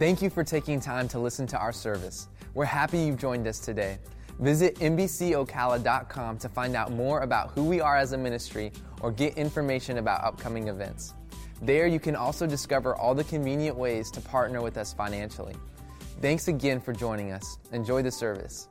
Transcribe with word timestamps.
Thank 0.00 0.22
you 0.22 0.30
for 0.30 0.42
taking 0.42 0.80
time 0.80 1.08
to 1.08 1.18
listen 1.18 1.46
to 1.48 1.58
our 1.58 1.74
service. 1.74 2.28
We're 2.54 2.64
happy 2.64 3.00
you've 3.00 3.18
joined 3.18 3.46
us 3.46 3.58
today. 3.58 3.98
Visit 4.38 4.76
NBCOcala.com 4.76 6.38
to 6.38 6.48
find 6.48 6.74
out 6.74 6.90
more 6.90 7.20
about 7.20 7.50
who 7.50 7.64
we 7.64 7.82
are 7.82 7.98
as 7.98 8.12
a 8.12 8.16
ministry 8.16 8.72
or 9.02 9.12
get 9.12 9.36
information 9.36 9.98
about 9.98 10.24
upcoming 10.24 10.68
events. 10.68 11.12
There, 11.60 11.86
you 11.86 12.00
can 12.00 12.16
also 12.16 12.46
discover 12.46 12.96
all 12.96 13.14
the 13.14 13.24
convenient 13.24 13.76
ways 13.76 14.10
to 14.12 14.22
partner 14.22 14.62
with 14.62 14.78
us 14.78 14.94
financially. 14.94 15.54
Thanks 16.22 16.48
again 16.48 16.80
for 16.80 16.94
joining 16.94 17.32
us. 17.32 17.58
Enjoy 17.72 18.00
the 18.00 18.10
service. 18.10 18.68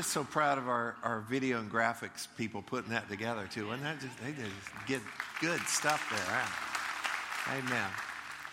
Just 0.00 0.12
so 0.14 0.24
proud 0.24 0.56
of 0.56 0.66
our, 0.66 0.96
our 1.02 1.20
video 1.28 1.58
and 1.58 1.70
graphics 1.70 2.26
people 2.38 2.62
putting 2.62 2.90
that 2.90 3.06
together 3.10 3.46
too. 3.52 3.66
Wasn't 3.66 3.82
that 3.82 4.00
just 4.00 4.18
they 4.24 4.32
did 4.32 4.50
get 4.86 5.02
good 5.42 5.60
stuff 5.66 6.02
there? 7.46 7.58
Amen. 7.58 7.90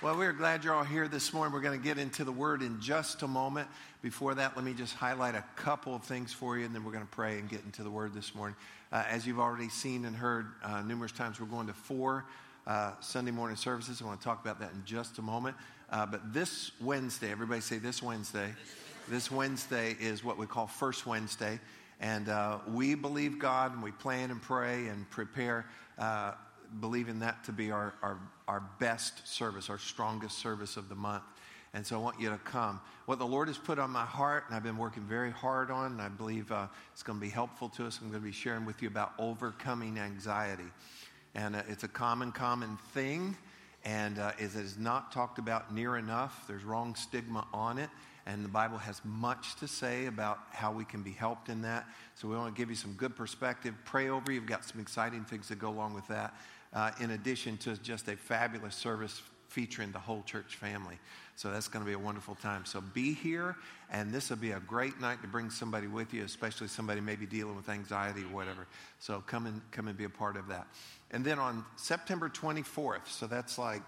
Well, 0.01 0.17
we're 0.17 0.33
glad 0.33 0.65
you're 0.65 0.73
all 0.73 0.83
here 0.83 1.07
this 1.07 1.31
morning. 1.31 1.53
We're 1.53 1.61
going 1.61 1.79
to 1.79 1.81
get 1.81 1.97
into 1.97 2.25
the 2.25 2.33
word 2.33 2.61
in 2.61 2.81
just 2.81 3.21
a 3.21 3.29
moment. 3.29 3.69
Before 4.01 4.35
that, 4.35 4.57
let 4.57 4.65
me 4.65 4.73
just 4.73 4.93
highlight 4.95 5.35
a 5.35 5.43
couple 5.55 5.95
of 5.95 6.03
things 6.03 6.33
for 6.33 6.57
you, 6.57 6.65
and 6.65 6.75
then 6.75 6.83
we're 6.83 6.91
going 6.91 7.05
to 7.05 7.15
pray 7.15 7.39
and 7.39 7.47
get 7.47 7.63
into 7.63 7.81
the 7.81 7.91
word 7.91 8.13
this 8.13 8.35
morning. 8.35 8.57
Uh, 8.91 9.05
as 9.07 9.25
you've 9.25 9.39
already 9.39 9.69
seen 9.69 10.03
and 10.03 10.17
heard 10.17 10.47
uh, 10.65 10.81
numerous 10.81 11.13
times, 11.13 11.39
we're 11.39 11.47
going 11.47 11.67
to 11.67 11.73
four 11.73 12.25
uh, 12.65 12.91
Sunday 12.99 13.31
morning 13.31 13.55
services. 13.55 14.01
I 14.01 14.05
want 14.05 14.19
to 14.19 14.23
talk 14.25 14.43
about 14.43 14.59
that 14.59 14.73
in 14.73 14.83
just 14.83 15.17
a 15.17 15.21
moment. 15.21 15.55
Uh, 15.89 16.05
but 16.07 16.33
this 16.33 16.71
Wednesday, 16.81 17.31
everybody 17.31 17.61
say 17.61 17.77
this 17.77 18.03
Wednesday. 18.03 18.53
This 18.61 18.86
Wednesday 19.31 19.95
is 19.99 20.23
what 20.23 20.37
we 20.37 20.45
call 20.45 20.67
First 20.67 21.05
Wednesday. 21.05 21.59
And 21.99 22.29
uh, 22.29 22.59
we 22.67 22.93
believe 22.93 23.39
God 23.39 23.73
and 23.73 23.81
we 23.81 23.91
plan 23.91 24.31
and 24.31 24.41
pray 24.41 24.87
and 24.87 25.09
prepare, 25.09 25.65
uh, 25.97 26.33
believing 26.79 27.19
that 27.19 27.43
to 27.45 27.51
be 27.51 27.71
our, 27.71 27.93
our, 28.03 28.19
our 28.47 28.63
best 28.79 29.27
service, 29.27 29.69
our 29.69 29.79
strongest 29.79 30.37
service 30.39 30.77
of 30.77 30.89
the 30.89 30.95
month. 30.95 31.23
And 31.73 31.85
so 31.85 31.95
I 31.95 31.99
want 31.99 32.19
you 32.19 32.29
to 32.29 32.37
come. 32.39 32.81
What 33.05 33.19
the 33.19 33.25
Lord 33.25 33.47
has 33.47 33.57
put 33.57 33.79
on 33.79 33.91
my 33.91 34.05
heart, 34.05 34.43
and 34.47 34.55
I've 34.55 34.63
been 34.63 34.77
working 34.77 35.03
very 35.03 35.31
hard 35.31 35.71
on, 35.71 35.93
and 35.93 36.01
I 36.01 36.09
believe 36.09 36.51
uh, 36.51 36.67
it's 36.91 37.03
going 37.03 37.17
to 37.17 37.25
be 37.25 37.31
helpful 37.31 37.69
to 37.69 37.85
us. 37.85 37.99
I'm 38.01 38.09
going 38.09 38.21
to 38.21 38.27
be 38.27 38.33
sharing 38.33 38.65
with 38.65 38.81
you 38.81 38.89
about 38.89 39.13
overcoming 39.17 39.99
anxiety. 39.99 40.69
And 41.33 41.55
uh, 41.55 41.63
it's 41.69 41.83
a 41.83 41.87
common, 41.87 42.31
common 42.31 42.77
thing, 42.93 43.37
and 43.85 44.19
uh, 44.19 44.31
it 44.37 44.55
is 44.55 44.77
not 44.77 45.11
talked 45.11 45.39
about 45.39 45.73
near 45.73 45.97
enough. 45.97 46.45
There's 46.47 46.63
wrong 46.63 46.95
stigma 46.95 47.47
on 47.53 47.77
it 47.77 47.89
and 48.27 48.43
the 48.43 48.49
Bible 48.49 48.77
has 48.77 49.01
much 49.05 49.55
to 49.55 49.67
say 49.67 50.05
about 50.05 50.39
how 50.51 50.73
we 50.73 50.83
can 50.83 51.01
be 51.01 51.11
helped 51.11 51.47
in 51.47 51.61
that. 51.61 51.85
So 52.15 52.27
we 52.27 52.35
want 52.35 52.53
to 52.53 52.59
give 52.59 52.69
you 52.69 52.75
some 52.75 52.91
good 52.93 53.15
perspective, 53.15 53.73
pray 53.85 54.09
over 54.09 54.31
you. 54.31 54.41
We've 54.41 54.49
got 54.49 54.65
some 54.65 54.81
exciting 54.81 55.23
things 55.23 55.47
that 55.47 55.59
go 55.59 55.69
along 55.69 55.93
with 55.93 56.07
that, 56.09 56.35
uh, 56.73 56.91
in 56.99 57.11
addition 57.11 57.55
to 57.59 57.77
just 57.77 58.09
a 58.09 58.17
fabulous 58.17 58.75
service 58.75 59.21
featuring 59.47 59.93
the 59.93 59.99
whole 59.99 60.23
church 60.23 60.57
family. 60.57 60.99
So 61.37 61.51
that's 61.51 61.69
going 61.69 61.85
to 61.85 61.87
be 61.87 61.93
a 61.93 61.99
wonderful 61.99 62.35
time. 62.35 62.65
So 62.65 62.81
be 62.81 63.13
here, 63.13 63.55
and 63.89 64.11
this 64.11 64.29
will 64.29 64.37
be 64.37 64.51
a 64.51 64.59
great 64.59 64.99
night 64.99 65.21
to 65.21 65.27
bring 65.27 65.49
somebody 65.49 65.87
with 65.87 66.13
you, 66.13 66.25
especially 66.25 66.67
somebody 66.67 66.99
maybe 66.99 67.25
dealing 67.25 67.55
with 67.55 67.69
anxiety 67.69 68.23
or 68.23 68.35
whatever. 68.35 68.67
So 68.99 69.23
come 69.25 69.45
and 69.45 69.61
come 69.71 69.87
and 69.87 69.97
be 69.97 70.03
a 70.03 70.09
part 70.09 70.35
of 70.35 70.49
that. 70.49 70.67
And 71.11 71.23
then 71.23 71.39
on 71.39 71.63
September 71.77 72.27
24th, 72.27 73.07
so 73.07 73.25
that's 73.25 73.57
like 73.57 73.83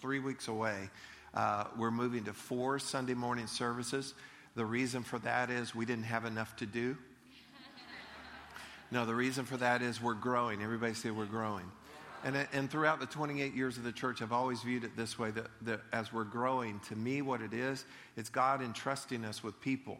three 0.00 0.18
weeks 0.18 0.48
away. 0.48 0.90
Uh, 1.36 1.64
we're 1.76 1.90
moving 1.90 2.24
to 2.24 2.32
four 2.32 2.78
Sunday 2.78 3.12
morning 3.12 3.46
services. 3.46 4.14
The 4.54 4.64
reason 4.64 5.02
for 5.02 5.18
that 5.18 5.50
is 5.50 5.74
we 5.74 5.84
didn't 5.84 6.04
have 6.04 6.24
enough 6.24 6.56
to 6.56 6.66
do. 6.66 6.96
No, 8.90 9.04
the 9.04 9.14
reason 9.14 9.44
for 9.44 9.58
that 9.58 9.82
is 9.82 10.00
we're 10.00 10.14
growing. 10.14 10.62
Everybody 10.62 10.94
say 10.94 11.10
we're 11.10 11.26
growing. 11.26 11.70
And, 12.24 12.48
and 12.54 12.70
throughout 12.70 13.00
the 13.00 13.06
28 13.06 13.54
years 13.54 13.76
of 13.76 13.84
the 13.84 13.92
church, 13.92 14.22
I've 14.22 14.32
always 14.32 14.62
viewed 14.62 14.84
it 14.84 14.96
this 14.96 15.18
way 15.18 15.30
that, 15.32 15.48
that 15.62 15.80
as 15.92 16.10
we're 16.12 16.24
growing, 16.24 16.80
to 16.88 16.96
me, 16.96 17.20
what 17.20 17.42
it 17.42 17.52
is, 17.52 17.84
it's 18.16 18.30
God 18.30 18.62
entrusting 18.62 19.24
us 19.24 19.44
with 19.44 19.60
people. 19.60 19.98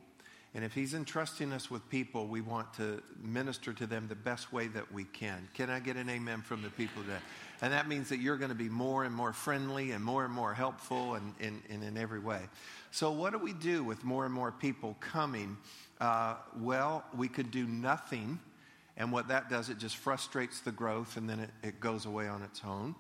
And 0.57 0.65
if 0.65 0.73
He's 0.73 0.95
entrusting 0.95 1.53
us 1.53 1.71
with 1.71 1.87
people, 1.91 2.27
we 2.27 2.41
want 2.41 2.73
to 2.75 3.03
minister 3.23 3.75
to 3.75 3.87
them 3.87 4.09
the 4.09 4.15
best 4.15 4.55
way 4.55 4.69
that 4.69 4.91
we 4.91 5.05
can. 5.05 5.47
Can 5.53 5.69
I 5.69 5.81
get 5.81 5.97
an 5.97 6.09
amen 6.09 6.41
from 6.41 6.63
the 6.63 6.71
people 6.71 7.03
today? 7.03 7.19
And 7.61 7.75
that 7.75 7.89
means 7.89 8.09
that 8.09 8.21
you're 8.21 8.39
going 8.39 8.49
to 8.49 8.55
be 8.57 8.71
more 8.71 9.05
and 9.05 9.15
more 9.15 9.35
friendly 9.35 9.91
and 9.91 10.03
more 10.03 10.25
and 10.25 10.33
more 10.33 10.55
helpful 10.55 11.13
and, 11.13 11.35
and, 11.41 11.61
and 11.69 11.85
in 11.85 11.99
every 11.99 12.21
way. 12.21 12.41
So, 12.91 13.13
what 13.13 13.33
do 13.33 13.39
we 13.39 13.53
do 13.53 13.85
with 13.85 14.03
more 14.03 14.25
and 14.25 14.33
more 14.33 14.51
people 14.51 14.97
coming? 14.99 15.59
Uh, 16.01 16.37
well, 16.59 17.05
we 17.15 17.29
could 17.29 17.51
do 17.51 17.67
nothing. 17.67 18.41
And 18.97 19.13
what 19.13 19.29
that 19.29 19.51
does, 19.51 19.69
it 19.69 19.77
just 19.77 19.97
frustrates 19.97 20.61
the 20.61 20.73
growth 20.73 21.19
and 21.19 21.29
then 21.29 21.41
it, 21.41 21.51
it 21.63 21.81
goes 21.81 22.07
away 22.07 22.29
on 22.29 22.41
its 22.41 22.63
own. 22.67 22.95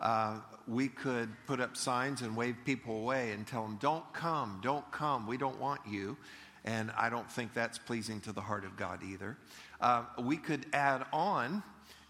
Uh, 0.00 0.38
we 0.66 0.88
could 0.88 1.28
put 1.46 1.60
up 1.60 1.76
signs 1.76 2.22
and 2.22 2.36
wave 2.36 2.56
people 2.64 2.96
away 2.96 3.32
and 3.32 3.46
tell 3.46 3.62
them, 3.62 3.78
don't 3.80 4.10
come, 4.12 4.60
don't 4.62 4.90
come, 4.90 5.26
we 5.26 5.36
don't 5.36 5.60
want 5.60 5.80
you. 5.88 6.16
And 6.64 6.92
I 6.96 7.10
don't 7.10 7.30
think 7.30 7.54
that's 7.54 7.78
pleasing 7.78 8.20
to 8.20 8.32
the 8.32 8.40
heart 8.40 8.64
of 8.64 8.76
God 8.76 9.02
either. 9.02 9.36
Uh, 9.80 10.04
we 10.20 10.36
could 10.36 10.66
add 10.72 11.04
on 11.12 11.62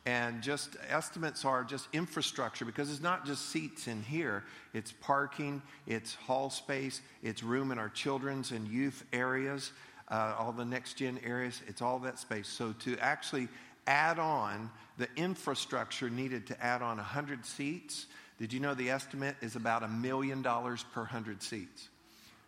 and 0.04 0.42
just 0.42 0.76
estimates 0.88 1.44
are 1.44 1.62
just 1.62 1.88
infrastructure 1.92 2.64
because 2.64 2.90
it's 2.90 3.00
not 3.00 3.24
just 3.24 3.48
seats 3.50 3.86
in 3.86 4.02
here. 4.02 4.44
It's 4.74 4.92
parking 4.92 5.62
it's 5.86 6.14
hall 6.14 6.50
space 6.50 7.00
it's 7.22 7.42
room 7.42 7.70
in 7.70 7.78
our 7.78 7.88
children's 7.88 8.50
and 8.50 8.66
youth 8.66 9.04
areas 9.12 9.72
uh, 10.08 10.34
all 10.38 10.52
the 10.52 10.64
next 10.64 10.94
gen 10.94 11.18
areas. 11.24 11.62
It's 11.66 11.80
all 11.80 11.98
that 12.00 12.18
space. 12.18 12.48
So 12.48 12.72
to 12.80 12.98
actually 12.98 13.48
add 13.86 14.18
on 14.18 14.70
the 14.98 15.08
infrastructure 15.16 16.10
needed 16.10 16.46
to 16.48 16.62
add 16.62 16.82
on 16.82 16.96
100 16.98 17.46
seats 17.46 18.06
did 18.38 18.52
you 18.52 18.58
know 18.58 18.74
the 18.74 18.90
estimate 18.90 19.36
is 19.40 19.54
about 19.54 19.84
a 19.84 19.88
million 19.88 20.42
dollars 20.42 20.84
per 20.92 21.02
100 21.02 21.42
seats? 21.42 21.88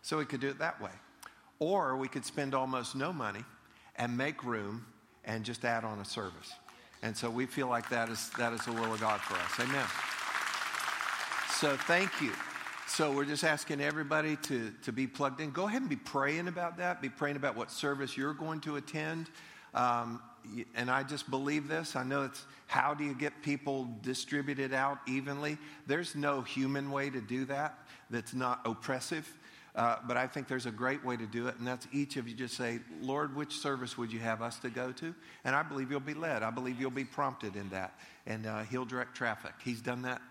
So 0.01 0.17
we 0.17 0.25
could 0.25 0.41
do 0.41 0.49
it 0.49 0.59
that 0.59 0.81
way 0.81 0.91
or 1.59 1.95
we 1.95 2.07
could 2.07 2.25
spend 2.25 2.53
almost 2.53 2.95
no 2.95 3.13
money 3.13 3.43
and 3.95 4.15
make 4.17 4.43
room 4.43 4.85
and 5.23 5.43
just 5.43 5.65
add 5.65 5.83
on 5.83 5.99
a 5.99 6.05
service 6.05 6.53
and 7.05 7.15
so 7.15 7.29
we 7.29 7.45
feel 7.45 7.67
like 7.67 7.87
that 7.89 8.09
is, 8.09 8.31
that 8.31 8.51
is 8.51 8.61
the 8.65 8.71
will 8.71 8.91
of 8.91 8.99
God 8.99 9.21
for 9.21 9.35
us. 9.35 9.69
Amen. 9.69 9.85
So 11.59 11.77
thank 11.85 12.19
you. 12.19 12.31
So 12.87 13.11
we're 13.11 13.25
just 13.25 13.43
asking 13.43 13.79
everybody 13.79 14.37
to, 14.37 14.73
to 14.81 14.91
be 14.91 15.05
plugged 15.05 15.39
in. 15.39 15.51
Go 15.51 15.67
ahead 15.67 15.81
and 15.81 15.89
be 15.89 15.97
praying 15.97 16.47
about 16.47 16.77
that. 16.77 17.03
Be 17.03 17.09
praying 17.09 17.35
about 17.35 17.55
what 17.55 17.69
service 17.69 18.17
you're 18.17 18.33
going 18.33 18.59
to 18.61 18.77
attend. 18.77 19.29
Um, 19.75 20.19
and 20.75 20.89
I 20.89 21.03
just 21.03 21.29
believe 21.29 21.67
this. 21.67 21.95
I 21.95 22.01
know 22.01 22.23
it's 22.23 22.43
how 22.65 22.95
do 22.95 23.03
you 23.03 23.13
get 23.13 23.43
people 23.43 23.87
distributed 24.01 24.73
out 24.73 24.97
evenly? 25.07 25.59
There's 25.85 26.15
no 26.15 26.41
human 26.41 26.89
way 26.89 27.11
to 27.11 27.21
do 27.21 27.45
that 27.45 27.77
that's 28.09 28.33
not 28.33 28.61
oppressive. 28.65 29.31
Uh, 29.75 29.97
but 30.07 30.15
I 30.15 30.25
think 30.25 30.47
there's 30.47 30.65
a 30.65 30.71
great 30.71 31.03
way 31.03 31.17
to 31.17 31.25
do 31.25 31.47
it, 31.47 31.57
and 31.57 31.67
that's 31.67 31.85
each 31.91 32.15
of 32.15 32.29
you 32.29 32.33
just 32.33 32.55
say, 32.55 32.79
Lord, 33.01 33.35
which 33.35 33.57
service 33.57 33.97
would 33.97 34.11
you 34.11 34.19
have 34.19 34.41
us 34.41 34.57
to 34.59 34.69
go 34.69 34.93
to? 34.93 35.13
And 35.43 35.53
I 35.53 35.63
believe 35.63 35.91
you'll 35.91 35.99
be 35.99 36.13
led. 36.13 36.43
I 36.43 36.49
believe 36.49 36.79
you'll 36.79 36.91
be 36.91 37.03
prompted 37.03 37.57
in 37.57 37.69
that. 37.69 37.99
And 38.25 38.45
uh, 38.45 38.63
He'll 38.63 38.85
direct 38.85 39.15
traffic. 39.15 39.51
He's 39.63 39.81
done 39.81 40.03
that 40.03 40.21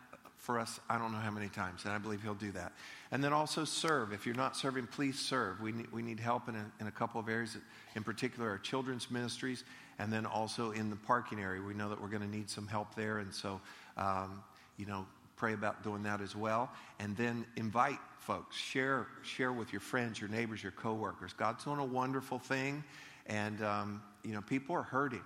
for 0.45 0.59
us, 0.59 0.79
I 0.91 0.99
don't 0.99 1.11
know 1.11 1.19
how 1.19 1.31
many 1.31 1.49
times, 1.49 1.85
and 1.85 1.93
I 1.95 1.99
believe 1.99 2.23
He'll 2.23 2.35
do 2.35 2.53
that. 2.53 2.73
And 3.11 3.25
then 3.25 3.33
also 3.33 3.65
serve. 3.65 4.13
If 4.13 4.27
you're 4.27 4.35
not 4.35 4.57
serving, 4.57 4.89
please 4.89 5.19
serve. 5.19 5.61
We 5.63 5.73
need, 5.73 5.91
we 5.91 6.03
need 6.03 6.21
help 6.21 6.51
in 6.51 6.55
a, 6.55 6.65
in 6.81 6.87
a 6.87 6.91
couple 6.91 7.19
of 7.19 7.31
areas, 7.31 7.57
in 7.97 8.03
particular, 8.03 8.51
our 8.51 8.59
children's 8.59 9.11
ministries, 9.11 9.65
and 9.99 10.13
then 10.13 10.27
also 10.27 10.73
in 10.73 10.91
the 10.91 10.97
parking 10.97 11.41
area. 11.41 11.63
We 11.63 11.73
know 11.73 11.89
that 11.89 12.01
we're 12.01 12.09
going 12.09 12.23
to 12.23 12.29
need 12.29 12.51
some 12.51 12.67
help 12.67 12.95
there, 12.95 13.19
and 13.19 13.33
so, 13.33 13.59
um, 13.97 14.43
you 14.77 14.85
know, 14.85 15.07
pray 15.45 15.53
about 15.53 15.83
doing 15.83 16.03
that 16.03 16.23
as 16.23 16.35
well. 16.35 16.71
And 16.99 17.15
then 17.19 17.45
invite 17.57 17.99
folks. 18.21 18.57
Share, 18.57 19.07
share 19.23 19.53
with 19.53 19.75
your 19.75 19.81
friends, 19.81 20.19
your 20.19 20.31
neighbors, 20.31 20.63
your 20.63 20.73
coworkers. 20.73 21.35
God's 21.35 21.65
doing 21.65 21.81
a 21.81 21.85
wonderful 21.85 22.39
thing, 22.39 22.83
and 23.27 23.63
um, 23.63 24.03
you 24.23 24.33
know 24.33 24.41
people 24.41 24.75
are 24.75 24.83
hurting. 24.83 25.21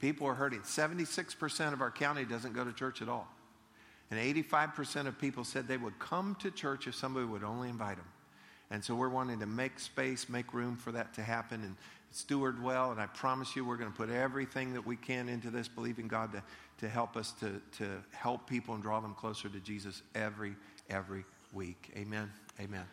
People 0.00 0.26
are 0.26 0.32
hurting. 0.32 0.60
Seventy-six 0.64 1.34
percent 1.34 1.74
of 1.74 1.82
our 1.82 1.90
county 1.90 2.24
doesn't 2.24 2.54
go 2.54 2.64
to 2.64 2.72
church 2.72 3.02
at 3.02 3.10
all, 3.10 3.28
and 4.10 4.18
eighty-five 4.18 4.74
percent 4.74 5.06
of 5.06 5.18
people 5.18 5.44
said 5.44 5.68
they 5.68 5.76
would 5.76 5.98
come 5.98 6.34
to 6.40 6.50
church 6.50 6.86
if 6.86 6.94
somebody 6.94 7.26
would 7.26 7.44
only 7.44 7.68
invite 7.68 7.96
them. 7.96 8.08
And 8.70 8.82
so 8.82 8.94
we're 8.94 9.10
wanting 9.10 9.40
to 9.40 9.46
make 9.46 9.78
space, 9.78 10.30
make 10.30 10.54
room 10.54 10.76
for 10.76 10.92
that 10.92 11.12
to 11.14 11.22
happen. 11.22 11.62
And 11.62 11.76
steward 12.10 12.62
well. 12.62 12.90
And 12.92 13.00
I 13.00 13.06
promise 13.06 13.54
you, 13.54 13.64
we're 13.64 13.76
going 13.76 13.90
to 13.90 13.96
put 13.96 14.10
everything 14.10 14.74
that 14.74 14.86
we 14.86 14.96
can 14.96 15.28
into 15.28 15.50
this, 15.50 15.68
believing 15.68 16.08
God 16.08 16.32
to, 16.32 16.42
to 16.78 16.88
help 16.88 17.16
us 17.16 17.32
to, 17.40 17.60
to 17.78 17.88
help 18.12 18.48
people 18.48 18.74
and 18.74 18.82
draw 18.82 19.00
them 19.00 19.14
closer 19.14 19.48
to 19.48 19.60
Jesus 19.60 20.02
every, 20.14 20.54
every 20.88 21.24
week. 21.52 21.90
Amen. 21.96 22.30
Amen. 22.60 22.84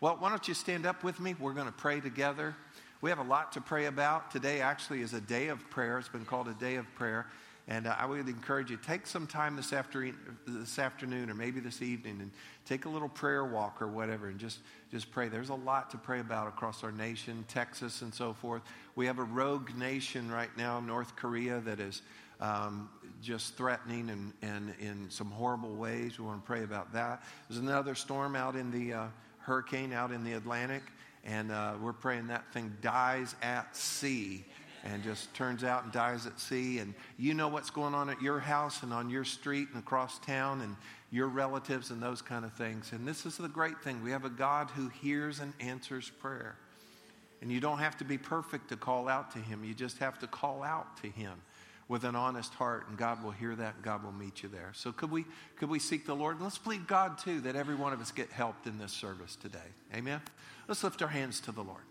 Well, 0.00 0.16
why 0.18 0.30
don't 0.30 0.46
you 0.46 0.54
stand 0.54 0.86
up 0.86 1.02
with 1.02 1.20
me? 1.20 1.34
We're 1.38 1.54
going 1.54 1.66
to 1.66 1.72
pray 1.72 2.00
together. 2.00 2.54
We 3.00 3.10
have 3.10 3.18
a 3.18 3.24
lot 3.24 3.52
to 3.52 3.60
pray 3.60 3.86
about. 3.86 4.30
Today 4.30 4.60
actually 4.60 5.02
is 5.02 5.12
a 5.12 5.20
day 5.20 5.48
of 5.48 5.68
prayer. 5.70 5.98
It's 5.98 6.08
been 6.08 6.24
called 6.24 6.48
a 6.48 6.54
day 6.54 6.76
of 6.76 6.86
prayer. 6.94 7.26
And 7.68 7.86
uh, 7.86 7.96
I 7.98 8.06
would 8.06 8.28
encourage 8.28 8.70
you, 8.70 8.76
take 8.76 9.06
some 9.06 9.26
time 9.26 9.56
this, 9.56 9.72
after, 9.72 10.08
this 10.46 10.78
afternoon 10.78 11.30
or 11.30 11.34
maybe 11.34 11.58
this 11.58 11.82
evening 11.82 12.18
and 12.20 12.30
take 12.64 12.84
a 12.84 12.88
little 12.88 13.08
prayer 13.08 13.44
walk 13.44 13.82
or 13.82 13.88
whatever 13.88 14.28
and 14.28 14.38
just, 14.38 14.60
just 14.92 15.10
pray. 15.10 15.28
There's 15.28 15.48
a 15.48 15.54
lot 15.54 15.90
to 15.90 15.98
pray 15.98 16.20
about 16.20 16.46
across 16.46 16.84
our 16.84 16.92
nation, 16.92 17.44
Texas 17.48 18.02
and 18.02 18.14
so 18.14 18.32
forth. 18.32 18.62
We 18.94 19.06
have 19.06 19.18
a 19.18 19.24
rogue 19.24 19.74
nation 19.76 20.30
right 20.30 20.54
now, 20.56 20.78
North 20.78 21.16
Korea, 21.16 21.60
that 21.60 21.80
is 21.80 22.02
um, 22.40 22.88
just 23.20 23.56
threatening 23.56 24.10
and, 24.10 24.32
and 24.42 24.74
in 24.78 25.10
some 25.10 25.30
horrible 25.32 25.74
ways. 25.74 26.20
We 26.20 26.26
want 26.26 26.44
to 26.44 26.46
pray 26.46 26.62
about 26.62 26.92
that. 26.92 27.24
There's 27.48 27.60
another 27.60 27.96
storm 27.96 28.36
out 28.36 28.54
in 28.54 28.70
the 28.70 28.92
uh, 28.94 29.06
hurricane 29.38 29.92
out 29.92 30.12
in 30.12 30.22
the 30.22 30.34
Atlantic, 30.34 30.82
and 31.24 31.50
uh, 31.50 31.74
we're 31.80 31.92
praying 31.92 32.28
that 32.28 32.52
thing 32.52 32.76
dies 32.80 33.34
at 33.42 33.74
sea 33.74 34.44
and 34.84 35.02
just 35.02 35.32
turns 35.34 35.64
out 35.64 35.84
and 35.84 35.92
dies 35.92 36.26
at 36.26 36.38
sea. 36.38 36.78
And 36.78 36.94
you 37.18 37.34
know 37.34 37.48
what's 37.48 37.70
going 37.70 37.94
on 37.94 38.10
at 38.10 38.20
your 38.22 38.38
house 38.38 38.82
and 38.82 38.92
on 38.92 39.10
your 39.10 39.24
street 39.24 39.68
and 39.72 39.82
across 39.82 40.18
town 40.20 40.60
and 40.60 40.76
your 41.10 41.28
relatives 41.28 41.90
and 41.90 42.02
those 42.02 42.22
kind 42.22 42.44
of 42.44 42.52
things. 42.52 42.92
And 42.92 43.06
this 43.06 43.26
is 43.26 43.36
the 43.36 43.48
great 43.48 43.80
thing 43.82 44.02
we 44.02 44.10
have 44.10 44.24
a 44.24 44.30
God 44.30 44.70
who 44.70 44.88
hears 44.88 45.40
and 45.40 45.52
answers 45.60 46.10
prayer. 46.20 46.56
And 47.42 47.52
you 47.52 47.60
don't 47.60 47.78
have 47.78 47.96
to 47.98 48.04
be 48.04 48.18
perfect 48.18 48.70
to 48.70 48.76
call 48.76 49.08
out 49.08 49.30
to 49.32 49.38
Him, 49.38 49.64
you 49.64 49.74
just 49.74 49.98
have 49.98 50.18
to 50.20 50.26
call 50.26 50.62
out 50.62 50.96
to 51.02 51.08
Him 51.08 51.40
with 51.88 52.04
an 52.04 52.16
honest 52.16 52.52
heart, 52.54 52.88
and 52.88 52.98
God 52.98 53.22
will 53.22 53.30
hear 53.30 53.54
that, 53.54 53.76
and 53.76 53.84
God 53.84 54.02
will 54.02 54.12
meet 54.12 54.42
you 54.42 54.48
there. 54.48 54.72
So, 54.74 54.90
could 54.90 55.10
we, 55.10 55.24
could 55.56 55.68
we 55.68 55.78
seek 55.78 56.04
the 56.04 56.16
Lord? 56.16 56.36
And 56.36 56.44
let's 56.44 56.58
plead 56.58 56.86
God, 56.88 57.18
too, 57.18 57.40
that 57.42 57.54
every 57.54 57.76
one 57.76 57.92
of 57.92 58.00
us 58.00 58.10
get 58.10 58.30
helped 58.30 58.66
in 58.66 58.78
this 58.78 58.92
service 58.92 59.36
today. 59.36 59.58
Amen? 59.94 60.20
Let's 60.66 60.82
lift 60.82 61.00
our 61.02 61.08
hands 61.08 61.40
to 61.42 61.52
the 61.52 61.62
Lord. 61.62 61.82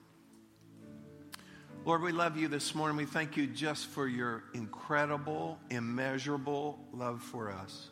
Lord, 1.86 2.02
we 2.02 2.12
love 2.12 2.36
you 2.36 2.48
this 2.48 2.74
morning. 2.74 2.98
We 2.98 3.06
thank 3.06 3.38
you 3.38 3.46
just 3.46 3.86
for 3.86 4.08
your 4.08 4.44
incredible, 4.56 5.60
immeasurable 5.70 6.80
love 6.92 7.22
for 7.22 7.52
us. 7.52 7.90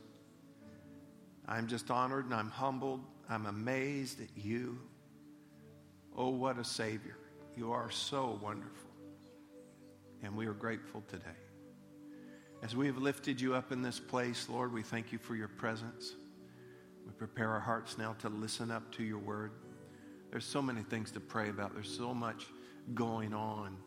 I'm 1.47 1.67
just 1.67 1.91
honored 1.91 2.25
and 2.25 2.33
I'm 2.33 2.49
humbled. 2.49 3.01
I'm 3.29 3.45
amazed 3.45 4.19
at 4.19 4.29
you. 4.35 4.79
Oh, 6.17 6.29
what 6.29 6.57
a 6.57 6.63
Savior. 6.63 7.19
You 7.55 7.71
are 7.71 7.91
so 7.91 8.39
wonderful. 8.41 8.89
And 10.23 10.35
we 10.35 10.47
are 10.47 10.53
grateful 10.53 11.03
today. 11.07 11.37
As 12.63 12.75
we 12.75 12.87
have 12.87 12.97
lifted 12.97 13.39
you 13.39 13.53
up 13.53 13.71
in 13.71 13.83
this 13.83 13.99
place, 13.99 14.49
Lord, 14.49 14.73
we 14.73 14.81
thank 14.81 15.11
you 15.11 15.19
for 15.19 15.35
your 15.35 15.49
presence. 15.49 16.15
We 17.05 17.11
prepare 17.11 17.51
our 17.51 17.59
hearts 17.59 17.99
now 17.99 18.13
to 18.21 18.29
listen 18.29 18.71
up 18.71 18.91
to 18.93 19.03
your 19.03 19.19
word. 19.19 19.51
There's 20.31 20.45
so 20.45 20.63
many 20.63 20.81
things 20.81 21.11
to 21.11 21.19
pray 21.19 21.49
about, 21.49 21.75
there's 21.75 21.95
so 21.95 22.11
much 22.11 22.47
going 22.93 23.33
on. 23.33 23.77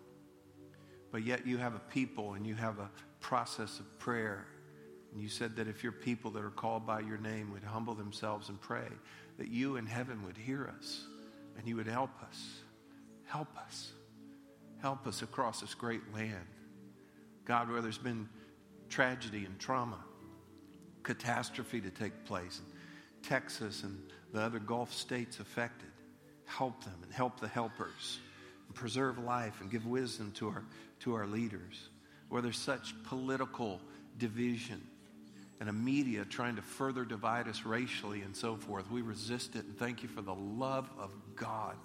But 1.13 1.25
yet 1.25 1.47
you 1.47 1.59
have 1.59 1.75
a 1.75 1.79
people 1.79 2.35
and 2.35 2.47
you 2.47 2.55
have 2.55 2.79
a 2.79 2.91
process 3.21 3.79
of 3.79 3.99
prayer. 3.99 4.47
And 5.13 5.21
you 5.23 5.29
said 5.29 5.57
that 5.57 5.69
if 5.69 5.83
your 5.83 5.93
people 5.93 6.31
that 6.33 6.43
are 6.43 6.51
called 6.51 6.87
by 6.87 7.01
your 7.01 7.19
name 7.19 7.53
would 7.53 7.65
humble 7.65 7.95
themselves 7.95 8.49
and 8.49 8.61
pray, 8.61 8.89
that 9.39 9.49
you 9.49 9.77
in 9.77 9.87
heaven 9.87 10.25
would 10.25 10.37
hear 10.37 10.73
us 10.79 11.07
and 11.57 11.67
you 11.67 11.77
would 11.77 11.87
help 11.87 12.11
us. 12.23 12.61
Help 13.25 13.57
us. 13.57 13.93
Help 14.83 15.07
us 15.07 15.23
across 15.23 15.61
this 15.61 15.75
great 15.75 16.03
land. 16.15 16.47
God, 17.45 17.71
where 17.71 17.81
there's 17.81 17.99
been 17.99 18.29
tragedy 18.89 19.45
and 19.45 19.59
trauma, 19.59 19.99
catastrophe 21.03 21.81
to 21.81 21.91
take 21.91 22.25
place, 22.25 22.61
Texas 23.23 23.83
and 23.83 23.99
the 24.33 24.41
other 24.41 24.59
Gulf 24.59 24.93
states 24.93 25.41
affected, 25.41 25.89
help 26.45 26.85
them 26.85 26.97
and 27.03 27.13
help 27.13 27.41
the 27.41 27.49
helpers 27.49 28.19
preserve 28.76 29.19
life 29.19 29.61
and 29.61 29.70
give 29.70 29.87
wisdom 29.87 30.31
to 30.32 30.49
our, 30.49 30.64
to 31.00 31.14
our 31.14 31.26
leaders. 31.26 31.88
Where 32.28 32.43
there's 32.43 32.58
such 32.58 32.94
political 33.05 33.81
division 34.19 34.81
and 35.58 35.69
a 35.69 35.73
media 35.73 36.25
trying 36.25 36.56
to 36.56 36.62
further 36.62 37.05
divide 37.05 37.49
us 37.49 37.64
racially 37.64 38.23
and 38.23 38.37
so 38.37 38.56
forth, 38.56 38.90
we 38.90 39.02
resist 39.02 39.56
it 39.56 39.64
and 39.64 39.78
thank 39.78 40.02
you 40.02 40.08
for 40.08 40.23
the 40.23 40.34
love 40.34 40.88
of 40.99 41.11
God 41.34 41.76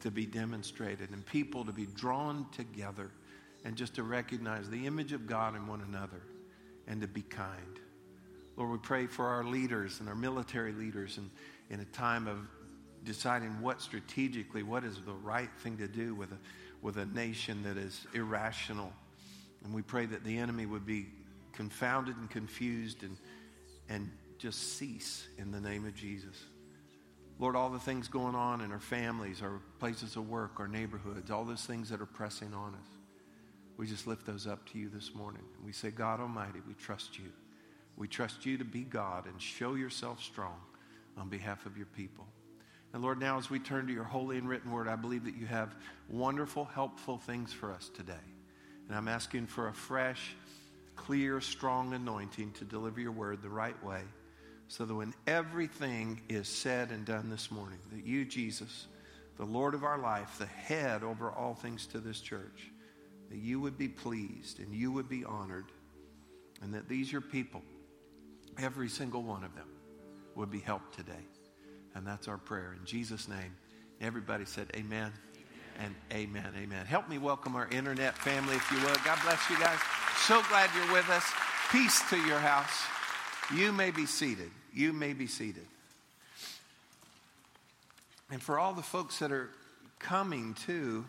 to 0.00 0.10
be 0.10 0.26
demonstrated 0.26 1.10
and 1.10 1.24
people 1.24 1.64
to 1.64 1.72
be 1.72 1.86
drawn 1.86 2.46
together 2.50 3.10
and 3.64 3.76
just 3.76 3.94
to 3.94 4.02
recognize 4.02 4.68
the 4.68 4.86
image 4.86 5.12
of 5.12 5.26
God 5.26 5.54
in 5.54 5.66
one 5.66 5.82
another 5.82 6.22
and 6.88 7.00
to 7.00 7.06
be 7.06 7.22
kind. 7.22 7.78
Lord, 8.56 8.70
we 8.70 8.78
pray 8.78 9.06
for 9.06 9.26
our 9.26 9.44
leaders 9.44 10.00
and 10.00 10.08
our 10.08 10.14
military 10.14 10.72
leaders 10.72 11.18
and 11.18 11.30
in 11.70 11.80
a 11.80 11.84
time 11.86 12.26
of 12.26 12.38
deciding 13.04 13.60
what 13.60 13.80
strategically, 13.80 14.62
what 14.62 14.84
is 14.84 14.96
the 15.04 15.12
right 15.12 15.50
thing 15.58 15.76
to 15.78 15.88
do 15.88 16.14
with 16.14 16.32
a, 16.32 16.38
with 16.80 16.96
a 16.96 17.06
nation 17.06 17.62
that 17.62 17.76
is 17.76 18.06
irrational. 18.14 18.92
And 19.64 19.74
we 19.74 19.82
pray 19.82 20.06
that 20.06 20.24
the 20.24 20.38
enemy 20.38 20.66
would 20.66 20.86
be 20.86 21.06
confounded 21.52 22.16
and 22.16 22.28
confused 22.30 23.02
and, 23.02 23.16
and 23.88 24.10
just 24.38 24.76
cease 24.78 25.26
in 25.38 25.52
the 25.52 25.60
name 25.60 25.86
of 25.86 25.94
Jesus. 25.94 26.36
Lord, 27.38 27.56
all 27.56 27.70
the 27.70 27.78
things 27.78 28.08
going 28.08 28.34
on 28.34 28.60
in 28.60 28.72
our 28.72 28.80
families, 28.80 29.42
our 29.42 29.60
places 29.78 30.16
of 30.16 30.28
work, 30.28 30.60
our 30.60 30.68
neighborhoods, 30.68 31.30
all 31.30 31.44
those 31.44 31.64
things 31.64 31.88
that 31.88 32.00
are 32.00 32.06
pressing 32.06 32.54
on 32.54 32.74
us, 32.74 32.88
we 33.76 33.86
just 33.86 34.06
lift 34.06 34.26
those 34.26 34.46
up 34.46 34.64
to 34.70 34.78
you 34.78 34.88
this 34.88 35.14
morning. 35.14 35.42
And 35.56 35.64
we 35.64 35.72
say, 35.72 35.90
God 35.90 36.20
Almighty, 36.20 36.60
we 36.66 36.74
trust 36.74 37.18
you. 37.18 37.32
We 37.96 38.06
trust 38.06 38.46
you 38.46 38.58
to 38.58 38.64
be 38.64 38.82
God 38.82 39.26
and 39.26 39.40
show 39.40 39.74
yourself 39.74 40.22
strong 40.22 40.60
on 41.16 41.28
behalf 41.28 41.66
of 41.66 41.76
your 41.76 41.86
people. 41.86 42.26
And 42.92 43.02
Lord, 43.02 43.18
now 43.18 43.38
as 43.38 43.48
we 43.48 43.58
turn 43.58 43.86
to 43.86 43.92
your 43.92 44.04
holy 44.04 44.36
and 44.36 44.48
written 44.48 44.70
word, 44.70 44.86
I 44.86 44.96
believe 44.96 45.24
that 45.24 45.36
you 45.36 45.46
have 45.46 45.74
wonderful, 46.08 46.64
helpful 46.64 47.18
things 47.18 47.52
for 47.52 47.72
us 47.72 47.90
today. 47.94 48.12
And 48.88 48.96
I'm 48.96 49.08
asking 49.08 49.46
for 49.46 49.68
a 49.68 49.72
fresh, 49.72 50.34
clear, 50.94 51.40
strong 51.40 51.94
anointing 51.94 52.52
to 52.52 52.64
deliver 52.64 53.00
your 53.00 53.12
word 53.12 53.42
the 53.42 53.48
right 53.48 53.82
way 53.82 54.02
so 54.68 54.84
that 54.84 54.94
when 54.94 55.12
everything 55.26 56.20
is 56.28 56.48
said 56.48 56.90
and 56.90 57.04
done 57.04 57.28
this 57.28 57.50
morning, 57.50 57.78
that 57.92 58.06
you, 58.06 58.24
Jesus, 58.24 58.86
the 59.36 59.44
Lord 59.44 59.74
of 59.74 59.84
our 59.84 59.98
life, 59.98 60.38
the 60.38 60.46
head 60.46 61.02
over 61.02 61.30
all 61.30 61.54
things 61.54 61.86
to 61.88 61.98
this 61.98 62.20
church, 62.20 62.70
that 63.28 63.38
you 63.38 63.60
would 63.60 63.76
be 63.76 63.88
pleased 63.88 64.60
and 64.60 64.74
you 64.74 64.90
would 64.92 65.08
be 65.08 65.24
honored, 65.24 65.66
and 66.62 66.72
that 66.72 66.88
these, 66.88 67.12
your 67.12 67.20
people, 67.20 67.62
every 68.58 68.88
single 68.88 69.22
one 69.22 69.44
of 69.44 69.54
them, 69.54 69.68
would 70.34 70.50
be 70.50 70.60
helped 70.60 70.94
today. 70.94 71.26
And 71.94 72.06
that's 72.06 72.28
our 72.28 72.38
prayer. 72.38 72.74
In 72.78 72.84
Jesus' 72.86 73.28
name, 73.28 73.54
everybody 74.00 74.44
said, 74.44 74.68
Amen, 74.74 75.12
amen. 75.12 75.14
and 75.78 75.94
amen. 76.12 76.52
Amen. 76.56 76.86
Help 76.86 77.08
me 77.08 77.18
welcome 77.18 77.54
our 77.54 77.68
internet 77.68 78.16
family, 78.16 78.56
if 78.56 78.70
you 78.70 78.78
will. 78.78 78.96
God 79.04 79.18
bless 79.22 79.48
you 79.50 79.58
guys. 79.58 79.78
So 80.26 80.42
glad 80.48 80.70
you're 80.74 80.92
with 80.92 81.08
us. 81.10 81.24
Peace 81.70 82.02
to 82.10 82.16
your 82.16 82.38
house. 82.38 82.82
You 83.54 83.72
may 83.72 83.90
be 83.90 84.06
seated. 84.06 84.50
You 84.72 84.92
may 84.92 85.12
be 85.12 85.26
seated. 85.26 85.66
And 88.30 88.42
for 88.42 88.58
all 88.58 88.72
the 88.72 88.82
folks 88.82 89.18
that 89.18 89.30
are 89.30 89.50
coming 89.98 90.54
too, 90.54 91.04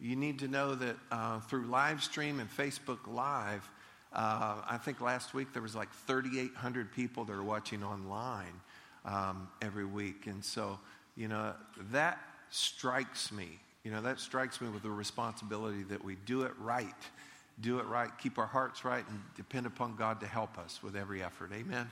you 0.00 0.16
need 0.16 0.40
to 0.40 0.48
know 0.48 0.74
that 0.74 0.96
uh, 1.10 1.40
through 1.40 1.66
live 1.66 2.02
stream 2.02 2.40
and 2.40 2.50
Facebook 2.50 2.98
Live, 3.06 3.68
uh, 4.12 4.56
I 4.68 4.78
think 4.78 5.00
last 5.00 5.34
week 5.34 5.52
there 5.52 5.62
was 5.62 5.74
like 5.74 5.90
3,800 6.06 6.92
people 6.92 7.24
that 7.24 7.32
are 7.32 7.42
watching 7.42 7.82
online 7.82 8.60
um, 9.08 9.48
every 9.62 9.86
week. 9.86 10.26
And 10.26 10.44
so, 10.44 10.78
you 11.16 11.28
know, 11.28 11.54
that 11.92 12.18
strikes 12.50 13.32
me. 13.32 13.48
You 13.84 13.90
know, 13.90 14.02
that 14.02 14.20
strikes 14.20 14.60
me 14.60 14.68
with 14.68 14.82
the 14.82 14.90
responsibility 14.90 15.82
that 15.84 16.04
we 16.04 16.16
do 16.26 16.42
it 16.42 16.52
right. 16.60 16.94
Do 17.60 17.78
it 17.80 17.86
right, 17.86 18.10
keep 18.22 18.38
our 18.38 18.46
hearts 18.46 18.84
right, 18.84 19.04
and 19.08 19.20
depend 19.34 19.66
upon 19.66 19.96
God 19.96 20.20
to 20.20 20.26
help 20.26 20.58
us 20.58 20.80
with 20.82 20.94
every 20.94 21.22
effort. 21.22 21.50
Amen. 21.52 21.90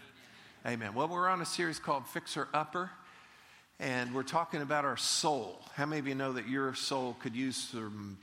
Amen. 0.65 0.95
Well, 0.95 1.09
we're 1.09 1.29
on 1.29 1.41
a 1.41 1.47
series 1.47 1.81
called 1.81 2.07
Fixer 2.07 2.47
Upper, 2.55 2.91
and 3.81 4.15
we're 4.15 4.23
talking 4.23 4.63
about 4.63 4.85
our 4.85 4.97
soul. 4.97 5.61
How 5.75 5.87
many 5.87 5.99
of 5.99 6.07
you 6.07 6.15
know 6.15 6.35
that 6.35 6.49
your 6.49 6.75
soul 6.75 7.17
could 7.19 7.35
use 7.35 7.57
some 7.57 8.19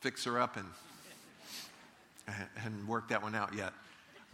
fixer 0.00 0.38
up 0.38 0.56
and, 0.56 2.36
and 2.64 2.88
work 2.88 3.08
that 3.08 3.22
one 3.22 3.34
out 3.34 3.54
yet? 3.54 3.74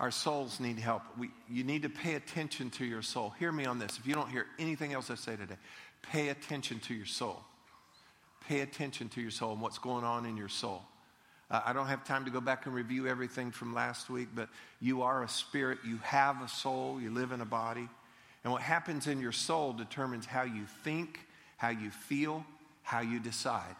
Our 0.00 0.10
souls 0.10 0.60
need 0.60 0.78
help. 0.78 1.02
We, 1.18 1.30
you 1.50 1.62
need 1.62 1.82
to 1.82 1.90
pay 1.90 2.14
attention 2.14 2.70
to 2.70 2.86
your 2.86 3.02
soul. 3.02 3.34
Hear 3.38 3.52
me 3.52 3.66
on 3.66 3.78
this. 3.78 3.98
If 3.98 4.06
you 4.06 4.14
don't 4.14 4.30
hear 4.30 4.46
anything 4.58 4.94
else 4.94 5.10
I 5.10 5.14
say 5.14 5.36
today, 5.36 5.56
pay 6.00 6.30
attention 6.30 6.80
to 6.80 6.94
your 6.94 7.04
soul. 7.04 7.38
Pay 8.48 8.60
attention 8.60 9.10
to 9.10 9.20
your 9.20 9.30
soul 9.30 9.52
and 9.52 9.60
what's 9.60 9.78
going 9.78 10.02
on 10.02 10.24
in 10.24 10.38
your 10.38 10.48
soul. 10.48 10.82
Uh, 11.50 11.60
I 11.66 11.74
don't 11.74 11.86
have 11.86 12.02
time 12.02 12.24
to 12.24 12.30
go 12.30 12.40
back 12.40 12.64
and 12.64 12.74
review 12.74 13.06
everything 13.06 13.50
from 13.50 13.74
last 13.74 14.08
week, 14.08 14.28
but 14.34 14.48
you 14.80 15.02
are 15.02 15.22
a 15.22 15.28
spirit. 15.28 15.80
You 15.86 15.98
have 15.98 16.42
a 16.42 16.48
soul. 16.48 16.98
You 16.98 17.10
live 17.10 17.32
in 17.32 17.42
a 17.42 17.46
body. 17.46 17.86
And 18.42 18.52
what 18.54 18.62
happens 18.62 19.06
in 19.06 19.20
your 19.20 19.32
soul 19.32 19.74
determines 19.74 20.24
how 20.24 20.44
you 20.44 20.64
think, 20.82 21.20
how 21.58 21.68
you 21.68 21.90
feel, 21.90 22.46
how 22.82 23.00
you 23.00 23.20
decide. 23.20 23.76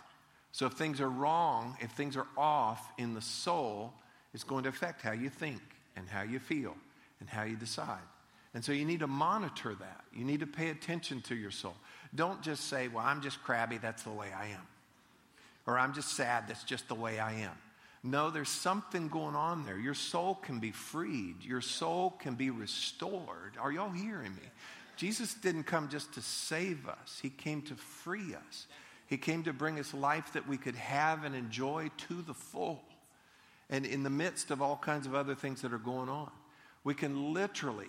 So 0.53 0.67
if 0.67 0.75
things 0.75 1.01
are 1.01 1.09
wrong, 1.09 1.79
if 1.81 1.93
things 1.93 2.15
are 2.15 2.27
off 2.37 2.93
in 2.99 3.15
the 3.15 3.23
soul, 3.23 3.95
it's 4.35 4.45
going 4.45 4.65
to 4.65 4.69
affect 4.69 5.01
how 5.01 5.13
you 5.13 5.31
think 5.31 5.63
and 5.97 6.09
how 6.09 6.23
you 6.23 6.39
feel 6.39 6.75
and 7.21 7.29
how 7.29 7.43
you 7.43 7.57
decide. 7.57 7.99
And 8.55 8.65
so 8.65 8.73
you 8.73 8.85
need 8.85 9.01
to 9.01 9.07
monitor 9.07 9.75
that. 9.75 10.05
You 10.13 10.25
need 10.25 10.41
to 10.41 10.47
pay 10.47 10.71
attention 10.71 11.21
to 11.23 11.35
your 11.35 11.51
soul. 11.51 11.77
Don't 12.15 12.43
just 12.43 12.69
say, 12.69 12.89
well, 12.89 13.05
I'm 13.05 13.23
just 13.23 13.43
crabby, 13.43 13.79
that's 13.79 14.03
the 14.03 14.11
way 14.11 14.29
I 14.37 14.47
am. 14.47 14.67
Or 15.67 15.79
I'm 15.79 15.95
just 15.95 16.17
sad, 16.17 16.49
that's 16.49 16.65
just 16.65 16.89
the 16.89 16.95
way 16.95 17.21
I 17.21 17.33
am. 17.35 17.57
No, 18.03 18.31
there's 18.31 18.49
something 18.49 19.09
going 19.09 19.37
on 19.37 19.67
there. 19.67 19.79
Your 19.79 19.95
soul 19.95 20.35
can 20.35 20.59
be 20.59 20.73
freed, 20.73 21.37
your 21.43 21.61
soul 21.61 22.11
can 22.19 22.35
be 22.35 22.51
restored. 22.51 23.57
Are 23.61 23.71
y'all 23.71 23.91
hearing 23.91 24.35
me? 24.35 24.49
Jesus 24.97 25.35
didn't 25.35 25.65
come 25.65 25.89
just 25.89 26.13
to 26.15 26.23
save 26.23 26.89
us, 26.89 27.19
He 27.23 27.31
came 27.31 27.63
to 27.63 27.75
free 27.75 28.35
us. 28.35 28.67
He 29.07 29.17
came 29.17 29.43
to 29.43 29.53
bring 29.53 29.81
us 29.81 29.93
life 29.93 30.35
that 30.35 30.47
we 30.47 30.57
could 30.57 30.77
have 30.77 31.25
and 31.25 31.35
enjoy 31.35 31.91
to 32.09 32.23
the 32.23 32.33
full. 32.33 32.81
And 33.71 33.87
in 33.87 34.03
the 34.03 34.11
midst 34.11 34.51
of 34.51 34.61
all 34.61 34.77
kinds 34.77 35.07
of 35.07 35.15
other 35.15 35.35
things 35.35 35.63
that 35.63 35.73
are 35.73 35.79
going 35.79 36.09
on, 36.09 36.31
we 36.83 36.93
can 36.93 37.33
literally, 37.33 37.89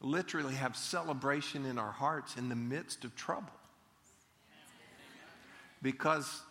literally 0.00 0.54
have 0.54 0.76
celebration 0.76 1.64
in 1.64 1.78
our 1.78 1.90
hearts 1.90 2.36
in 2.36 2.50
the 2.50 2.54
midst 2.54 3.04
of 3.04 3.16
trouble. 3.16 3.48
Because 5.80 6.42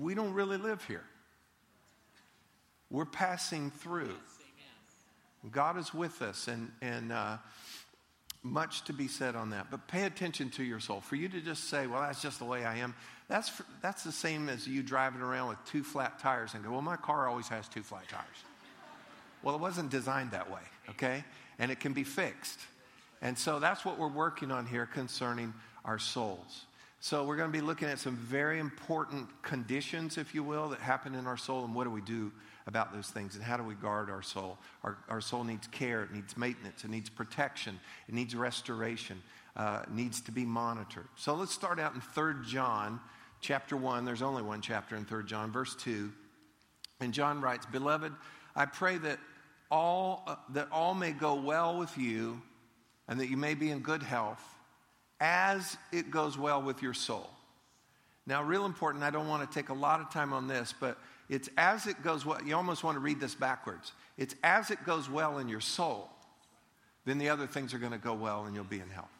we 0.00 0.14
don't 0.14 0.34
really 0.34 0.56
live 0.56 0.84
here. 0.84 1.04
We're 2.90 3.04
passing 3.04 3.70
through. 3.70 4.14
God 5.50 5.78
is 5.78 5.94
with 5.94 6.20
us, 6.22 6.46
and, 6.46 6.70
and 6.80 7.10
uh, 7.10 7.38
much 8.42 8.84
to 8.84 8.92
be 8.92 9.08
said 9.08 9.34
on 9.34 9.50
that. 9.50 9.70
But 9.70 9.88
pay 9.88 10.04
attention 10.04 10.50
to 10.50 10.64
your 10.64 10.78
soul. 10.78 11.00
For 11.00 11.16
you 11.16 11.28
to 11.28 11.40
just 11.40 11.68
say, 11.68 11.86
well, 11.86 12.02
that's 12.02 12.22
just 12.22 12.38
the 12.38 12.44
way 12.44 12.64
I 12.64 12.78
am, 12.78 12.94
that's, 13.28 13.48
for, 13.48 13.64
that's 13.80 14.04
the 14.04 14.12
same 14.12 14.48
as 14.48 14.66
you 14.66 14.82
driving 14.82 15.22
around 15.22 15.48
with 15.48 15.58
two 15.64 15.82
flat 15.82 16.18
tires 16.18 16.54
and 16.54 16.64
go, 16.64 16.70
well, 16.70 16.82
my 16.82 16.96
car 16.96 17.28
always 17.28 17.48
has 17.48 17.68
two 17.68 17.82
flat 17.82 18.08
tires. 18.08 18.26
Well, 19.42 19.54
it 19.54 19.60
wasn't 19.60 19.90
designed 19.90 20.32
that 20.32 20.50
way, 20.50 20.60
okay? 20.90 21.24
And 21.58 21.70
it 21.70 21.80
can 21.80 21.92
be 21.92 22.04
fixed. 22.04 22.60
And 23.20 23.38
so 23.38 23.58
that's 23.58 23.84
what 23.84 23.98
we're 23.98 24.08
working 24.08 24.50
on 24.50 24.66
here 24.66 24.86
concerning 24.86 25.54
our 25.84 25.98
souls. 25.98 26.64
So 27.00 27.24
we're 27.24 27.36
going 27.36 27.50
to 27.50 27.58
be 27.58 27.64
looking 27.64 27.88
at 27.88 27.98
some 27.98 28.14
very 28.14 28.60
important 28.60 29.28
conditions, 29.42 30.18
if 30.18 30.34
you 30.36 30.44
will, 30.44 30.68
that 30.68 30.78
happen 30.78 31.16
in 31.16 31.26
our 31.26 31.36
soul, 31.36 31.64
and 31.64 31.74
what 31.74 31.84
do 31.84 31.90
we 31.90 32.00
do 32.00 32.30
about 32.68 32.94
those 32.94 33.08
things, 33.08 33.34
and 33.34 33.42
how 33.42 33.56
do 33.56 33.64
we 33.64 33.74
guard 33.74 34.08
our 34.08 34.22
soul? 34.22 34.56
Our, 34.84 34.98
our 35.08 35.20
soul 35.20 35.42
needs 35.42 35.66
care, 35.66 36.04
it 36.04 36.12
needs 36.12 36.36
maintenance, 36.36 36.84
it 36.84 36.90
needs 36.90 37.10
protection, 37.10 37.80
it 38.08 38.14
needs 38.14 38.36
restoration, 38.36 39.20
uh, 39.56 39.82
needs 39.90 40.20
to 40.22 40.32
be 40.32 40.44
monitored. 40.44 41.08
So 41.16 41.34
let's 41.34 41.52
start 41.52 41.78
out 41.78 41.94
in 41.94 42.00
3 42.00 42.34
John 42.46 43.00
chapter 43.40 43.76
1. 43.76 44.04
There's 44.04 44.22
only 44.22 44.42
one 44.42 44.60
chapter 44.60 44.96
in 44.96 45.04
3 45.04 45.24
John, 45.24 45.52
verse 45.52 45.74
2. 45.76 46.10
And 47.00 47.12
John 47.12 47.40
writes, 47.40 47.66
Beloved, 47.66 48.12
I 48.54 48.66
pray 48.66 48.98
that 48.98 49.18
all, 49.70 50.24
uh, 50.26 50.36
that 50.50 50.68
all 50.70 50.94
may 50.94 51.12
go 51.12 51.34
well 51.34 51.76
with 51.78 51.96
you 51.98 52.40
and 53.08 53.18
that 53.20 53.28
you 53.28 53.36
may 53.36 53.54
be 53.54 53.70
in 53.70 53.80
good 53.80 54.02
health 54.02 54.42
as 55.20 55.76
it 55.92 56.10
goes 56.10 56.38
well 56.38 56.62
with 56.62 56.82
your 56.82 56.94
soul. 56.94 57.28
Now, 58.26 58.42
real 58.42 58.66
important, 58.66 59.02
I 59.02 59.10
don't 59.10 59.28
want 59.28 59.48
to 59.48 59.52
take 59.52 59.68
a 59.68 59.74
lot 59.74 60.00
of 60.00 60.10
time 60.10 60.32
on 60.32 60.46
this, 60.46 60.72
but 60.78 60.98
it's 61.28 61.48
as 61.56 61.86
it 61.86 62.02
goes 62.02 62.24
well. 62.24 62.40
You 62.44 62.54
almost 62.56 62.84
want 62.84 62.96
to 62.96 63.00
read 63.00 63.20
this 63.20 63.34
backwards. 63.34 63.92
It's 64.16 64.34
as 64.44 64.70
it 64.70 64.84
goes 64.84 65.10
well 65.10 65.38
in 65.38 65.48
your 65.48 65.60
soul, 65.60 66.08
then 67.04 67.18
the 67.18 67.28
other 67.28 67.46
things 67.46 67.74
are 67.74 67.78
going 67.78 67.92
to 67.92 67.98
go 67.98 68.14
well 68.14 68.44
and 68.44 68.54
you'll 68.54 68.64
be 68.64 68.80
in 68.80 68.88
health. 68.88 69.10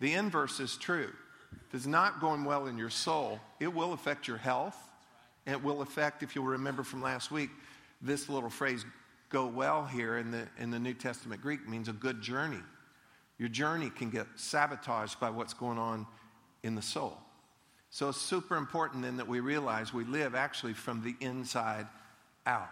The 0.00 0.14
inverse 0.14 0.60
is 0.60 0.76
true. 0.76 1.10
If 1.68 1.74
it's 1.74 1.86
not 1.86 2.20
going 2.20 2.44
well 2.44 2.66
in 2.66 2.76
your 2.76 2.90
soul, 2.90 3.40
it 3.60 3.72
will 3.72 3.92
affect 3.92 4.28
your 4.28 4.36
health. 4.36 4.76
It 5.46 5.62
will 5.62 5.80
affect, 5.80 6.22
if 6.22 6.34
you'll 6.34 6.44
remember 6.44 6.82
from 6.82 7.02
last 7.02 7.30
week, 7.30 7.50
this 8.02 8.28
little 8.28 8.50
phrase, 8.50 8.84
go 9.28 9.46
well 9.46 9.84
here 9.84 10.18
in 10.18 10.30
the, 10.30 10.46
in 10.58 10.70
the 10.70 10.78
New 10.78 10.94
Testament 10.94 11.40
Greek 11.40 11.68
means 11.68 11.88
a 11.88 11.92
good 11.92 12.20
journey. 12.20 12.60
Your 13.38 13.48
journey 13.48 13.90
can 13.90 14.10
get 14.10 14.26
sabotaged 14.36 15.20
by 15.20 15.30
what's 15.30 15.54
going 15.54 15.78
on 15.78 16.06
in 16.62 16.74
the 16.74 16.82
soul. 16.82 17.18
So 17.90 18.08
it's 18.08 18.20
super 18.20 18.56
important 18.56 19.02
then 19.02 19.16
that 19.18 19.28
we 19.28 19.40
realize 19.40 19.92
we 19.94 20.04
live 20.04 20.34
actually 20.34 20.74
from 20.74 21.02
the 21.02 21.14
inside 21.24 21.86
out. 22.46 22.68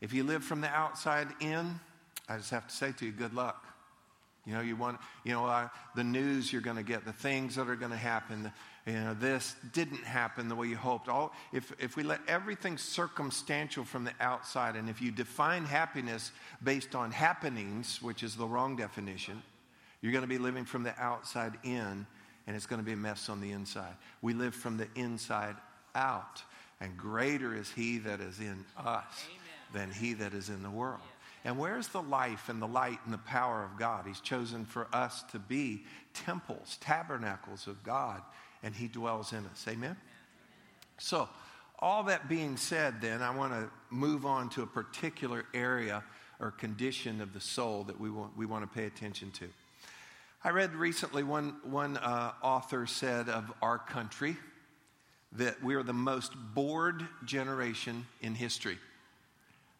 If 0.00 0.12
you 0.12 0.24
live 0.24 0.44
from 0.44 0.60
the 0.60 0.68
outside 0.68 1.28
in, 1.40 1.80
I 2.28 2.36
just 2.36 2.50
have 2.50 2.66
to 2.68 2.74
say 2.74 2.92
to 2.92 3.06
you, 3.06 3.12
good 3.12 3.34
luck. 3.34 3.66
You 4.46 4.52
know, 4.52 4.60
you 4.60 4.76
want, 4.76 4.98
you 5.24 5.32
know, 5.32 5.46
uh, 5.46 5.68
the 5.94 6.04
news 6.04 6.52
you're 6.52 6.60
going 6.62 6.76
to 6.76 6.82
get, 6.82 7.04
the 7.04 7.12
things 7.12 7.56
that 7.56 7.68
are 7.68 7.76
going 7.76 7.92
to 7.92 7.96
happen, 7.96 8.42
the, 8.42 8.52
you 8.92 8.98
know, 8.98 9.14
this 9.14 9.56
didn't 9.72 10.04
happen 10.04 10.48
the 10.48 10.54
way 10.54 10.66
you 10.66 10.76
hoped. 10.76 11.08
All, 11.08 11.32
if, 11.52 11.72
if 11.78 11.96
we 11.96 12.02
let 12.02 12.20
everything 12.28 12.76
circumstantial 12.76 13.84
from 13.84 14.04
the 14.04 14.12
outside, 14.20 14.76
and 14.76 14.90
if 14.90 15.00
you 15.00 15.10
define 15.10 15.64
happiness 15.64 16.30
based 16.62 16.94
on 16.94 17.10
happenings, 17.10 18.02
which 18.02 18.22
is 18.22 18.36
the 18.36 18.46
wrong 18.46 18.76
definition, 18.76 19.42
you're 20.02 20.12
going 20.12 20.22
to 20.22 20.28
be 20.28 20.38
living 20.38 20.66
from 20.66 20.82
the 20.82 20.98
outside 21.00 21.54
in, 21.62 22.06
and 22.46 22.54
it's 22.54 22.66
going 22.66 22.80
to 22.80 22.84
be 22.84 22.92
a 22.92 22.96
mess 22.96 23.30
on 23.30 23.40
the 23.40 23.52
inside. 23.52 23.94
We 24.20 24.34
live 24.34 24.54
from 24.54 24.76
the 24.76 24.88
inside 24.94 25.56
out, 25.94 26.42
and 26.82 26.94
greater 26.98 27.56
is 27.56 27.70
He 27.70 27.96
that 27.98 28.20
is 28.20 28.40
in 28.40 28.66
us 28.76 29.04
Amen. 29.24 29.72
than 29.72 29.90
He 29.90 30.12
that 30.12 30.34
is 30.34 30.50
in 30.50 30.62
the 30.62 30.68
world. 30.68 31.00
And 31.44 31.58
where's 31.58 31.88
the 31.88 32.02
life 32.02 32.48
and 32.48 32.60
the 32.60 32.66
light 32.66 32.98
and 33.04 33.12
the 33.12 33.18
power 33.18 33.62
of 33.62 33.78
God? 33.78 34.06
He's 34.06 34.20
chosen 34.20 34.64
for 34.64 34.88
us 34.92 35.22
to 35.32 35.38
be 35.38 35.84
temples, 36.14 36.78
tabernacles 36.80 37.66
of 37.66 37.84
God, 37.84 38.22
and 38.62 38.74
He 38.74 38.88
dwells 38.88 39.32
in 39.32 39.44
us. 39.46 39.66
Amen? 39.68 39.96
So, 40.98 41.28
all 41.78 42.04
that 42.04 42.28
being 42.28 42.56
said, 42.56 43.00
then, 43.02 43.20
I 43.20 43.36
want 43.36 43.52
to 43.52 43.68
move 43.90 44.24
on 44.24 44.48
to 44.50 44.62
a 44.62 44.66
particular 44.66 45.44
area 45.52 46.02
or 46.40 46.50
condition 46.50 47.20
of 47.20 47.34
the 47.34 47.40
soul 47.40 47.84
that 47.84 48.00
we 48.00 48.10
want, 48.10 48.36
we 48.36 48.46
want 48.46 48.62
to 48.62 48.74
pay 48.74 48.86
attention 48.86 49.30
to. 49.32 49.48
I 50.42 50.50
read 50.50 50.74
recently 50.74 51.24
one, 51.24 51.56
one 51.62 51.98
uh, 51.98 52.32
author 52.42 52.86
said 52.86 53.28
of 53.28 53.52
our 53.60 53.78
country 53.78 54.36
that 55.32 55.62
we 55.62 55.74
are 55.74 55.82
the 55.82 55.92
most 55.92 56.32
bored 56.54 57.06
generation 57.24 58.06
in 58.22 58.34
history 58.34 58.78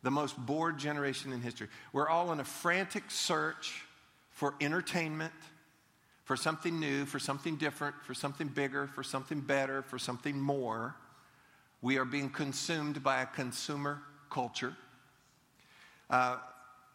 the 0.04 0.10
most 0.10 0.36
bored 0.36 0.78
generation 0.78 1.32
in 1.32 1.40
history. 1.40 1.66
We're 1.92 2.08
all 2.08 2.30
in 2.30 2.38
a 2.38 2.44
frantic 2.44 3.10
search 3.10 3.82
for 4.30 4.54
entertainment, 4.60 5.32
for 6.24 6.36
something 6.36 6.78
new, 6.78 7.06
for 7.06 7.18
something 7.18 7.56
different, 7.56 7.96
for 8.04 8.12
something 8.12 8.48
bigger, 8.48 8.86
for 8.86 9.02
something 9.02 9.40
better, 9.40 9.80
for 9.82 9.98
something 9.98 10.38
more. 10.38 10.94
We 11.80 11.96
are 11.96 12.04
being 12.04 12.28
consumed 12.28 13.02
by 13.02 13.22
a 13.22 13.26
consumer 13.26 14.02
culture. 14.28 14.76
Uh, 16.10 16.36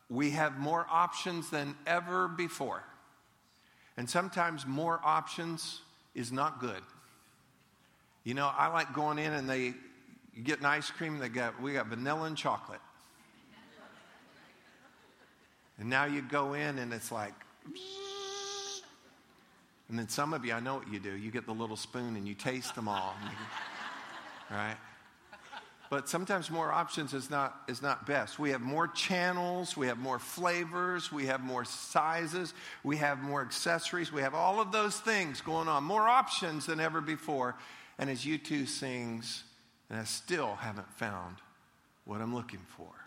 we 0.08 0.32
have 0.32 0.60
more 0.60 0.86
options 0.90 1.50
than 1.50 1.76
ever 1.88 2.28
before. 2.28 2.84
And 3.98 4.08
sometimes 4.08 4.68
more 4.68 5.00
options 5.04 5.82
is 6.14 6.32
not 6.32 6.60
good. 6.60 6.82
You 8.24 8.36
know, 8.36 8.52
I 8.56 8.68
like 8.68 8.94
going 8.94 9.18
in 9.18 9.34
and 9.34 9.50
they 9.50 9.74
get 10.44 10.60
an 10.60 10.66
ice 10.66 10.92
cream, 10.92 11.18
they 11.18 11.30
got 11.30 11.60
we 11.60 11.74
got 11.74 11.88
vanilla 11.88 12.26
and 12.26 12.38
chocolate. 12.38 12.82
And 15.80 15.90
now 15.90 16.06
you 16.06 16.22
go 16.22 16.54
in 16.54 16.78
and 16.78 16.94
it's 16.94 17.12
like, 17.12 17.34
and 19.90 19.98
then 19.98 20.08
some 20.08 20.34
of 20.34 20.46
you, 20.46 20.54
I 20.54 20.60
know 20.60 20.76
what 20.76 20.92
you 20.92 21.00
do. 21.00 21.16
You 21.16 21.32
get 21.32 21.46
the 21.46 21.54
little 21.54 21.78
spoon 21.78 22.16
and 22.16 22.28
you 22.28 22.36
taste 22.36 22.76
them 22.76 22.88
all, 22.88 23.16
right? 24.52 24.78
But 25.90 26.08
sometimes 26.08 26.52
more 26.52 26.72
options 26.72 27.16
is 27.16 27.32
not, 27.32 27.64
is 27.68 27.82
not 27.82 28.06
best. 28.06 28.38
We 28.38 28.52
have 28.52 28.62
more 28.62 28.88
channels, 28.88 29.76
we 29.76 29.88
have 29.88 29.98
more 29.98 30.20
flavors, 30.20 31.12
we 31.12 31.26
have 31.26 31.42
more 31.42 31.66
sizes, 31.66 32.54
we 32.84 32.98
have 32.98 33.20
more 33.20 33.42
accessories, 33.42 34.12
we 34.12 34.22
have 34.22 34.36
all 34.36 34.62
of 34.62 34.72
those 34.72 35.00
things 35.00 35.42
going 35.42 35.68
on, 35.68 35.84
more 35.84 36.08
options 36.08 36.68
than 36.68 36.80
ever 36.80 37.02
before. 37.02 37.56
And 37.98 38.08
as 38.08 38.24
U2 38.24 38.68
sings, 38.68 39.44
and 39.90 40.00
I 40.00 40.04
still 40.04 40.56
haven't 40.56 40.92
found 40.94 41.38
what 42.06 42.22
I'm 42.22 42.36
looking 42.36 42.62
for. 42.78 42.99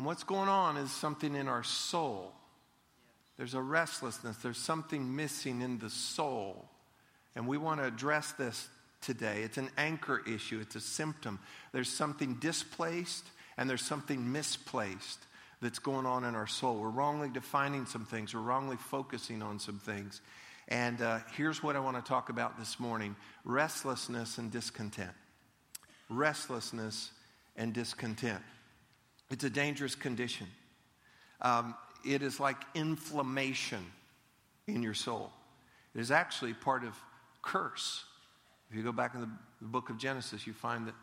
And 0.00 0.06
what's 0.06 0.24
going 0.24 0.48
on 0.48 0.78
is 0.78 0.90
something 0.90 1.36
in 1.36 1.46
our 1.46 1.62
soul. 1.62 2.32
There's 3.36 3.52
a 3.52 3.60
restlessness, 3.60 4.38
there's 4.38 4.56
something 4.56 5.14
missing 5.14 5.60
in 5.60 5.78
the 5.78 5.90
soul. 5.90 6.70
And 7.36 7.46
we 7.46 7.58
want 7.58 7.80
to 7.80 7.86
address 7.86 8.32
this 8.32 8.70
today. 9.02 9.42
It's 9.42 9.58
an 9.58 9.68
anchor 9.76 10.22
issue, 10.26 10.58
it's 10.58 10.74
a 10.74 10.80
symptom. 10.80 11.38
There's 11.72 11.90
something 11.90 12.36
displaced 12.36 13.26
and 13.58 13.68
there's 13.68 13.82
something 13.82 14.32
misplaced 14.32 15.18
that's 15.60 15.80
going 15.80 16.06
on 16.06 16.24
in 16.24 16.34
our 16.34 16.46
soul. 16.46 16.80
We're 16.80 16.88
wrongly 16.88 17.28
defining 17.28 17.84
some 17.84 18.06
things, 18.06 18.32
we're 18.32 18.40
wrongly 18.40 18.78
focusing 18.78 19.42
on 19.42 19.60
some 19.60 19.80
things. 19.80 20.22
And 20.68 21.02
uh, 21.02 21.18
here's 21.36 21.62
what 21.62 21.76
I 21.76 21.80
want 21.80 22.02
to 22.02 22.08
talk 22.08 22.30
about 22.30 22.58
this 22.58 22.80
morning 22.80 23.16
restlessness 23.44 24.38
and 24.38 24.50
discontent. 24.50 25.12
Restlessness 26.08 27.10
and 27.54 27.74
discontent. 27.74 28.40
It's 29.30 29.44
a 29.44 29.50
dangerous 29.50 29.94
condition. 29.94 30.46
Um, 31.40 31.74
it 32.04 32.22
is 32.22 32.40
like 32.40 32.56
inflammation 32.74 33.84
in 34.66 34.82
your 34.82 34.94
soul. 34.94 35.30
It 35.94 36.00
is 36.00 36.10
actually 36.10 36.54
part 36.54 36.84
of 36.84 36.94
curse 37.42 38.04
If 38.70 38.76
you 38.76 38.82
go 38.82 38.92
back 38.92 39.14
in 39.14 39.20
the, 39.20 39.28
the 39.60 39.68
book 39.68 39.90
of 39.90 39.98
Genesis, 39.98 40.46
you 40.46 40.52
find 40.52 40.86
that 40.86 40.94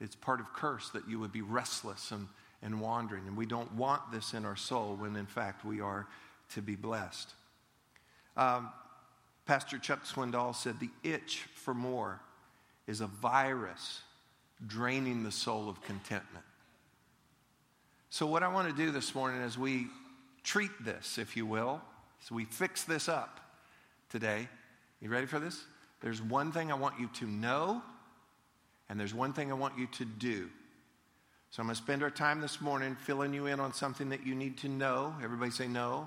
it's 0.00 0.16
part 0.16 0.40
of 0.40 0.52
curse 0.52 0.90
that 0.90 1.08
you 1.08 1.20
would 1.20 1.32
be 1.32 1.42
restless 1.42 2.10
and, 2.10 2.26
and 2.62 2.80
wandering. 2.80 3.26
And 3.28 3.36
we 3.36 3.46
don't 3.46 3.72
want 3.74 4.10
this 4.10 4.34
in 4.34 4.44
our 4.44 4.56
soul 4.56 4.96
when, 4.98 5.14
in 5.14 5.26
fact, 5.26 5.64
we 5.64 5.80
are 5.80 6.08
to 6.54 6.62
be 6.62 6.74
blessed. 6.74 7.30
Um, 8.36 8.70
Pastor 9.46 9.78
Chuck 9.78 10.04
Swindoll 10.04 10.54
said 10.54 10.80
the 10.80 10.90
itch 11.04 11.46
for 11.54 11.74
more 11.74 12.20
is 12.86 13.00
a 13.00 13.06
virus 13.06 14.02
draining 14.66 15.22
the 15.22 15.32
soul 15.32 15.68
of 15.68 15.80
contentment. 15.82 16.44
So, 18.12 18.26
what 18.26 18.42
I 18.42 18.48
want 18.48 18.68
to 18.68 18.74
do 18.76 18.90
this 18.90 19.14
morning 19.14 19.40
is 19.40 19.56
we 19.56 19.86
treat 20.44 20.70
this, 20.84 21.16
if 21.16 21.34
you 21.34 21.46
will, 21.46 21.80
so 22.20 22.34
we 22.34 22.44
fix 22.44 22.84
this 22.84 23.08
up 23.08 23.40
today. 24.10 24.50
You 25.00 25.08
ready 25.08 25.24
for 25.24 25.38
this? 25.38 25.64
There's 26.02 26.20
one 26.20 26.52
thing 26.52 26.70
I 26.70 26.74
want 26.74 27.00
you 27.00 27.08
to 27.20 27.26
know, 27.26 27.80
and 28.90 29.00
there's 29.00 29.14
one 29.14 29.32
thing 29.32 29.50
I 29.50 29.54
want 29.54 29.78
you 29.78 29.86
to 29.92 30.04
do. 30.04 30.50
So 31.48 31.62
I'm 31.62 31.68
going 31.68 31.74
to 31.74 31.82
spend 31.82 32.02
our 32.02 32.10
time 32.10 32.42
this 32.42 32.60
morning 32.60 32.96
filling 32.96 33.32
you 33.32 33.46
in 33.46 33.60
on 33.60 33.72
something 33.72 34.10
that 34.10 34.26
you 34.26 34.34
need 34.34 34.58
to 34.58 34.68
know. 34.68 35.14
Everybody 35.24 35.50
say 35.50 35.66
no. 35.66 36.00
no. 36.00 36.06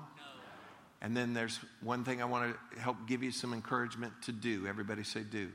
And 1.02 1.16
then 1.16 1.34
there's 1.34 1.58
one 1.82 2.04
thing 2.04 2.22
I 2.22 2.24
want 2.26 2.54
to 2.72 2.80
help 2.80 2.98
give 3.08 3.24
you 3.24 3.32
some 3.32 3.52
encouragement 3.52 4.12
to 4.26 4.30
do. 4.30 4.68
Everybody 4.68 5.02
say 5.02 5.22
do. 5.28 5.48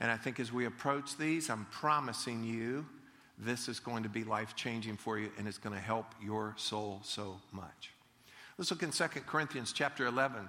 And 0.00 0.10
I 0.10 0.16
think 0.16 0.40
as 0.40 0.50
we 0.50 0.64
approach 0.64 1.18
these, 1.18 1.50
I'm 1.50 1.66
promising 1.66 2.42
you 2.42 2.86
this 3.38 3.68
is 3.68 3.80
going 3.80 4.02
to 4.04 4.08
be 4.08 4.24
life 4.24 4.54
changing 4.54 4.96
for 4.96 5.18
you 5.18 5.30
and 5.38 5.48
it's 5.48 5.58
going 5.58 5.74
to 5.74 5.80
help 5.80 6.06
your 6.22 6.54
soul 6.56 7.00
so 7.02 7.40
much. 7.52 7.90
Let's 8.56 8.70
look 8.70 8.82
in 8.82 8.90
2 8.90 9.04
Corinthians 9.26 9.72
chapter 9.72 10.06
11. 10.06 10.48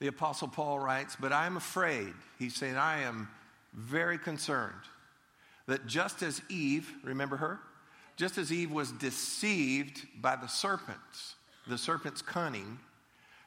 The 0.00 0.08
Apostle 0.08 0.48
Paul 0.48 0.78
writes, 0.78 1.16
But 1.18 1.32
I 1.32 1.46
am 1.46 1.56
afraid, 1.56 2.12
he's 2.38 2.54
saying, 2.54 2.76
I 2.76 3.02
am 3.02 3.28
very 3.72 4.18
concerned 4.18 4.72
that 5.66 5.86
just 5.86 6.22
as 6.22 6.42
Eve, 6.48 6.90
remember 7.02 7.36
her? 7.36 7.60
Just 8.16 8.38
as 8.38 8.52
Eve 8.52 8.70
was 8.70 8.92
deceived 8.92 10.06
by 10.20 10.36
the 10.36 10.46
serpents, 10.46 11.36
the 11.66 11.78
serpent's 11.78 12.22
cunning, 12.22 12.78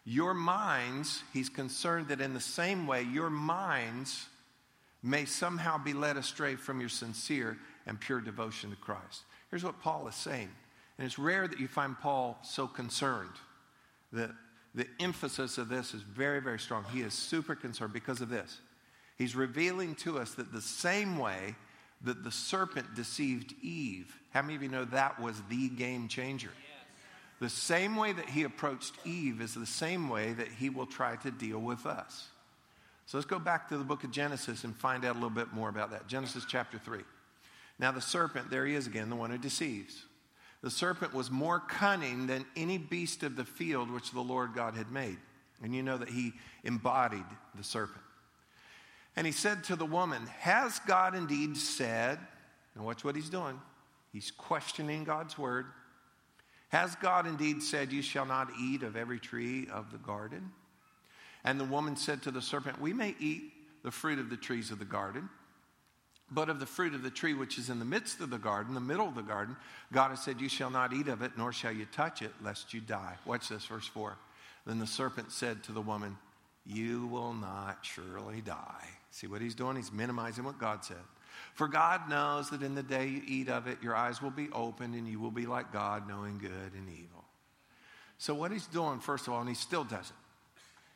your 0.06 0.34
minds, 0.34 1.24
he's 1.34 1.50
concerned 1.50 2.08
that 2.08 2.22
in 2.22 2.34
the 2.34 2.40
same 2.40 2.88
way, 2.88 3.04
your 3.04 3.30
minds 3.30 4.28
may 5.02 5.26
somehow 5.26 5.78
be 5.78 5.94
led 5.94 6.18
astray 6.18 6.56
from 6.56 6.80
your 6.80 6.90
sincere 6.90 7.58
and 7.90 8.00
pure 8.00 8.22
devotion 8.22 8.70
to 8.70 8.76
Christ. 8.76 9.24
Here's 9.50 9.64
what 9.64 9.82
Paul 9.82 10.08
is 10.08 10.16
saying. 10.16 10.50
And 10.98 11.06
it's 11.06 11.18
rare 11.18 11.48
that 11.48 11.60
you 11.60 11.68
find 11.68 12.00
Paul 12.00 12.38
so 12.44 12.68
concerned. 12.68 13.32
The, 14.14 14.32
the 14.76 14.88
emphasis 15.00 15.58
of 15.58 15.70
this 15.70 15.96
is 15.96 16.04
very, 16.04 16.40
very 16.40 16.60
strong. 16.60 16.86
He 16.94 17.02
is 17.02 17.14
super 17.16 17.56
concerned 17.56 17.92
because 17.92 18.22
of 18.22 18.30
this. 18.30 18.62
He's 19.18 19.36
revealing 19.36 19.96
to 19.96 20.20
us 20.20 20.36
that 20.36 20.54
the 20.54 20.62
same 20.62 21.18
way 21.18 21.56
that 22.04 22.24
the 22.24 22.32
serpent 22.32 22.96
deceived 22.96 23.56
Eve, 23.62 24.16
how 24.30 24.44
many 24.44 24.56
of 24.56 24.62
you 24.62 24.70
know 24.70 24.86
that 24.86 25.20
was 25.20 25.42
the 25.50 25.70
game 25.70 26.08
changer? 26.08 26.52
The 27.42 27.50
same 27.50 27.96
way 27.96 28.14
that 28.14 28.30
he 28.30 28.44
approached 28.44 28.94
Eve 29.04 29.42
is 29.42 29.56
the 29.56 29.66
same 29.66 30.10
way 30.10 30.34
that 30.34 30.48
he 30.48 30.70
will 30.70 30.86
try 30.86 31.16
to 31.18 31.32
deal 31.32 31.60
with 31.60 31.86
us. 31.86 32.28
So 33.08 33.18
let's 33.18 33.26
go 33.26 33.40
back 33.40 33.70
to 33.70 33.78
the 33.78 33.84
book 33.84 34.04
of 34.04 34.12
Genesis 34.12 34.64
and 34.64 34.76
find 34.76 35.04
out 35.04 35.14
a 35.14 35.20
little 35.20 35.30
bit 35.32 35.54
more 35.54 35.70
about 35.70 35.90
that. 35.92 36.08
Genesis 36.08 36.46
chapter 36.48 36.78
3. 36.78 37.00
Now, 37.80 37.92
the 37.92 38.02
serpent, 38.02 38.50
there 38.50 38.66
he 38.66 38.76
is 38.76 38.88
again, 38.88 39.10
the 39.10 39.16
one 39.16 39.32
who 39.32 39.38
deceives. 39.38 40.04
The 40.62 40.70
serpent 40.70 41.14
was 41.14 41.32
more 41.32 41.60
cunning 41.60 42.28
than 42.28 42.46
any 42.58 42.78
beast 42.78 43.24
of 43.24 43.38
the 43.38 43.46
field 43.46 43.90
which 43.90 44.12
the 44.12 44.20
Lord 44.20 44.54
God 44.54 44.76
had 44.76 44.92
made. 44.92 45.18
And 45.64 45.74
you 45.74 45.82
know 45.82 45.98
that 45.98 46.10
he 46.10 46.34
embodied 46.64 47.26
the 47.56 47.64
serpent. 47.64 48.04
And 49.16 49.26
he 49.26 49.32
said 49.32 49.64
to 49.66 49.76
the 49.76 49.86
woman, 49.86 50.26
Has 50.40 50.80
God 50.80 51.16
indeed 51.16 51.56
said, 51.56 52.20
and 52.76 52.86
watch 52.86 53.04
what 53.04 53.16
he's 53.16 53.30
doing. 53.30 53.60
He's 54.14 54.32
questioning 54.32 55.04
God's 55.04 55.38
word. 55.38 55.66
Has 56.70 56.96
God 56.96 57.28
indeed 57.28 57.62
said, 57.62 57.92
You 57.92 58.02
shall 58.02 58.26
not 58.26 58.50
eat 58.60 58.84
of 58.84 58.96
every 58.96 59.20
tree 59.20 59.68
of 59.72 59.92
the 59.92 59.98
garden? 59.98 60.52
And 61.44 61.60
the 61.60 61.66
woman 61.66 61.96
said 61.96 62.22
to 62.24 62.32
the 62.32 62.42
serpent, 62.42 62.80
We 62.80 62.94
may 62.94 63.16
eat 63.20 63.52
the 63.84 63.92
fruit 63.92 64.20
of 64.20 64.30
the 64.30 64.38
trees 64.38 64.72
of 64.72 64.80
the 64.80 64.86
garden, 64.86 65.30
but 66.32 66.50
of 66.50 66.60
the 66.60 66.66
fruit 66.66 66.94
of 66.94 67.04
the 67.04 67.10
tree 67.10 67.34
which 67.34 67.58
is 67.58 67.70
in 67.70 67.80
the 67.80 67.86
midst 67.86 68.22
of 68.22 68.30
the 68.30 68.38
garden, 68.38 68.74
the 68.74 68.80
middle 68.80 69.08
of 69.08 69.16
the 69.16 69.22
garden, 69.22 69.56
God 69.92 70.10
has 70.10 70.24
said, 70.24 70.40
You 70.40 70.50
shall 70.50 70.70
not 70.70 70.94
eat 70.94 71.08
of 71.08 71.22
it, 71.22 71.32
nor 71.38 71.52
shall 71.52 71.72
you 71.72 71.86
touch 71.86 72.22
it, 72.22 72.32
lest 72.42 72.74
you 72.74 72.82
die. 72.82 73.16
Watch 73.26 73.50
this, 73.50 73.66
verse 73.66 73.88
4. 73.88 74.16
Then 74.66 74.80
the 74.80 74.88
serpent 74.88 75.32
said 75.32 75.64
to 75.64 75.72
the 75.72 75.82
woman, 75.82 76.18
You 76.66 77.08
will 77.08 77.34
not 77.34 77.80
surely 77.82 78.42
die. 78.42 78.88
See 79.12 79.28
what 79.28 79.42
he's 79.42 79.56
doing? 79.56 79.76
He's 79.76 79.92
minimizing 79.92 80.44
what 80.44 80.60
God 80.60 80.86
said. 80.86 80.98
For 81.54 81.68
God 81.68 82.10
knows 82.10 82.50
that 82.52 82.62
in 82.62 82.76
the 82.76 82.84
day 82.84 83.08
you 83.08 83.22
eat 83.26 83.50
of 83.50 83.68
it, 83.68 83.82
your 83.82 83.96
eyes 83.96 84.22
will 84.22 84.30
be 84.30 84.50
opened 84.52 84.94
and 84.94 85.08
you 85.08 85.20
will 85.20 85.32
be 85.32 85.46
like 85.46 85.74
God, 85.74 86.08
knowing 86.08 86.38
good 86.38 86.74
and 86.76 86.90
evil. 86.90 87.26
So, 88.18 88.34
what 88.36 88.52
he's 88.52 88.68
doing, 88.68 89.00
first 89.00 89.28
of 89.28 89.34
all, 89.34 89.40
and 89.40 89.50
he 89.50 89.56
still 89.56 89.84
does 89.84 90.10
it, 90.10 90.16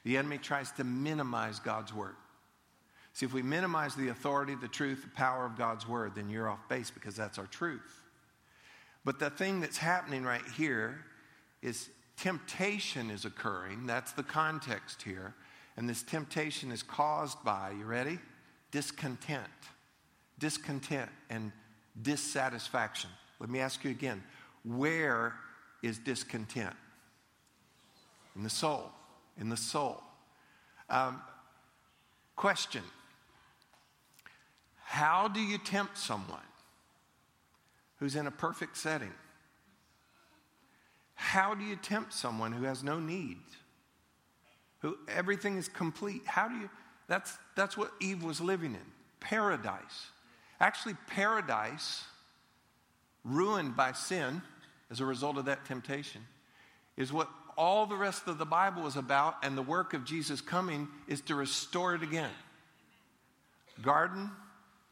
the 0.03 0.17
enemy 0.17 0.37
tries 0.37 0.71
to 0.73 0.83
minimize 0.83 1.59
God's 1.59 1.93
word. 1.93 2.15
See, 3.13 3.25
if 3.25 3.33
we 3.33 3.41
minimize 3.41 3.95
the 3.95 4.09
authority, 4.09 4.55
the 4.55 4.67
truth, 4.67 5.03
the 5.03 5.09
power 5.09 5.45
of 5.45 5.57
God's 5.57 5.87
word, 5.87 6.15
then 6.15 6.29
you're 6.29 6.49
off 6.49 6.67
base 6.67 6.91
because 6.91 7.15
that's 7.15 7.37
our 7.37 7.45
truth. 7.45 8.01
But 9.05 9.19
the 9.19 9.29
thing 9.29 9.61
that's 9.61 9.77
happening 9.77 10.23
right 10.23 10.41
here 10.57 11.05
is 11.61 11.89
temptation 12.17 13.09
is 13.09 13.25
occurring. 13.25 13.85
That's 13.85 14.13
the 14.13 14.23
context 14.23 15.03
here. 15.03 15.35
And 15.77 15.87
this 15.87 16.03
temptation 16.03 16.71
is 16.71 16.81
caused 16.81 17.43
by, 17.43 17.71
you 17.77 17.85
ready? 17.85 18.19
Discontent. 18.71 19.43
Discontent 20.39 21.09
and 21.29 21.51
dissatisfaction. 22.01 23.09
Let 23.39 23.49
me 23.49 23.59
ask 23.59 23.83
you 23.83 23.91
again 23.91 24.23
where 24.63 25.35
is 25.81 25.99
discontent? 25.99 26.75
In 28.35 28.43
the 28.43 28.49
soul 28.49 28.89
in 29.39 29.49
the 29.49 29.57
soul. 29.57 30.01
Um, 30.89 31.21
question 32.35 32.83
How 34.93 35.27
do 35.27 35.39
you 35.39 35.57
tempt 35.57 35.97
someone 35.97 36.45
who's 37.97 38.15
in 38.15 38.27
a 38.27 38.31
perfect 38.31 38.77
setting? 38.77 39.11
How 41.15 41.55
do 41.55 41.65
you 41.65 41.75
tempt 41.75 42.13
someone 42.13 42.51
who 42.51 42.65
has 42.65 42.83
no 42.83 42.99
need? 42.99 43.39
Who 44.81 44.95
everything 45.07 45.57
is 45.57 45.67
complete? 45.67 46.21
How 46.27 46.47
do 46.47 46.57
you 46.57 46.69
that's 47.07 47.35
that's 47.55 47.75
what 47.75 47.91
Eve 47.99 48.23
was 48.23 48.39
living 48.39 48.75
in. 48.75 48.85
Paradise. 49.19 50.11
Actually, 50.59 50.93
paradise 51.07 52.03
ruined 53.25 53.75
by 53.75 53.93
sin 53.93 54.43
as 54.91 54.99
a 54.99 55.05
result 55.07 55.39
of 55.39 55.45
that 55.45 55.65
temptation 55.65 56.21
is 56.97 57.11
what 57.11 57.31
all 57.57 57.87
the 57.87 57.95
rest 57.95 58.27
of 58.27 58.37
the 58.37 58.45
Bible 58.45 58.85
is 58.85 58.95
about, 58.95 59.37
and 59.41 59.57
the 59.57 59.63
work 59.63 59.95
of 59.95 60.05
Jesus 60.05 60.39
coming 60.39 60.87
is 61.07 61.21
to 61.21 61.33
restore 61.33 61.95
it 61.95 62.03
again. 62.03 62.29
Garden 63.81 64.29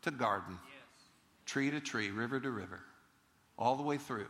to 0.04 0.12
garden, 0.12 0.58
tree 1.46 1.72
to 1.72 1.80
tree, 1.80 2.10
river 2.10 2.40
to 2.40 2.50
river, 2.50 2.80
all 3.58 3.76
the 3.76 3.84
way 3.84 3.98
through. 3.98 4.28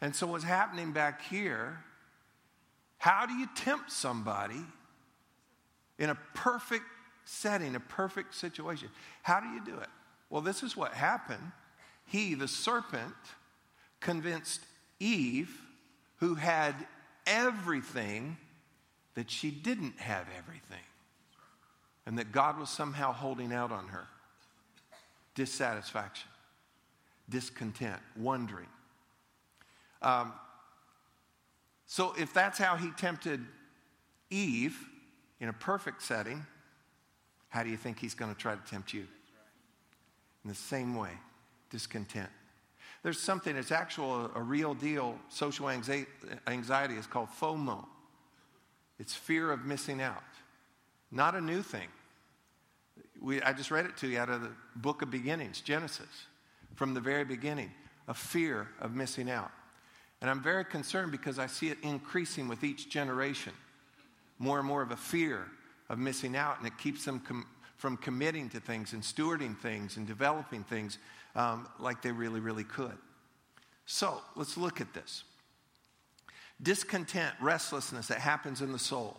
And 0.00 0.14
so, 0.14 0.26
what's 0.26 0.44
happening 0.44 0.92
back 0.92 1.22
here, 1.22 1.78
how 2.98 3.26
do 3.26 3.34
you 3.34 3.48
tempt 3.54 3.92
somebody 3.92 4.60
in 5.98 6.10
a 6.10 6.18
perfect 6.34 6.84
setting, 7.24 7.74
a 7.74 7.80
perfect 7.80 8.34
situation? 8.34 8.88
How 9.22 9.40
do 9.40 9.48
you 9.48 9.64
do 9.64 9.78
it? 9.78 9.88
Well, 10.30 10.42
this 10.42 10.62
is 10.62 10.76
what 10.76 10.94
happened. 10.94 11.52
He, 12.06 12.34
the 12.34 12.48
serpent, 12.48 13.14
convinced 14.00 14.60
Eve, 14.98 15.60
who 16.16 16.34
had 16.34 16.74
everything 17.26 18.36
that 19.14 19.30
she 19.30 19.50
didn't 19.50 19.98
have 19.98 20.26
everything 20.36 20.78
and 22.06 22.18
that 22.18 22.32
God 22.32 22.58
was 22.58 22.70
somehow 22.70 23.12
holding 23.12 23.52
out 23.52 23.70
on 23.70 23.88
her. 23.88 24.06
Dissatisfaction, 25.40 26.28
discontent, 27.30 27.98
wondering. 28.14 28.66
Um, 30.02 30.34
so, 31.86 32.12
if 32.18 32.34
that's 32.34 32.58
how 32.58 32.76
he 32.76 32.90
tempted 32.90 33.40
Eve 34.28 34.78
in 35.40 35.48
a 35.48 35.54
perfect 35.54 36.02
setting, 36.02 36.44
how 37.48 37.62
do 37.62 37.70
you 37.70 37.78
think 37.78 37.98
he's 37.98 38.12
going 38.12 38.30
to 38.30 38.38
try 38.38 38.54
to 38.54 38.60
tempt 38.70 38.92
you? 38.92 39.06
In 40.44 40.50
the 40.50 40.54
same 40.54 40.94
way, 40.94 41.12
discontent. 41.70 42.28
There's 43.02 43.18
something 43.18 43.54
that's 43.54 43.72
actual, 43.72 44.30
a 44.34 44.42
real 44.42 44.74
deal 44.74 45.18
social 45.30 45.70
anxiety 45.70 46.96
is 46.96 47.06
called 47.06 47.30
FOMO. 47.40 47.86
It's 48.98 49.14
fear 49.14 49.52
of 49.52 49.64
missing 49.64 50.02
out. 50.02 50.22
Not 51.10 51.34
a 51.34 51.40
new 51.40 51.62
thing. 51.62 51.88
We, 53.20 53.42
I 53.42 53.52
just 53.52 53.70
read 53.70 53.84
it 53.84 53.96
to 53.98 54.08
you 54.08 54.18
out 54.18 54.30
of 54.30 54.42
the 54.42 54.50
book 54.76 55.02
of 55.02 55.10
beginnings, 55.10 55.60
Genesis, 55.60 56.08
from 56.74 56.94
the 56.94 57.00
very 57.00 57.24
beginning, 57.24 57.70
a 58.08 58.14
fear 58.14 58.68
of 58.80 58.94
missing 58.94 59.30
out. 59.30 59.50
And 60.20 60.30
I'm 60.30 60.42
very 60.42 60.64
concerned 60.64 61.12
because 61.12 61.38
I 61.38 61.46
see 61.46 61.68
it 61.68 61.78
increasing 61.82 62.48
with 62.48 62.64
each 62.64 62.88
generation. 62.88 63.52
More 64.38 64.58
and 64.58 64.66
more 64.66 64.82
of 64.82 64.90
a 64.90 64.96
fear 64.96 65.46
of 65.88 65.98
missing 65.98 66.36
out, 66.36 66.58
and 66.58 66.66
it 66.66 66.78
keeps 66.78 67.04
them 67.04 67.20
com- 67.20 67.46
from 67.76 67.96
committing 67.96 68.48
to 68.50 68.60
things 68.60 68.92
and 68.92 69.02
stewarding 69.02 69.58
things 69.58 69.96
and 69.96 70.06
developing 70.06 70.64
things 70.64 70.98
um, 71.34 71.68
like 71.78 72.02
they 72.02 72.12
really, 72.12 72.40
really 72.40 72.64
could. 72.64 72.96
So 73.86 74.18
let's 74.36 74.56
look 74.56 74.80
at 74.80 74.92
this 74.94 75.24
discontent, 76.62 77.34
restlessness 77.40 78.08
that 78.08 78.18
happens 78.18 78.60
in 78.60 78.72
the 78.72 78.78
soul. 78.78 79.16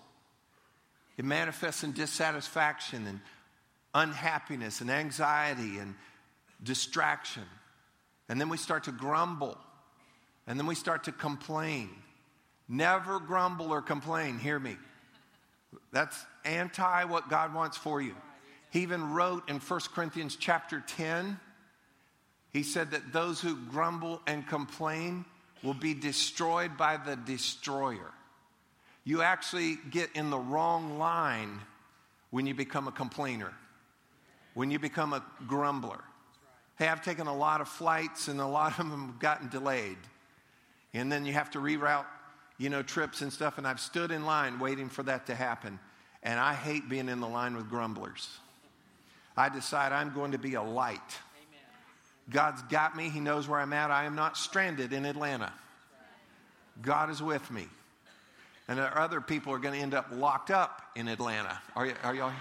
It 1.17 1.25
manifests 1.25 1.83
in 1.83 1.91
dissatisfaction 1.91 3.07
and 3.07 3.19
unhappiness 3.93 4.81
and 4.81 4.89
anxiety 4.89 5.77
and 5.77 5.95
distraction. 6.63 7.43
And 8.29 8.39
then 8.39 8.49
we 8.49 8.57
start 8.57 8.85
to 8.85 8.91
grumble. 8.91 9.57
And 10.47 10.59
then 10.59 10.67
we 10.67 10.75
start 10.75 11.05
to 11.05 11.11
complain. 11.11 11.89
Never 12.67 13.19
grumble 13.19 13.71
or 13.71 13.81
complain, 13.81 14.39
hear 14.39 14.59
me. 14.59 14.77
That's 15.91 16.25
anti 16.45 17.05
what 17.05 17.29
God 17.29 17.53
wants 17.53 17.77
for 17.77 18.01
you. 18.01 18.15
He 18.71 18.81
even 18.81 19.11
wrote 19.11 19.49
in 19.49 19.59
1 19.59 19.79
Corinthians 19.93 20.37
chapter 20.37 20.81
10, 20.85 21.39
he 22.53 22.63
said 22.63 22.91
that 22.91 23.11
those 23.11 23.41
who 23.41 23.55
grumble 23.55 24.21
and 24.25 24.47
complain 24.47 25.25
will 25.63 25.73
be 25.73 25.93
destroyed 25.93 26.77
by 26.77 26.97
the 26.97 27.15
destroyer. 27.15 28.11
You 29.03 29.21
actually 29.21 29.77
get 29.89 30.09
in 30.15 30.29
the 30.29 30.37
wrong 30.37 30.97
line 30.97 31.59
when 32.29 32.45
you 32.45 32.53
become 32.53 32.87
a 32.87 32.91
complainer, 32.91 33.51
when 34.53 34.71
you 34.71 34.79
become 34.79 35.13
a 35.13 35.23
grumbler. 35.47 36.01
Hey, 36.77 36.87
I've 36.87 37.03
taken 37.03 37.27
a 37.27 37.35
lot 37.35 37.61
of 37.61 37.67
flights 37.67 38.27
and 38.27 38.41
a 38.41 38.45
lot 38.45 38.79
of 38.79 38.89
them 38.89 39.07
have 39.07 39.19
gotten 39.19 39.49
delayed. 39.49 39.97
And 40.93 41.11
then 41.11 41.25
you 41.25 41.33
have 41.33 41.51
to 41.51 41.59
reroute, 41.59 42.05
you 42.57 42.69
know, 42.69 42.81
trips 42.81 43.21
and 43.21 43.31
stuff. 43.31 43.57
And 43.57 43.67
I've 43.67 43.79
stood 43.79 44.11
in 44.11 44.25
line 44.25 44.59
waiting 44.59 44.89
for 44.89 45.03
that 45.03 45.27
to 45.27 45.35
happen. 45.35 45.79
And 46.23 46.39
I 46.39 46.53
hate 46.53 46.89
being 46.89 47.07
in 47.09 47.19
the 47.19 47.27
line 47.27 47.55
with 47.55 47.69
grumblers. 47.69 48.29
I 49.37 49.49
decide 49.49 49.91
I'm 49.91 50.13
going 50.13 50.31
to 50.31 50.37
be 50.37 50.55
a 50.55 50.61
light. 50.61 50.99
God's 52.29 52.61
got 52.63 52.95
me. 52.95 53.09
He 53.09 53.19
knows 53.19 53.47
where 53.47 53.59
I'm 53.59 53.73
at. 53.73 53.91
I 53.91 54.05
am 54.05 54.15
not 54.15 54.37
stranded 54.37 54.93
in 54.93 55.05
Atlanta. 55.05 55.51
God 56.81 57.09
is 57.09 57.21
with 57.21 57.49
me. 57.51 57.67
And 58.67 58.77
there 58.77 58.85
are 58.85 58.99
other 58.99 59.21
people 59.21 59.53
are 59.53 59.59
going 59.59 59.73
to 59.73 59.81
end 59.81 59.93
up 59.93 60.07
locked 60.11 60.51
up 60.51 60.81
in 60.95 61.07
Atlanta. 61.07 61.59
Are, 61.75 61.85
you, 61.85 61.93
are, 62.03 62.15
y'all, 62.15 62.31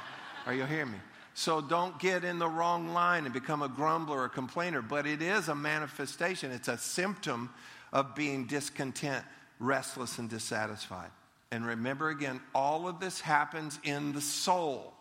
are 0.47 0.55
you 0.55 0.65
hearing 0.65 0.93
me? 0.93 0.99
So 1.41 1.63
don't 1.63 1.99
get 1.99 2.23
in 2.23 2.39
the 2.39 2.47
wrong 2.47 2.93
line 2.93 3.25
and 3.25 3.33
become 3.33 3.63
a 3.63 3.69
grumbler 3.69 4.19
or 4.19 4.25
a 4.27 4.29
complainer. 4.29 4.83
But 4.83 5.07
it 5.07 5.23
is 5.23 5.49
a 5.49 5.55
manifestation, 5.55 6.51
it's 6.51 6.69
a 6.69 6.77
symptom 6.77 7.49
of 7.95 8.15
being 8.15 8.45
discontent, 8.45 9.25
restless, 9.59 10.19
and 10.19 10.29
dissatisfied. 10.29 11.09
And 11.51 11.65
remember 11.65 12.11
again, 12.11 12.43
all 12.55 12.87
of 12.87 13.01
this 13.01 13.23
happens 13.23 13.81
in 13.85 14.13
the 14.13 14.21
soul, 14.21 14.93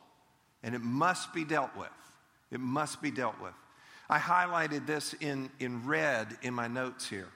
and 0.63 0.73
it 0.73 0.81
must 0.81 1.33
be 1.33 1.43
dealt 1.43 1.75
with. 1.75 1.89
It 2.51 2.61
must 2.61 3.01
be 3.01 3.11
dealt 3.11 3.41
with. 3.41 3.51
I 4.09 4.17
highlighted 4.17 4.87
this 4.87 5.13
in, 5.19 5.49
in 5.59 5.85
red 5.85 6.37
in 6.41 6.53
my 6.53 6.69
notes 6.69 7.09
here. 7.09 7.27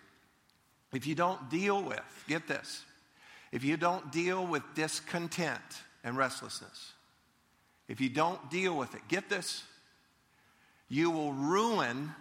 If 0.93 1.07
you 1.07 1.13
don't 1.13 1.49
deal 1.49 1.83
with, 1.83 2.23
get 2.29 2.47
this, 2.47 2.85
if 3.51 3.65
you 3.65 3.75
don't 3.75 4.13
deal 4.13 4.47
with 4.47 4.63
discontent 4.75 5.59
and 6.05 6.15
restlessness, 6.15 6.93
if 7.93 8.01
you 8.01 8.09
don't 8.09 8.49
deal 8.49 8.75
with 8.75 8.95
it, 8.95 9.01
get 9.07 9.29
this, 9.29 9.61
you 10.89 11.11
will 11.11 11.31
ruin 11.31 12.11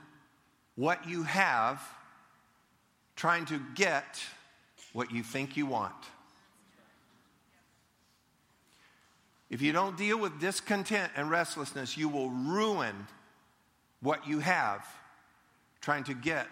what 0.76 1.08
you 1.08 1.22
have 1.22 1.82
trying 3.16 3.46
to 3.46 3.58
get 3.74 4.22
what 4.92 5.10
you 5.10 5.22
think 5.22 5.56
you 5.56 5.64
want. 5.64 5.94
If 9.48 9.62
you 9.62 9.72
don't 9.72 9.96
deal 9.96 10.18
with 10.18 10.38
discontent 10.38 11.10
and 11.16 11.30
restlessness, 11.30 11.96
you 11.96 12.10
will 12.10 12.28
ruin 12.28 13.06
what 14.02 14.28
you 14.28 14.40
have 14.40 14.86
trying 15.80 16.04
to 16.04 16.12
get 16.12 16.48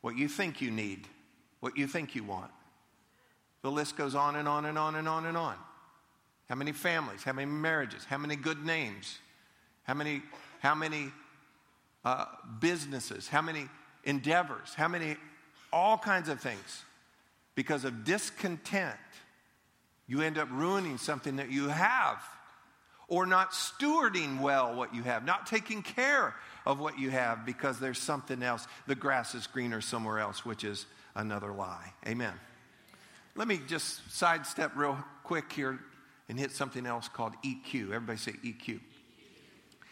what 0.00 0.16
you 0.16 0.26
think 0.26 0.60
you 0.60 0.72
need, 0.72 1.06
what 1.60 1.76
you 1.76 1.86
think 1.86 2.16
you 2.16 2.24
want. 2.24 2.50
The 3.62 3.70
list 3.70 3.96
goes 3.96 4.16
on 4.16 4.34
and 4.34 4.48
on 4.48 4.64
and 4.64 4.76
on 4.76 4.96
and 4.96 5.08
on 5.08 5.24
and 5.24 5.36
on. 5.36 5.54
How 6.48 6.54
many 6.54 6.72
families? 6.72 7.22
How 7.22 7.32
many 7.32 7.50
marriages? 7.50 8.04
How 8.04 8.18
many 8.18 8.36
good 8.36 8.64
names? 8.64 9.18
How 9.84 9.94
many, 9.94 10.22
how 10.60 10.74
many 10.74 11.10
uh, 12.04 12.26
businesses? 12.60 13.28
How 13.28 13.42
many 13.42 13.68
endeavors? 14.04 14.74
How 14.74 14.88
many 14.88 15.16
all 15.74 15.98
kinds 15.98 16.28
of 16.28 16.40
things. 16.40 16.84
Because 17.56 17.84
of 17.84 18.04
discontent, 18.04 18.96
you 20.06 20.22
end 20.22 20.38
up 20.38 20.48
ruining 20.50 20.98
something 20.98 21.36
that 21.36 21.50
you 21.50 21.68
have, 21.68 22.22
or 23.08 23.26
not 23.26 23.50
stewarding 23.50 24.40
well 24.40 24.74
what 24.74 24.94
you 24.94 25.02
have, 25.02 25.24
not 25.24 25.46
taking 25.46 25.82
care 25.82 26.34
of 26.64 26.78
what 26.78 26.98
you 26.98 27.10
have 27.10 27.44
because 27.44 27.78
there's 27.78 27.98
something 27.98 28.42
else. 28.42 28.66
The 28.86 28.94
grass 28.94 29.34
is 29.34 29.46
greener 29.46 29.80
somewhere 29.80 30.18
else, 30.18 30.44
which 30.44 30.64
is 30.64 30.86
another 31.14 31.52
lie. 31.52 31.92
Amen. 32.06 32.32
Let 33.34 33.48
me 33.48 33.60
just 33.66 34.12
sidestep 34.12 34.72
real 34.76 34.96
quick 35.24 35.52
here 35.52 35.80
and 36.28 36.38
hit 36.38 36.50
something 36.50 36.86
else 36.86 37.08
called 37.08 37.34
EQ. 37.44 37.92
Everybody 37.92 38.18
say 38.18 38.32
EQ. 38.44 38.80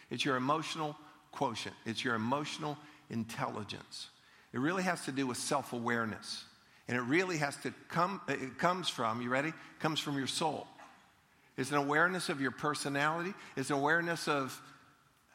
It's 0.09 0.25
your 0.25 0.35
emotional 0.35 0.95
quotient, 1.31 1.75
it's 1.85 2.03
your 2.03 2.15
emotional 2.15 2.77
intelligence. 3.09 4.09
It 4.53 4.59
really 4.59 4.83
has 4.83 5.05
to 5.05 5.11
do 5.11 5.25
with 5.25 5.37
self 5.37 5.73
awareness. 5.73 6.45
And 6.87 6.97
it 6.97 7.01
really 7.01 7.37
has 7.37 7.55
to 7.57 7.73
come, 7.87 8.19
it 8.27 8.57
comes 8.57 8.89
from, 8.89 9.21
you 9.21 9.29
ready? 9.29 9.49
It 9.49 9.79
comes 9.79 10.01
from 10.01 10.17
your 10.17 10.27
soul. 10.27 10.67
It's 11.55 11.71
an 11.71 11.77
awareness 11.77 12.29
of 12.29 12.41
your 12.41 12.51
personality, 12.51 13.33
it's 13.55 13.69
an 13.69 13.77
awareness 13.77 14.27
of 14.27 14.59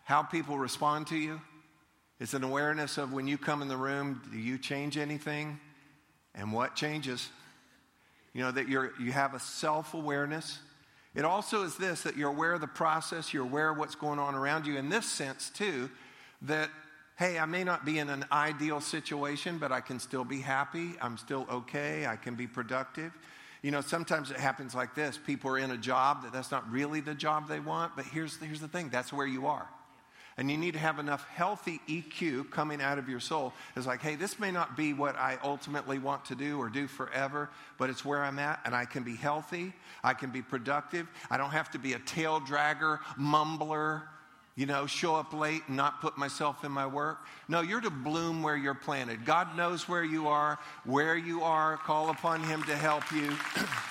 how 0.04 0.22
people 0.22 0.58
respond 0.58 1.06
to 1.08 1.16
you. 1.16 1.40
It's 2.20 2.34
an 2.34 2.42
awareness 2.42 2.98
of 2.98 3.12
when 3.12 3.28
you 3.28 3.38
come 3.38 3.62
in 3.62 3.68
the 3.68 3.76
room, 3.76 4.20
do 4.32 4.38
you 4.38 4.58
change 4.58 4.98
anything? 4.98 5.60
And 6.34 6.52
what 6.52 6.74
changes? 6.74 7.28
You 8.32 8.42
know, 8.42 8.50
that 8.50 8.68
you're, 8.68 8.92
you 9.00 9.12
have 9.12 9.34
a 9.34 9.40
self 9.40 9.94
awareness. 9.94 10.58
It 11.14 11.24
also 11.24 11.62
is 11.62 11.76
this 11.76 12.02
that 12.02 12.16
you're 12.16 12.30
aware 12.30 12.52
of 12.52 12.60
the 12.60 12.66
process, 12.66 13.32
you're 13.32 13.44
aware 13.44 13.70
of 13.70 13.78
what's 13.78 13.94
going 13.94 14.18
on 14.18 14.34
around 14.34 14.66
you. 14.66 14.76
In 14.76 14.88
this 14.88 15.06
sense, 15.06 15.50
too, 15.50 15.90
that 16.42 16.70
hey, 17.18 17.36
I 17.36 17.46
may 17.46 17.64
not 17.64 17.84
be 17.84 17.98
in 17.98 18.08
an 18.10 18.24
ideal 18.30 18.80
situation, 18.80 19.58
but 19.58 19.72
I 19.72 19.80
can 19.80 19.98
still 19.98 20.24
be 20.24 20.40
happy. 20.40 20.92
I'm 21.02 21.18
still 21.18 21.46
okay. 21.50 22.06
I 22.06 22.14
can 22.14 22.36
be 22.36 22.46
productive. 22.46 23.12
You 23.60 23.72
know, 23.72 23.80
sometimes 23.80 24.30
it 24.30 24.36
happens 24.36 24.72
like 24.72 24.94
this 24.94 25.18
people 25.18 25.50
are 25.50 25.58
in 25.58 25.72
a 25.72 25.76
job 25.76 26.22
that 26.22 26.32
that's 26.32 26.52
not 26.52 26.70
really 26.70 27.00
the 27.00 27.14
job 27.14 27.48
they 27.48 27.58
want, 27.58 27.96
but 27.96 28.04
here's, 28.04 28.36
here's 28.36 28.60
the 28.60 28.68
thing 28.68 28.88
that's 28.88 29.12
where 29.12 29.26
you 29.26 29.48
are. 29.48 29.68
And 30.38 30.48
you 30.48 30.56
need 30.56 30.74
to 30.74 30.78
have 30.78 31.00
enough 31.00 31.26
healthy 31.26 31.80
EQ 31.88 32.50
coming 32.50 32.80
out 32.80 32.96
of 32.96 33.08
your 33.08 33.18
soul. 33.18 33.52
It's 33.74 33.88
like, 33.88 34.00
hey, 34.00 34.14
this 34.14 34.38
may 34.38 34.52
not 34.52 34.76
be 34.76 34.92
what 34.92 35.16
I 35.16 35.36
ultimately 35.42 35.98
want 35.98 36.24
to 36.26 36.36
do 36.36 36.58
or 36.58 36.68
do 36.68 36.86
forever, 36.86 37.50
but 37.76 37.90
it's 37.90 38.04
where 38.04 38.22
I'm 38.22 38.38
at, 38.38 38.60
and 38.64 38.72
I 38.72 38.84
can 38.84 39.02
be 39.02 39.16
healthy. 39.16 39.72
I 40.04 40.14
can 40.14 40.30
be 40.30 40.40
productive. 40.40 41.08
I 41.28 41.38
don't 41.38 41.50
have 41.50 41.72
to 41.72 41.78
be 41.78 41.94
a 41.94 41.98
tail 41.98 42.40
dragger, 42.40 43.00
mumbler, 43.18 44.02
you 44.54 44.66
know, 44.66 44.86
show 44.86 45.16
up 45.16 45.32
late 45.32 45.62
and 45.66 45.76
not 45.76 46.00
put 46.00 46.16
myself 46.16 46.64
in 46.64 46.70
my 46.70 46.86
work. 46.86 47.18
No, 47.48 47.60
you're 47.60 47.80
to 47.80 47.90
bloom 47.90 48.42
where 48.42 48.56
you're 48.56 48.74
planted. 48.74 49.24
God 49.24 49.56
knows 49.56 49.88
where 49.88 50.04
you 50.04 50.28
are, 50.28 50.58
where 50.84 51.16
you 51.16 51.42
are. 51.42 51.76
Call 51.78 52.10
upon 52.10 52.44
Him 52.44 52.62
to 52.64 52.76
help 52.76 53.10
you. 53.10 53.36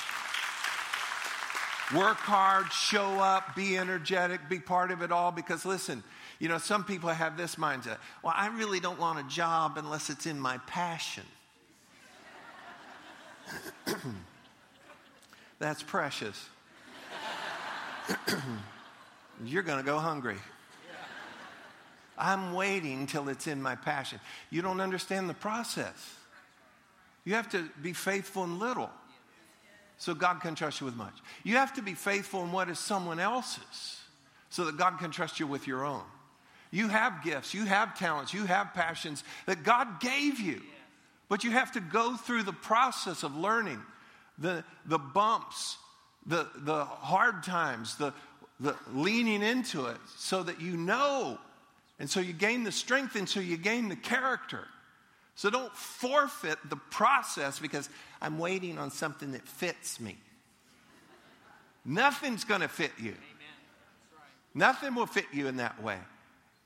work 1.95 2.17
hard, 2.17 2.71
show 2.71 3.19
up, 3.19 3.55
be 3.55 3.77
energetic, 3.77 4.41
be 4.49 4.59
part 4.59 4.91
of 4.91 5.01
it 5.01 5.11
all. 5.11 5.31
Because 5.31 5.65
listen, 5.65 6.03
you 6.39 6.49
know, 6.49 6.57
some 6.57 6.83
people 6.83 7.09
have 7.09 7.37
this 7.37 7.55
mindset 7.55 7.97
well, 8.23 8.33
I 8.35 8.47
really 8.47 8.79
don't 8.79 8.99
want 8.99 9.19
a 9.19 9.23
job 9.23 9.77
unless 9.77 10.09
it's 10.09 10.25
in 10.25 10.39
my 10.39 10.57
passion. 10.67 11.23
That's 15.59 15.81
precious. 15.83 16.49
You're 19.45 19.63
going 19.63 19.79
to 19.79 19.85
go 19.85 19.99
hungry. 19.99 20.37
I'm 22.17 22.53
waiting 22.53 23.05
till 23.05 23.29
it's 23.29 23.45
in 23.45 23.61
my 23.61 23.75
passion. 23.75 24.19
You 24.49 24.63
don't 24.63 24.81
understand 24.81 25.29
the 25.29 25.35
process. 25.35 26.15
You 27.25 27.35
have 27.35 27.49
to 27.49 27.69
be 27.81 27.93
faithful 27.93 28.43
in 28.43 28.57
little 28.57 28.89
so 29.97 30.13
God 30.13 30.41
can 30.41 30.55
trust 30.55 30.79
you 30.79 30.85
with 30.85 30.95
much. 30.95 31.13
You 31.43 31.55
have 31.55 31.73
to 31.73 31.81
be 31.81 31.93
faithful 31.93 32.43
in 32.43 32.51
what 32.51 32.69
is 32.69 32.79
someone 32.79 33.19
else's 33.19 33.99
so 34.49 34.65
that 34.65 34.77
God 34.77 34.99
can 34.99 35.11
trust 35.11 35.39
you 35.39 35.47
with 35.47 35.67
your 35.67 35.85
own. 35.85 36.03
You 36.71 36.87
have 36.87 37.23
gifts, 37.23 37.53
you 37.53 37.65
have 37.65 37.97
talents, 37.97 38.33
you 38.33 38.45
have 38.45 38.73
passions 38.73 39.23
that 39.45 39.63
God 39.63 39.99
gave 39.99 40.39
you. 40.39 40.61
But 41.29 41.43
you 41.43 41.51
have 41.51 41.73
to 41.73 41.81
go 41.81 42.15
through 42.15 42.43
the 42.43 42.53
process 42.53 43.23
of 43.23 43.35
learning 43.35 43.81
the, 44.37 44.63
the 44.85 44.97
bumps, 44.97 45.77
the, 46.25 46.47
the 46.55 46.85
hard 46.85 47.43
times, 47.43 47.95
the, 47.97 48.13
the 48.59 48.75
leaning 48.93 49.43
into 49.43 49.87
it 49.87 49.97
so 50.17 50.43
that 50.43 50.61
you 50.61 50.77
know 50.77 51.37
and 51.99 52.09
so 52.09 52.19
you 52.19 52.33
gain 52.33 52.63
the 52.63 52.71
strength 52.71 53.15
and 53.15 53.27
so 53.27 53.39
you 53.39 53.57
gain 53.57 53.89
the 53.89 53.95
character. 53.95 54.67
So 55.37 55.51
don't 55.51 55.71
forfeit 55.71 56.57
the 56.67 56.75
process 56.75 57.59
because 57.59 57.89
I'm 58.23 58.39
waiting 58.39 58.79
on 58.79 58.89
something 58.89 59.33
that 59.33 59.47
fits 59.47 60.01
me. 60.01 60.17
Nothing's 61.85 62.43
going 62.43 62.61
to 62.61 62.67
fit 62.67 62.91
you. 62.99 63.13
Nothing 64.55 64.95
will 64.95 65.05
fit 65.05 65.27
you 65.31 65.45
in 65.47 65.57
that 65.57 65.81
way. 65.83 65.99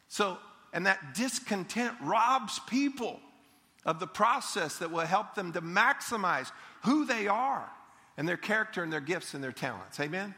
So, 0.07 0.37
and 0.71 0.85
that 0.85 1.15
discontent 1.15 1.95
robs 2.01 2.59
people 2.59 3.19
of 3.85 3.99
the 3.99 4.07
process 4.07 4.77
that 4.77 4.89
will 4.89 5.01
help 5.01 5.35
them 5.35 5.51
to 5.51 5.61
maximize 5.61 6.49
who 6.83 7.03
they 7.03 7.27
are 7.27 7.69
and 8.15 8.25
their 8.25 8.37
character 8.37 8.83
and 8.83 8.93
their 8.93 9.01
gifts 9.01 9.33
and 9.33 9.43
their 9.43 9.51
talents. 9.51 9.99
Amen? 9.99 10.21
Amen. 10.21 10.33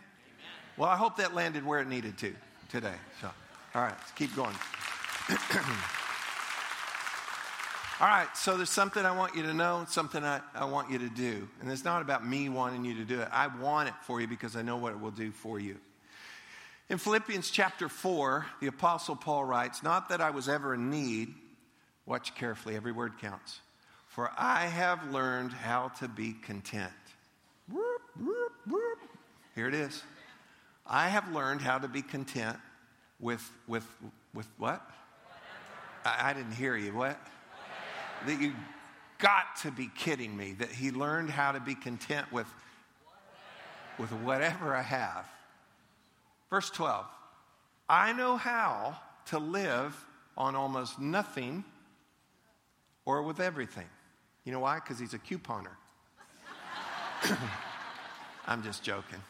Well, 0.76 0.90
I 0.90 0.98
hope 0.98 1.18
that 1.18 1.36
landed 1.36 1.64
where 1.64 1.82
it 1.82 1.88
needed 1.88 2.18
to 2.18 2.34
today. 2.70 2.96
So, 3.22 3.30
all 3.76 3.84
right, 3.84 3.94
let's 3.96 4.12
keep 4.14 4.36
going. 4.36 4.56
all 8.04 8.10
right, 8.10 8.36
so 8.36 8.58
there's 8.58 8.70
something 8.70 9.06
I 9.06 9.16
want 9.16 9.34
you 9.34 9.44
to 9.44 9.54
know, 9.54 9.86
something 9.88 10.26
I, 10.26 10.42
I 10.54 10.66
want 10.66 10.92
you 10.92 11.00
to 11.00 11.08
do. 11.08 11.48
And 11.62 11.72
it's 11.72 11.86
not 11.86 12.02
about 12.02 12.28
me 12.28 12.50
wanting 12.50 12.84
you 12.84 12.96
to 12.96 13.06
do 13.06 13.22
it. 13.22 13.30
I 13.32 13.48
want 13.48 13.88
it 13.88 13.96
for 14.02 14.20
you 14.20 14.28
because 14.28 14.58
I 14.58 14.62
know 14.62 14.76
what 14.76 14.92
it 14.92 15.00
will 15.00 15.10
do 15.10 15.32
for 15.32 15.58
you. 15.58 15.78
In 16.90 16.98
Philippians 16.98 17.50
chapter 17.50 17.88
4, 17.88 18.46
the 18.60 18.68
Apostle 18.68 19.16
Paul 19.16 19.46
writes, 19.46 19.84
Not 19.84 20.10
that 20.10 20.20
I 20.20 20.32
was 20.32 20.50
ever 20.50 20.74
in 20.74 20.90
need, 20.90 21.34
watch 22.06 22.36
carefully, 22.36 22.76
every 22.76 22.92
word 22.92 23.14
counts, 23.22 23.62
for 24.10 24.30
I 24.38 24.66
have 24.66 25.10
learned 25.10 25.54
how 25.54 25.88
to 26.00 26.10
be 26.10 26.34
content. 26.34 26.92
Here 29.56 29.70
it 29.70 29.74
is. 29.74 30.04
I 30.86 31.08
have 31.08 31.32
learned 31.32 31.62
how 31.62 31.78
to 31.78 31.88
be 31.88 32.02
content 32.02 32.58
with, 33.22 33.50
with, 33.66 33.88
with 34.34 34.48
what? 34.58 34.86
I, 36.04 36.32
I 36.32 36.34
didn't 36.34 36.52
hear 36.52 36.76
you. 36.76 36.94
What? 36.94 37.18
That 38.26 38.42
you 38.42 38.54
got 39.20 39.56
to 39.62 39.72
be 39.72 39.90
kidding 39.96 40.36
me 40.36 40.54
that 40.54 40.70
he 40.70 40.92
learned 40.92 41.30
how 41.30 41.52
to 41.54 41.60
be 41.60 41.76
content 41.76 42.32
with, 42.32 42.48
with 43.98 44.12
whatever 44.12 44.76
I 44.76 44.82
have. 44.82 45.26
Verse 46.50 46.70
12 46.70 47.06
I 47.90 48.14
know 48.14 48.38
how 48.38 48.98
to 49.28 49.40
live 49.40 49.96
on 50.38 50.56
almost 50.56 51.00
nothing 51.00 51.64
or 53.06 53.22
with 53.24 53.40
everything. 53.40 53.88
You 54.46 54.52
know 54.52 54.60
why? 54.60 54.76
Because 54.76 55.00
he's 55.00 55.14
a 55.14 55.20
couponer. 55.20 55.76
I'm 58.48 58.64
just 58.64 58.84
joking. 58.84 59.22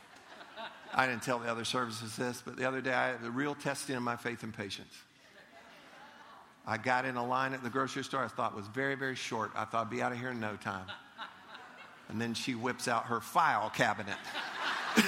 I 0.93 1.07
didn't 1.07 1.23
tell 1.23 1.39
the 1.39 1.49
other 1.49 1.65
services 1.65 2.15
this, 2.15 2.41
but 2.45 2.55
the 2.55 2.65
other 2.65 2.81
day 2.81 2.93
I 2.93 3.07
had 3.07 3.23
a 3.23 3.31
real 3.31 3.55
testing 3.55 3.95
of 3.95 4.03
my 4.03 4.15
faith 4.15 4.43
and 4.43 4.53
patience. 4.53 4.93
I 6.65 6.77
got 6.77 7.05
in 7.05 7.17
a 7.17 7.25
line 7.25 7.53
at 7.53 7.61
the 7.63 7.69
grocery 7.69 8.03
store 8.03 8.23
I 8.23 8.27
thought 8.27 8.55
was 8.55 8.67
very, 8.67 8.95
very 8.95 9.15
short. 9.15 9.51
I 9.55 9.65
thought 9.65 9.87
I'd 9.87 9.89
be 9.89 10.01
out 10.01 10.11
of 10.11 10.19
here 10.19 10.29
in 10.29 10.39
no 10.39 10.55
time. 10.55 10.85
And 12.09 12.21
then 12.21 12.33
she 12.33 12.55
whips 12.55 12.87
out 12.87 13.05
her 13.05 13.19
file 13.19 13.69
cabinet. 13.69 14.17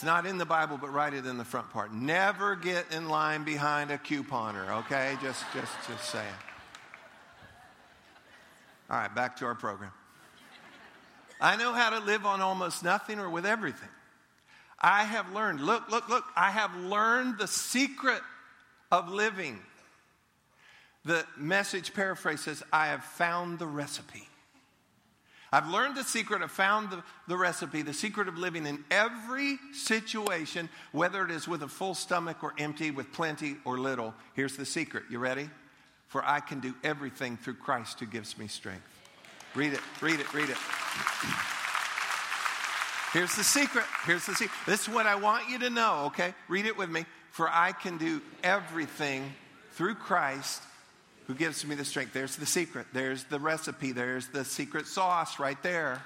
It's 0.00 0.06
not 0.06 0.24
in 0.24 0.38
the 0.38 0.46
Bible, 0.46 0.78
but 0.78 0.94
write 0.94 1.12
it 1.12 1.26
in 1.26 1.36
the 1.36 1.44
front 1.44 1.68
part. 1.68 1.92
Never 1.92 2.56
get 2.56 2.86
in 2.90 3.10
line 3.10 3.44
behind 3.44 3.90
a 3.90 3.98
couponer, 3.98 4.66
okay? 4.78 5.18
Just, 5.20 5.44
just, 5.52 5.72
just 5.86 6.08
saying. 6.08 6.24
All 8.88 8.96
right, 8.96 9.14
back 9.14 9.36
to 9.36 9.44
our 9.44 9.54
program. 9.54 9.90
I 11.38 11.56
know 11.56 11.74
how 11.74 11.90
to 11.90 11.98
live 11.98 12.24
on 12.24 12.40
almost 12.40 12.82
nothing 12.82 13.18
or 13.18 13.28
with 13.28 13.44
everything. 13.44 13.90
I 14.80 15.04
have 15.04 15.32
learned, 15.32 15.60
look, 15.60 15.90
look, 15.90 16.08
look, 16.08 16.24
I 16.34 16.50
have 16.50 16.74
learned 16.74 17.38
the 17.38 17.46
secret 17.46 18.22
of 18.90 19.10
living. 19.10 19.58
The 21.04 21.24
message 21.36 21.92
paraphrase 21.92 22.40
says, 22.40 22.62
I 22.72 22.86
have 22.86 23.04
found 23.04 23.58
the 23.58 23.66
recipe. 23.66 24.26
I've 25.52 25.68
learned 25.68 25.96
the 25.96 26.04
secret, 26.04 26.42
I've 26.42 26.50
found 26.50 26.90
the, 26.90 27.02
the 27.26 27.36
recipe, 27.36 27.82
the 27.82 27.92
secret 27.92 28.28
of 28.28 28.38
living 28.38 28.66
in 28.66 28.84
every 28.90 29.58
situation, 29.72 30.68
whether 30.92 31.24
it 31.24 31.30
is 31.30 31.48
with 31.48 31.62
a 31.62 31.68
full 31.68 31.94
stomach 31.94 32.44
or 32.44 32.54
empty, 32.56 32.92
with 32.92 33.12
plenty 33.12 33.56
or 33.64 33.76
little. 33.76 34.14
Here's 34.34 34.56
the 34.56 34.64
secret. 34.64 35.04
You 35.10 35.18
ready? 35.18 35.50
For 36.06 36.24
I 36.24 36.40
can 36.40 36.60
do 36.60 36.74
everything 36.84 37.36
through 37.36 37.54
Christ 37.54 37.98
who 37.98 38.06
gives 38.06 38.38
me 38.38 38.46
strength. 38.46 38.86
Read 39.54 39.72
it, 39.72 39.80
read 40.00 40.20
it, 40.20 40.32
read 40.32 40.50
it. 40.50 40.56
Here's 43.12 43.34
the 43.34 43.44
secret. 43.44 43.84
Here's 44.06 44.24
the 44.24 44.34
secret. 44.34 44.56
This 44.66 44.82
is 44.82 44.88
what 44.88 45.06
I 45.06 45.16
want 45.16 45.48
you 45.48 45.58
to 45.60 45.70
know, 45.70 46.04
okay? 46.06 46.32
Read 46.48 46.66
it 46.66 46.76
with 46.76 46.88
me. 46.88 47.06
For 47.32 47.48
I 47.48 47.72
can 47.72 47.98
do 47.98 48.20
everything 48.42 49.32
through 49.72 49.96
Christ 49.96 50.62
who 51.26 51.34
gives 51.34 51.64
me 51.64 51.74
the 51.74 51.84
strength. 51.84 52.12
There's 52.12 52.36
the 52.36 52.46
secret. 52.46 52.86
There's 52.92 53.24
the 53.24 53.40
recipe. 53.40 53.92
There's 53.92 54.28
the 54.28 54.44
secret 54.44 54.86
sauce 54.86 55.38
right 55.38 55.60
there 55.62 56.02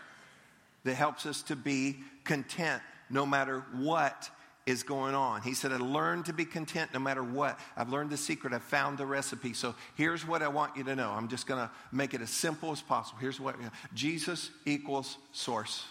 that 0.84 0.94
helps 0.94 1.26
us 1.26 1.42
to 1.44 1.56
be 1.56 1.96
content 2.24 2.82
no 3.10 3.26
matter 3.26 3.64
what 3.74 4.30
is 4.66 4.82
going 4.82 5.14
on. 5.14 5.42
He 5.42 5.52
said, 5.52 5.72
I 5.72 5.76
learned 5.76 6.26
to 6.26 6.32
be 6.32 6.46
content 6.46 6.90
no 6.94 7.00
matter 7.00 7.22
what. 7.22 7.58
I've 7.76 7.90
learned 7.90 8.10
the 8.10 8.16
secret. 8.16 8.54
I've 8.54 8.62
found 8.62 8.96
the 8.96 9.04
recipe. 9.06 9.52
So 9.52 9.74
here's 9.94 10.26
what 10.26 10.42
I 10.42 10.48
want 10.48 10.76
you 10.76 10.84
to 10.84 10.96
know. 10.96 11.10
I'm 11.10 11.28
just 11.28 11.46
going 11.46 11.60
to 11.60 11.70
make 11.92 12.14
it 12.14 12.22
as 12.22 12.30
simple 12.30 12.72
as 12.72 12.80
possible. 12.80 13.18
Here's 13.18 13.38
what. 13.38 13.56
Jesus 13.94 14.50
equals 14.64 15.18
source. 15.32 15.84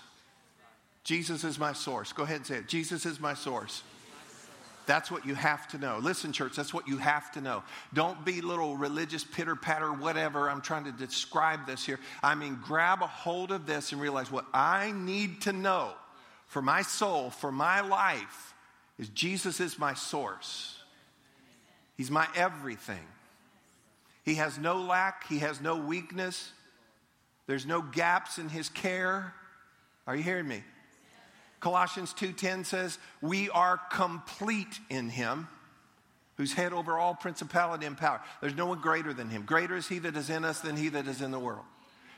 Jesus 1.03 1.43
is 1.43 1.59
my 1.59 1.73
source. 1.73 2.13
Go 2.13 2.23
ahead 2.23 2.37
and 2.37 2.45
say 2.45 2.55
it. 2.57 2.67
Jesus 2.67 3.05
is 3.05 3.19
my 3.19 3.33
source. 3.33 3.83
That's 4.85 5.09
what 5.09 5.25
you 5.25 5.33
have 5.35 5.67
to 5.69 5.77
know. 5.77 5.99
Listen, 6.01 6.33
church, 6.33 6.55
that's 6.55 6.73
what 6.73 6.87
you 6.87 6.97
have 6.97 7.31
to 7.33 7.41
know. 7.41 7.63
Don't 7.93 8.25
be 8.25 8.41
little 8.41 8.75
religious 8.75 9.23
pitter 9.23 9.55
patter, 9.55 9.93
whatever. 9.93 10.49
I'm 10.49 10.61
trying 10.61 10.83
to 10.85 10.91
describe 10.91 11.65
this 11.65 11.85
here. 11.85 11.99
I 12.21 12.35
mean, 12.35 12.59
grab 12.61 13.01
a 13.01 13.07
hold 13.07 13.51
of 13.51 13.65
this 13.65 13.93
and 13.93 14.01
realize 14.01 14.29
what 14.29 14.45
I 14.53 14.91
need 14.91 15.41
to 15.41 15.53
know 15.53 15.91
for 16.47 16.61
my 16.61 16.81
soul, 16.81 17.29
for 17.29 17.51
my 17.51 17.81
life, 17.81 18.53
is 18.99 19.09
Jesus 19.09 19.59
is 19.59 19.79
my 19.79 19.93
source. 19.93 20.77
He's 21.95 22.11
my 22.11 22.27
everything. 22.35 23.05
He 24.23 24.35
has 24.35 24.57
no 24.57 24.77
lack, 24.77 25.27
He 25.27 25.39
has 25.39 25.61
no 25.61 25.77
weakness, 25.77 26.51
there's 27.47 27.65
no 27.65 27.81
gaps 27.81 28.37
in 28.37 28.49
His 28.49 28.69
care. 28.69 29.33
Are 30.07 30.15
you 30.15 30.23
hearing 30.23 30.47
me? 30.47 30.63
Colossians 31.63 32.12
2:10 32.12 32.65
says, 32.65 32.99
"We 33.21 33.49
are 33.49 33.78
complete 33.78 34.82
in 34.89 35.10
him." 35.10 35.47
Who's 36.36 36.52
head 36.52 36.73
over 36.73 36.99
all 36.99 37.15
principality 37.15 37.86
and 37.86 37.97
power. 37.97 38.21
There's 38.41 38.56
no 38.56 38.65
one 38.65 38.82
greater 38.82 39.13
than 39.13 39.30
him. 39.30 39.43
Greater 39.45 39.78
is 39.78 39.88
he 39.88 39.99
that 39.99 40.17
is 40.17 40.30
in 40.30 40.43
us 40.43 40.60
than 40.60 40.76
he 40.76 40.89
that 40.89 41.08
is 41.08 41.21
in 41.21 41.32
the 41.32 41.39
world. 41.39 41.63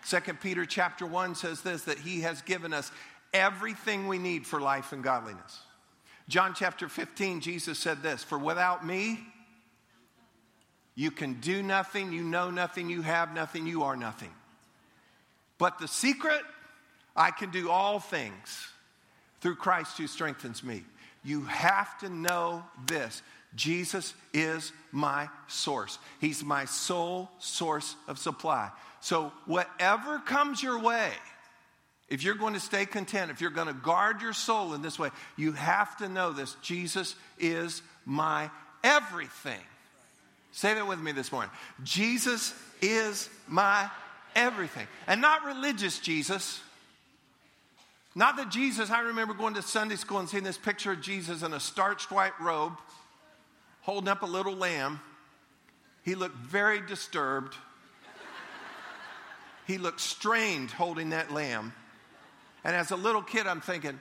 Second 0.04 0.42
Peter 0.42 0.66
chapter 0.66 1.06
1 1.06 1.36
says 1.36 1.62
this 1.62 1.84
that 1.84 2.00
he 2.00 2.22
has 2.22 2.42
given 2.42 2.74
us 2.74 2.92
everything 3.34 4.08
we 4.08 4.18
need 4.18 4.48
for 4.48 4.60
life 4.60 4.94
and 4.94 5.04
godliness. 5.04 5.60
John 6.28 6.56
chapter 6.56 6.90
15, 6.90 7.42
Jesus 7.42 7.78
said 7.78 8.02
this 8.02 8.24
For 8.24 8.40
without 8.40 8.84
me, 8.84 9.20
you 10.96 11.12
can 11.12 11.36
do 11.36 11.62
nothing, 11.62 12.12
you 12.12 12.24
know 12.24 12.50
nothing, 12.50 12.90
you 12.90 13.04
have 13.04 13.32
nothing, 13.36 13.68
you 13.68 13.84
are 13.84 13.96
nothing. 13.96 14.34
But 15.60 15.78
the 15.78 15.88
secret, 15.88 16.42
I 17.16 17.30
can 17.30 17.52
do 17.52 17.70
all 17.70 18.00
things 18.00 18.70
through 19.46 19.56
Christ 19.56 20.00
who 20.00 20.08
strengthens 20.08 20.64
me. 20.64 20.84
You 21.24 21.42
have 21.44 22.00
to 22.00 22.10
know 22.10 22.64
this 22.88 23.22
Jesus 23.54 24.16
is 24.34 24.74
my 24.92 25.30
source, 25.48 26.00
He's 26.20 26.44
my 26.44 26.66
sole 26.66 27.30
source 27.38 27.96
of 28.08 28.18
supply. 28.18 28.72
So, 29.02 29.32
whatever 29.46 30.18
comes 30.18 30.64
your 30.64 30.80
way, 30.80 31.12
if 32.10 32.24
you're 32.24 32.34
going 32.34 32.56
to 32.56 32.60
stay 32.60 32.88
content, 32.88 33.30
if 33.30 33.40
you're 33.40 33.52
going 33.52 33.68
to 33.68 33.74
guard 33.74 34.20
your 34.20 34.34
soul 34.34 34.74
in 34.74 34.82
this 34.82 34.98
way, 34.98 35.12
you 35.38 35.52
have 35.52 35.96
to 35.98 36.10
know 36.10 36.32
this 36.32 36.56
Jesus 36.64 37.16
is 37.38 37.84
my 38.04 38.50
everything. 38.84 39.62
Say 40.54 40.74
that 40.74 40.88
with 40.88 41.00
me 41.00 41.12
this 41.12 41.32
morning. 41.32 41.52
Jesus 41.84 42.56
is 42.82 43.30
my 43.48 43.92
everything. 44.36 44.88
And 45.06 45.22
not 45.22 45.46
religious 45.46 46.00
Jesus, 46.00 46.62
not 48.16 48.38
that 48.38 48.50
Jesus, 48.50 48.90
I 48.90 49.02
remember 49.02 49.34
going 49.34 49.56
to 49.56 49.62
Sunday 49.62 49.98
school 49.98 50.20
and 50.20 50.30
seeing 50.30 50.46
this 50.46 50.58
picture 50.58 50.94
of 50.94 51.02
Jesus 51.02 51.44
in 51.44 51.52
a 51.52 51.60
starched 51.60 52.12
white 52.12 52.40
robe, 52.40 52.74
holding 53.82 54.08
up 54.08 54.24
a 54.24 54.26
little 54.26 54.56
lamb. 54.56 55.02
He 56.04 56.16
looked 56.16 56.38
very 56.38 56.80
disturbed. 56.80 57.56
He 59.68 59.78
looked 59.78 60.00
strained 60.00 60.72
holding 60.72 61.10
that 61.10 61.32
lamb. 61.32 61.74
And 62.64 62.76
as 62.76 62.92
a 62.92 62.96
little 62.96 63.22
kid, 63.22 63.48
I'm 63.48 63.62
thinking, 63.62 64.00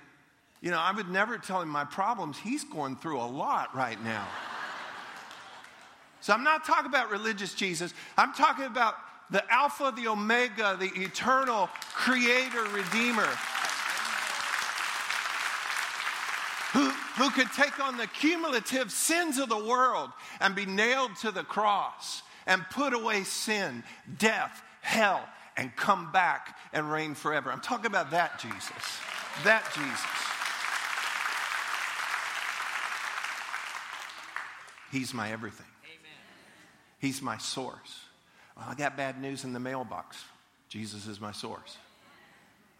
you 0.60 0.70
know, 0.70 0.78
I 0.78 0.92
would 0.92 1.10
never 1.10 1.36
tell 1.36 1.60
him 1.60 1.68
my 1.68 1.84
problems. 1.84 2.38
He's 2.38 2.62
going 2.64 2.96
through 2.96 3.18
a 3.18 3.26
lot 3.26 3.74
right 3.74 4.02
now. 4.04 4.26
So 6.20 6.32
I'm 6.32 6.44
not 6.44 6.64
talking 6.64 6.86
about 6.86 7.10
religious 7.10 7.52
Jesus. 7.52 7.92
I'm 8.16 8.32
talking 8.32 8.64
about 8.64 8.94
the 9.30 9.44
Alpha, 9.52 9.92
the 9.94 10.08
Omega, 10.08 10.76
the 10.78 10.90
eternal 11.02 11.68
creator, 11.92 12.62
redeemer. 12.72 13.28
who 17.16 17.30
could 17.30 17.52
take 17.52 17.78
on 17.80 17.96
the 17.96 18.06
cumulative 18.06 18.90
sins 18.90 19.38
of 19.38 19.48
the 19.48 19.64
world 19.64 20.10
and 20.40 20.54
be 20.54 20.66
nailed 20.66 21.14
to 21.16 21.30
the 21.30 21.44
cross 21.44 22.22
and 22.46 22.64
put 22.70 22.92
away 22.92 23.22
sin, 23.24 23.84
death, 24.18 24.62
hell, 24.80 25.20
and 25.56 25.74
come 25.76 26.10
back 26.12 26.58
and 26.72 26.90
reign 26.90 27.14
forever. 27.14 27.52
I'm 27.52 27.60
talking 27.60 27.86
about 27.86 28.10
that 28.10 28.38
Jesus. 28.40 28.98
That 29.44 29.64
Jesus. 29.74 30.34
He's 34.90 35.14
my 35.14 35.30
everything. 35.30 35.66
He's 36.98 37.20
my 37.20 37.38
source. 37.38 38.00
Well, 38.56 38.66
I 38.68 38.74
got 38.74 38.96
bad 38.96 39.20
news 39.20 39.44
in 39.44 39.52
the 39.52 39.60
mailbox. 39.60 40.24
Jesus 40.68 41.06
is 41.06 41.20
my 41.20 41.32
source. 41.32 41.76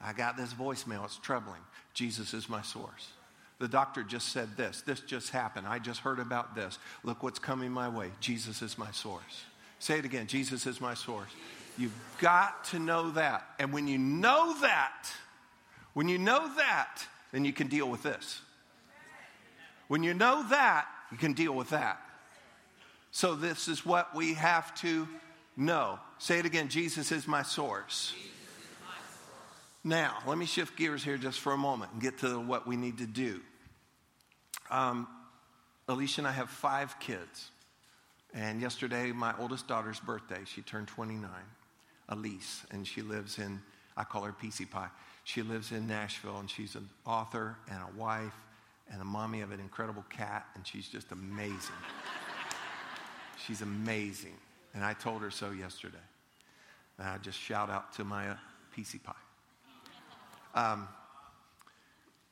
I 0.01 0.13
got 0.13 0.37
this 0.37 0.55
voicemail. 0.55 1.05
It's 1.05 1.19
troubling. 1.19 1.61
Jesus 1.93 2.35
is 2.35 2.49
my 2.49 2.63
source. 2.63 3.09
The 3.59 3.69
doctor 3.69 4.03
just 4.03 4.31
said 4.31 4.57
this. 4.57 4.83
This 4.83 5.01
just 5.01 5.31
happened. 5.31 5.67
I 5.67 5.79
just 5.79 6.01
heard 6.01 6.19
about 6.19 6.55
this. 6.55 6.79
Look 7.05 7.23
what's 7.23 7.39
coming 7.39 7.71
my 7.71 7.89
way. 7.89 8.11
Jesus 8.21 8.63
is 8.63 8.77
my 8.77 8.91
source. 8.91 9.45
Say 9.79 9.99
it 9.99 10.05
again 10.05 10.27
Jesus 10.27 10.67
is 10.67 10.81
my 10.81 10.95
source. 10.95 11.31
You've 11.77 11.95
got 12.19 12.65
to 12.67 12.79
know 12.79 13.11
that. 13.13 13.47
And 13.59 13.73
when 13.73 13.89
you 13.89 13.99
know 13.99 14.55
that, 14.61 15.09
when 15.93 16.09
you 16.09 16.19
know 16.19 16.49
that, 16.57 17.05
then 17.33 17.45
you 17.45 17.53
can 17.53 17.67
deal 17.67 17.89
with 17.89 18.03
this. 18.03 18.41
When 19.89 20.03
you 20.03 20.15
know 20.15 20.47
that, 20.51 20.87
you 21.11 21.19
can 21.19 21.33
deal 21.33 21.53
with 21.53 21.71
that. 21.71 22.01
So, 23.11 23.35
this 23.35 23.69
is 23.69 23.87
what 23.87 24.15
we 24.15 24.35
have 24.35 24.75
to 24.77 25.07
know. 25.57 26.01
Say 26.19 26.39
it 26.39 26.47
again 26.47 26.69
Jesus 26.69 27.13
is 27.13 27.29
my 27.29 27.43
source. 27.43 28.13
Now, 29.87 30.17
let 30.27 30.39
me 30.39 30.47
shift 30.47 30.79
gears 30.79 31.05
here 31.05 31.19
just 31.19 31.41
for 31.41 31.53
a 31.53 31.59
moment 31.59 31.93
and 31.93 32.01
get 32.01 32.19
to 32.19 32.41
what 32.41 32.67
we 32.67 32.75
need 32.77 32.99
to 32.99 33.07
do. 33.07 33.41
Um, 34.71 35.07
Alicia 35.87 36.23
and 36.23 36.29
I 36.29 36.33
have 36.33 36.49
five 36.49 36.99
kids. 36.99 37.51
And 38.33 38.63
yesterday, 38.63 39.13
my 39.13 39.35
oldest 39.39 39.69
daughter's 39.69 40.01
birthday, 40.01 40.41
she 40.47 40.63
turned 40.63 40.89
29, 40.89 41.31
Elise, 42.09 42.65
and 42.71 42.87
she 42.87 43.03
lives 43.03 43.39
in, 43.39 43.61
I 43.97 44.05
call 44.05 44.23
her 44.23 44.33
PC 44.33 44.69
Pie. 44.71 44.89
She 45.25 45.43
lives 45.43 45.71
in 45.71 45.87
Nashville, 45.87 46.39
and 46.39 46.51
she's 46.51 46.75
an 46.75 46.89
author 47.07 47.57
and 47.71 47.79
a 47.79 47.99
wife 47.99 48.35
and 48.91 49.01
a 49.03 49.05
mommy 49.05 49.43
of 49.43 49.53
an 49.53 49.61
incredible 49.61 50.05
cat, 50.09 50.47
and 50.55 50.67
she's 50.67 50.89
just 50.89 51.13
amazing. 51.13 51.77
she's 53.47 53.61
amazing. 53.61 54.35
And 54.75 54.83
I 54.83 54.95
told 54.95 55.23
her 55.23 55.31
so 55.31 55.51
yesterday. 55.51 55.97
And 56.99 57.07
I 57.07 57.19
just 57.19 57.39
shout 57.39 57.71
out 57.71 57.93
to 57.95 58.05
my 58.05 58.31
uh, 58.31 58.37
PC 58.77 59.03
Pie. 59.03 59.24
Um, 60.55 60.89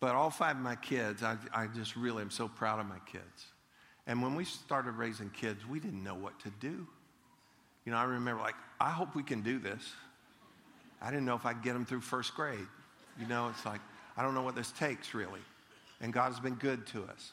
but 0.00 0.14
all 0.14 0.30
five 0.30 0.56
of 0.56 0.62
my 0.62 0.76
kids, 0.76 1.22
I, 1.22 1.36
I 1.54 1.66
just 1.68 1.96
really 1.96 2.22
am 2.22 2.30
so 2.30 2.48
proud 2.48 2.80
of 2.80 2.86
my 2.86 2.98
kids. 3.06 3.46
And 4.06 4.22
when 4.22 4.34
we 4.34 4.44
started 4.44 4.92
raising 4.92 5.30
kids, 5.30 5.66
we 5.66 5.78
didn't 5.78 6.02
know 6.02 6.14
what 6.14 6.38
to 6.40 6.50
do. 6.60 6.86
You 7.84 7.92
know, 7.92 7.98
I 7.98 8.04
remember 8.04 8.40
like, 8.40 8.56
I 8.80 8.90
hope 8.90 9.14
we 9.14 9.22
can 9.22 9.42
do 9.42 9.58
this. 9.58 9.92
I 11.00 11.10
didn't 11.10 11.24
know 11.24 11.36
if 11.36 11.46
I 11.46 11.52
could 11.52 11.62
get 11.62 11.72
them 11.74 11.84
through 11.84 12.00
first 12.00 12.34
grade. 12.34 12.66
You 13.20 13.26
know, 13.26 13.48
it's 13.48 13.64
like, 13.64 13.80
I 14.16 14.22
don't 14.22 14.34
know 14.34 14.42
what 14.42 14.54
this 14.54 14.72
takes 14.72 15.14
really. 15.14 15.40
And 16.00 16.12
God 16.12 16.32
has 16.32 16.40
been 16.40 16.54
good 16.54 16.86
to 16.88 17.04
us. 17.04 17.30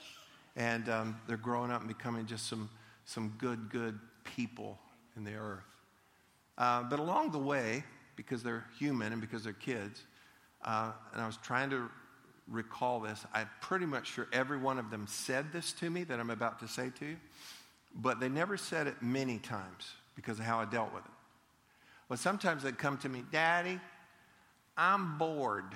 And 0.56 0.90
um, 0.90 1.20
they're 1.28 1.38
growing 1.38 1.72
up 1.72 1.82
and 1.82 1.88
becoming 1.88 2.26
just 2.26 2.48
some, 2.48 2.70
some 3.06 3.34
good, 3.38 3.70
good 3.72 4.00
people 4.24 4.78
in 5.16 5.24
the 5.24 5.36
earth. 5.36 5.64
Uh, 6.58 6.84
but 6.84 7.00
along 7.00 7.32
the 7.32 7.40
way, 7.40 7.84
because 8.16 8.44
they're 8.44 8.66
human 8.78 9.12
and 9.12 9.22
because 9.22 9.44
they're 9.44 9.54
kids, 9.54 10.04
uh, 10.64 10.92
and 11.14 11.22
I 11.22 11.26
was 11.26 11.38
trying 11.38 11.70
to 11.72 11.90
recall 12.48 13.00
this. 13.00 13.26
I'm 13.34 13.50
pretty 13.62 13.86
much 13.86 14.08
sure 14.08 14.28
every 14.34 14.58
one 14.58 14.80
of 14.80 14.90
them 14.90 15.06
said 15.08 15.52
this 15.54 15.72
to 15.74 15.90
me 15.90 16.04
that 16.06 16.20
I'm 16.20 16.30
about 16.30 16.60
to 16.60 16.68
say 16.68 16.92
to 17.00 17.06
you, 17.06 17.18
but 17.96 18.20
they 18.20 18.30
never 18.30 18.58
said 18.58 18.88
it 18.88 19.02
many 19.02 19.40
times 19.40 19.92
because 20.16 20.40
of 20.40 20.46
how 20.46 20.60
I 20.60 20.66
dealt 20.66 20.94
with 20.94 21.06
it. 21.06 21.12
Well, 22.10 22.18
sometimes 22.18 22.64
they'd 22.64 22.78
come 22.78 22.98
to 23.00 23.10
me, 23.10 23.24
Daddy, 23.32 23.80
I'm 24.76 25.18
bored. 25.18 25.76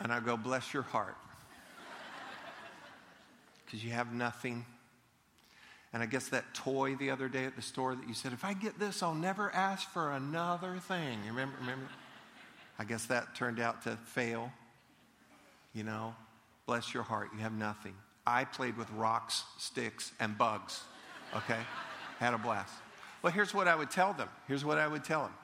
And 0.00 0.12
I 0.12 0.18
go, 0.18 0.36
Bless 0.36 0.74
your 0.74 0.82
heart. 0.82 1.16
Because 3.64 3.84
you 3.84 3.92
have 3.92 4.12
nothing 4.12 4.66
and 5.92 6.02
I 6.02 6.06
guess 6.06 6.28
that 6.28 6.54
toy 6.54 6.94
the 6.94 7.10
other 7.10 7.28
day 7.28 7.44
at 7.44 7.54
the 7.54 7.62
store 7.62 7.94
that 7.94 8.08
you 8.08 8.14
said, 8.14 8.32
if 8.32 8.44
I 8.44 8.54
get 8.54 8.78
this, 8.78 9.02
I'll 9.02 9.14
never 9.14 9.54
ask 9.54 9.90
for 9.90 10.12
another 10.12 10.78
thing. 10.78 11.18
You 11.24 11.30
remember? 11.30 11.56
remember? 11.60 11.86
I 12.78 12.84
guess 12.84 13.06
that 13.06 13.34
turned 13.34 13.60
out 13.60 13.82
to 13.82 13.96
fail. 13.96 14.50
You 15.74 15.84
know, 15.84 16.14
bless 16.66 16.94
your 16.94 17.02
heart, 17.02 17.28
you 17.34 17.40
have 17.40 17.52
nothing. 17.52 17.94
I 18.26 18.44
played 18.44 18.76
with 18.76 18.90
rocks, 18.92 19.44
sticks, 19.58 20.12
and 20.20 20.36
bugs. 20.38 20.80
Okay? 21.36 21.58
Had 22.18 22.34
a 22.34 22.38
blast. 22.38 22.72
Well, 23.22 23.32
here's 23.32 23.54
what 23.54 23.68
I 23.68 23.74
would 23.74 23.90
tell 23.90 24.12
them. 24.12 24.28
Here's 24.48 24.64
what 24.64 24.78
I 24.78 24.88
would 24.88 25.04
tell 25.04 25.22
them 25.22 25.34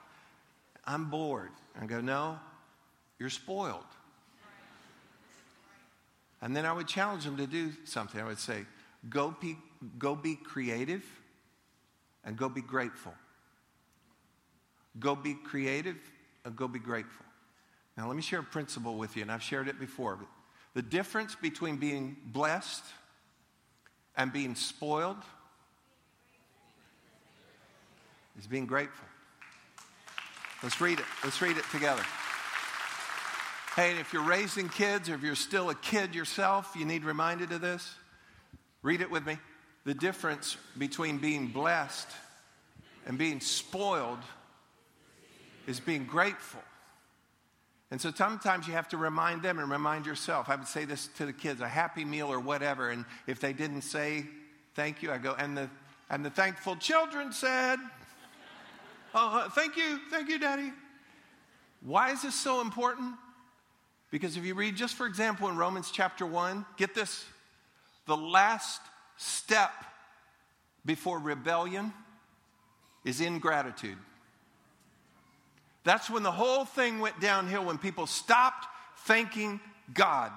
I'm 0.85 1.11
bored. 1.11 1.51
I 1.81 1.87
go, 1.87 2.01
no, 2.01 2.39
you're 3.19 3.31
spoiled. 3.31 3.85
And 6.41 6.55
then 6.57 6.65
I 6.65 6.73
would 6.73 6.87
challenge 6.87 7.25
them 7.25 7.37
to 7.37 7.47
do 7.47 7.73
something. 7.85 8.21
I 8.21 8.25
would 8.25 8.39
say, 8.39 8.65
go 9.09 9.35
be, 9.41 9.57
go 9.99 10.15
be 10.15 10.35
creative 10.37 11.05
and 12.25 12.37
go 12.37 12.49
be 12.49 12.61
grateful. 12.61 13.15
Go 14.99 15.15
be 15.15 15.35
creative 15.35 15.97
and 16.45 16.57
go 16.57 16.69
be 16.69 16.79
grateful. 16.79 17.25
Now, 17.97 18.07
let 18.07 18.17
me 18.17 18.23
share 18.23 18.41
a 18.41 18.45
principle 18.45 18.97
with 18.97 19.17
you, 19.17 19.23
and 19.23 19.33
I've 19.33 19.43
shared 19.43 19.69
it 19.69 19.81
before. 19.81 20.19
The 20.75 20.83
difference 20.83 21.35
between 21.35 21.77
being 21.77 22.17
blessed 22.27 22.85
and 24.17 24.33
being 24.33 24.55
spoiled 24.55 25.17
is 28.39 28.47
being 28.47 28.67
grateful. 28.67 29.07
Let's 30.63 30.81
read 30.81 30.99
it. 30.99 31.05
Let's 31.25 31.41
read 31.41 31.57
it 31.57 31.65
together. 31.73 32.03
Hey, 33.77 33.99
if 33.99 34.13
you're 34.13 34.23
raising 34.23 34.69
kids 34.69 35.09
or 35.09 35.15
if 35.15 35.23
you're 35.23 35.37
still 35.37 35.71
a 35.71 35.75
kid 35.75 36.15
yourself, 36.15 36.75
you 36.77 36.85
need 36.85 37.05
reminded 37.05 37.53
of 37.53 37.61
this. 37.61 37.95
Read 38.83 39.01
it 39.01 39.11
with 39.11 39.25
me. 39.25 39.39
The 39.89 39.95
difference 39.95 40.59
between 40.77 41.17
being 41.17 41.47
blessed 41.47 42.09
and 43.07 43.17
being 43.17 43.41
spoiled 43.41 44.19
is 45.67 45.81
being 45.81 46.05
grateful. 46.05 46.61
And 47.91 47.99
so 47.99 48.13
sometimes 48.13 48.67
you 48.67 48.75
have 48.75 48.91
to 48.91 48.99
remind 48.99 49.41
them 49.41 49.59
and 49.59 49.71
remind 49.71 50.05
yourself. 50.05 50.51
I 50.51 50.57
would 50.57 50.69
say 50.69 50.85
this 50.85 51.09
to 51.17 51.25
the 51.25 51.33
kids 51.33 51.63
a 51.63 51.69
happy 51.69 52.05
meal 52.05 52.31
or 52.31 52.39
whatever. 52.39 52.91
And 52.91 53.07
if 53.27 53.41
they 53.41 53.55
didn't 53.55 53.81
say 53.81 54.27
thank 54.75 55.03
you, 55.03 55.11
I 55.11 55.17
go, 55.17 55.35
and 55.39 55.57
the, 55.57 55.71
and 56.11 56.23
the 56.23 56.29
thankful 56.29 56.77
children 56.77 57.33
said, 57.33 57.79
Oh, 59.15 59.39
uh, 59.39 59.49
thank 59.49 59.79
you, 59.79 60.01
thank 60.11 60.29
you, 60.29 60.39
Daddy. 60.39 60.71
Why 61.81 62.11
is 62.11 62.21
this 62.21 62.35
so 62.35 62.61
important? 62.61 63.15
Because 64.11 64.37
if 64.37 64.45
you 64.45 64.55
read, 64.55 64.77
just 64.77 64.97
for 64.97 65.07
example, 65.07 65.49
in 65.49 65.57
Romans 65.57 65.91
chapter 65.91 66.27
1, 66.27 66.67
get 66.77 66.95
this 66.95 67.25
the 68.05 68.19
last 68.19 68.83
step 69.19 69.73
before 70.87 71.19
rebellion 71.19 71.93
is 73.05 73.21
ingratitude. 73.21 73.99
That's 75.85 76.09
when 76.09 76.23
the 76.23 76.33
whole 76.33 76.65
thing 76.65 77.01
went 77.01 77.21
downhill, 77.21 77.65
when 77.65 77.79
people 77.79 78.07
stopped 78.07 78.67
thanking 79.05 79.61
God. 79.93 80.33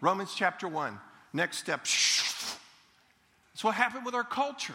Romans 0.00 0.32
chapter 0.34 0.68
1. 0.68 0.98
Next 1.32 1.58
step. 1.58 1.80
That's 1.80 3.62
what 3.62 3.74
happened 3.74 4.04
with 4.04 4.14
our 4.14 4.24
culture. 4.24 4.74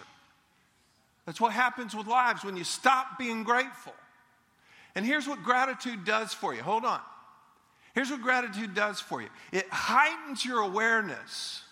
That's 1.25 1.39
what 1.39 1.53
happens 1.53 1.95
with 1.95 2.07
lives 2.07 2.43
when 2.43 2.57
you 2.57 2.63
stop 2.63 3.19
being 3.19 3.43
grateful. 3.43 3.93
And 4.95 5.05
here's 5.05 5.27
what 5.27 5.43
gratitude 5.43 6.05
does 6.05 6.33
for 6.33 6.55
you. 6.55 6.61
Hold 6.61 6.85
on. 6.85 6.99
Here's 7.93 8.09
what 8.09 8.21
gratitude 8.21 8.73
does 8.73 8.99
for 8.99 9.21
you 9.21 9.29
it 9.51 9.67
heightens 9.69 10.43
your 10.43 10.59
awareness 10.59 11.63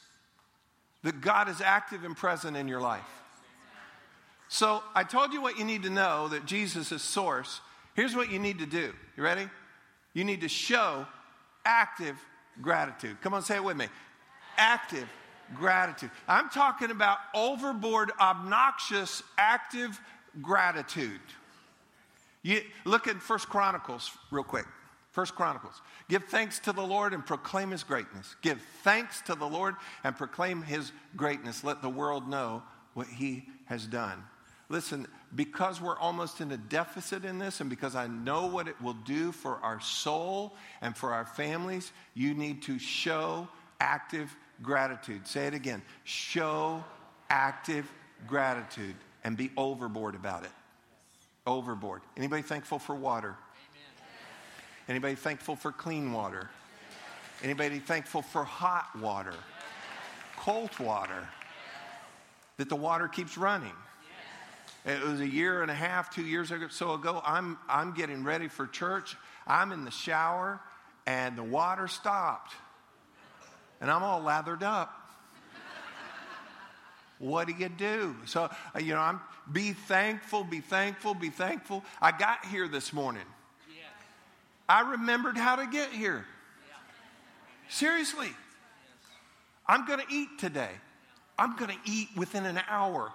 that 1.07 1.21
God 1.21 1.47
is 1.47 1.61
active 1.61 2.03
and 2.03 2.17
present 2.17 2.57
in 2.57 2.67
your 2.67 2.81
life. 2.81 2.99
So 4.49 4.83
I 4.93 5.05
told 5.05 5.31
you 5.31 5.41
what 5.41 5.57
you 5.57 5.63
need 5.63 5.83
to 5.83 5.89
know 5.89 6.27
that 6.27 6.45
Jesus 6.45 6.91
is 6.91 7.01
source. 7.01 7.61
Here's 7.93 8.13
what 8.13 8.29
you 8.29 8.39
need 8.39 8.59
to 8.59 8.65
do. 8.65 8.91
You 9.15 9.23
ready? 9.23 9.47
You 10.13 10.25
need 10.25 10.41
to 10.41 10.49
show 10.49 11.07
active 11.63 12.17
gratitude. 12.61 13.21
Come 13.21 13.33
on, 13.33 13.41
say 13.41 13.55
it 13.55 13.63
with 13.63 13.77
me. 13.77 13.85
Active 14.57 15.07
gratitude. 15.55 16.11
I'm 16.27 16.49
talking 16.49 16.91
about 16.91 17.19
overboard, 17.33 18.11
obnoxious, 18.19 19.23
active 19.37 19.97
gratitude. 20.41 21.21
You 22.41 22.63
look 22.83 23.07
at 23.07 23.21
First 23.21 23.47
Chronicles 23.47 24.11
real 24.29 24.43
quick. 24.43 24.65
First 25.17 25.33
Chronicles. 25.33 25.81
Give 26.09 26.23
thanks 26.25 26.59
to 26.59 26.71
the 26.71 26.83
Lord 26.83 27.11
and 27.11 27.25
proclaim 27.25 27.71
his 27.71 27.83
greatness. 27.83 28.35
Give 28.43 28.61
thanks 28.83 29.19
to 29.23 29.33
the 29.33 29.47
Lord 29.47 29.73
and 30.03 30.15
proclaim 30.15 30.61
his 30.61 30.91
greatness. 31.15 31.63
Let 31.63 31.81
the 31.81 31.89
world 31.89 32.29
know 32.29 32.61
what 32.93 33.07
he 33.07 33.49
has 33.65 33.87
done. 33.87 34.23
Listen, 34.69 35.07
because 35.33 35.81
we're 35.81 35.97
almost 35.97 36.39
in 36.39 36.51
a 36.51 36.57
deficit 36.57 37.25
in 37.25 37.39
this, 37.39 37.61
and 37.61 37.67
because 37.67 37.95
I 37.95 38.05
know 38.05 38.45
what 38.45 38.67
it 38.67 38.79
will 38.79 38.93
do 38.93 39.31
for 39.31 39.55
our 39.63 39.81
soul 39.81 40.55
and 40.81 40.95
for 40.95 41.13
our 41.13 41.25
families, 41.25 41.91
you 42.13 42.35
need 42.35 42.61
to 42.63 42.77
show 42.77 43.47
active 43.79 44.35
gratitude. 44.61 45.25
Say 45.25 45.47
it 45.47 45.55
again 45.55 45.81
show 46.03 46.83
active 47.31 47.91
gratitude 48.27 48.95
and 49.23 49.35
be 49.35 49.49
overboard 49.57 50.13
about 50.13 50.43
it. 50.43 50.51
Overboard. 51.47 52.03
Anybody 52.15 52.43
thankful 52.43 52.77
for 52.77 52.93
water? 52.93 53.35
Anybody 54.87 55.15
thankful 55.15 55.55
for 55.55 55.71
clean 55.71 56.13
water? 56.13 56.49
Anybody 57.43 57.79
thankful 57.79 58.21
for 58.21 58.43
hot 58.43 58.87
water? 58.99 59.33
cold 60.37 60.69
water, 60.79 61.27
that 62.55 62.69
the 62.69 62.75
water 62.75 63.09
keeps 63.09 63.37
running. 63.37 63.73
It 64.85 65.03
was 65.03 65.19
a 65.19 65.27
year 65.27 65.61
and 65.61 65.69
a 65.69 65.73
half, 65.73 66.09
two 66.09 66.21
years 66.21 66.53
or 66.53 66.69
so 66.69 66.93
ago. 66.93 67.21
I'm, 67.25 67.57
I'm 67.67 67.93
getting 67.93 68.23
ready 68.23 68.47
for 68.47 68.65
church. 68.65 69.17
I'm 69.45 69.73
in 69.73 69.83
the 69.83 69.91
shower, 69.91 70.61
and 71.05 71.37
the 71.37 71.43
water 71.43 71.89
stopped. 71.89 72.53
And 73.81 73.91
I'm 73.91 74.03
all 74.03 74.21
lathered 74.21 74.63
up. 74.63 74.93
what 77.19 77.47
do 77.47 77.53
you 77.53 77.67
do? 77.67 78.15
So, 78.25 78.49
uh, 78.73 78.79
you 78.79 78.93
know, 78.93 79.01
I'm 79.01 79.19
be 79.51 79.73
thankful, 79.73 80.45
be 80.45 80.61
thankful, 80.61 81.13
be 81.13 81.29
thankful. 81.29 81.83
I 82.01 82.17
got 82.17 82.45
here 82.45 82.69
this 82.69 82.93
morning. 82.93 83.25
I 84.69 84.81
remembered 84.91 85.37
how 85.37 85.55
to 85.55 85.67
get 85.67 85.91
here. 85.91 86.25
Seriously. 87.69 88.29
I'm 89.67 89.85
going 89.85 89.99
to 89.99 90.13
eat 90.13 90.39
today. 90.39 90.71
I'm 91.37 91.55
going 91.55 91.71
to 91.71 91.91
eat 91.91 92.09
within 92.15 92.45
an 92.45 92.59
hour. 92.69 93.11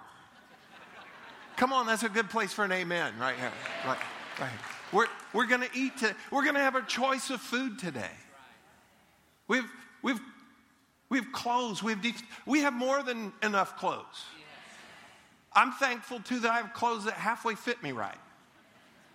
Come 1.57 1.73
on, 1.73 1.85
that's 1.85 2.03
a 2.03 2.09
good 2.09 2.29
place 2.29 2.53
for 2.53 2.65
an 2.65 2.71
amen 2.71 3.13
right 3.19 3.35
here. 3.35 3.51
Right, 3.85 3.97
right. 4.39 4.49
We're, 4.91 5.07
we're 5.33 5.47
going 5.47 5.61
to 5.61 5.69
eat 5.75 5.97
today. 5.97 6.13
We're 6.31 6.43
going 6.43 6.55
to 6.55 6.61
have 6.61 6.75
a 6.75 6.83
choice 6.83 7.29
of 7.29 7.41
food 7.41 7.79
today. 7.79 8.11
We've, 9.47 9.69
we've, 10.01 10.19
we've 11.09 11.31
clothes. 11.31 11.83
We've 11.83 12.01
de- 12.01 12.13
we 12.45 12.61
have 12.61 12.73
more 12.73 13.03
than 13.03 13.33
enough 13.41 13.77
clothes. 13.77 14.25
I'm 15.53 15.71
thankful 15.73 16.19
too 16.19 16.39
that 16.39 16.51
I 16.51 16.57
have 16.57 16.73
clothes 16.73 17.05
that 17.05 17.13
halfway 17.13 17.55
fit 17.55 17.81
me 17.83 17.91
right. 17.91 18.17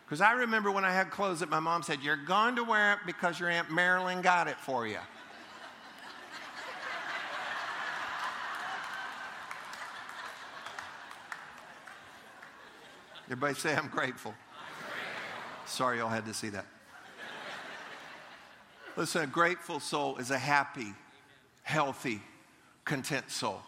Because 0.09 0.23
I 0.23 0.33
remember 0.33 0.71
when 0.71 0.87
I 0.87 0.91
had 0.91 1.11
clothes 1.11 1.41
that 1.41 1.51
my 1.51 1.61
mom 1.61 1.83
said, 1.83 1.99
You're 2.01 2.17
going 2.17 2.57
to 2.57 2.65
wear 2.65 2.95
it 2.95 3.01
because 3.05 3.39
your 3.39 3.51
Aunt 3.51 3.71
Marilyn 3.71 4.23
got 4.23 4.49
it 4.49 4.57
for 4.57 4.87
you. 4.87 4.97
Everybody 13.27 13.55
say, 13.55 13.77
I'm 13.77 13.89
grateful. 13.89 14.35
Sorry, 15.67 15.99
y'all 15.99 16.09
had 16.09 16.25
to 16.25 16.33
see 16.33 16.49
that. 16.49 16.65
Listen, 18.97 19.25
a 19.25 19.27
grateful 19.27 19.79
soul 19.79 20.17
is 20.17 20.31
a 20.31 20.39
happy, 20.39 20.95
healthy, 21.65 22.23
content 22.87 23.31
soul. 23.31 23.61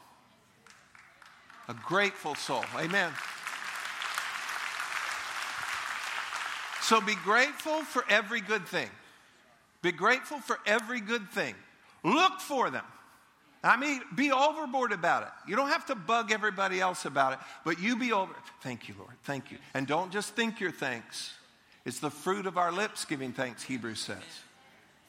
A 1.69 1.75
grateful 1.75 2.35
soul. 2.35 2.65
Amen. 2.79 3.13
So 6.91 7.01
be 7.01 7.15
grateful 7.15 7.85
for 7.85 8.05
every 8.09 8.41
good 8.41 8.67
thing. 8.67 8.89
Be 9.81 9.93
grateful 9.93 10.41
for 10.41 10.59
every 10.67 10.99
good 11.01 11.31
thing. 11.31 11.55
Look 12.03 12.41
for 12.41 12.69
them. 12.69 12.85
I 13.63 13.77
mean, 13.77 14.01
be 14.17 14.33
overboard 14.33 14.91
about 14.91 15.23
it. 15.23 15.29
You 15.47 15.55
don't 15.55 15.69
have 15.69 15.87
to 15.87 15.95
bug 15.95 16.33
everybody 16.33 16.81
else 16.81 17.05
about 17.05 17.35
it, 17.35 17.39
but 17.65 17.79
you 17.79 17.97
be 17.97 18.11
over. 18.11 18.33
Thank 18.63 18.89
you, 18.89 18.97
Lord. 18.99 19.13
Thank 19.23 19.53
you. 19.53 19.59
And 19.73 19.87
don't 19.87 20.11
just 20.11 20.35
think 20.35 20.59
your 20.59 20.73
thanks. 20.73 21.33
It's 21.85 22.01
the 22.01 22.11
fruit 22.11 22.45
of 22.45 22.59
our 22.59 22.73
lips 22.73 23.05
giving 23.05 23.33
thanks, 23.33 23.63
Hebrews 23.63 24.01
says. 24.01 24.17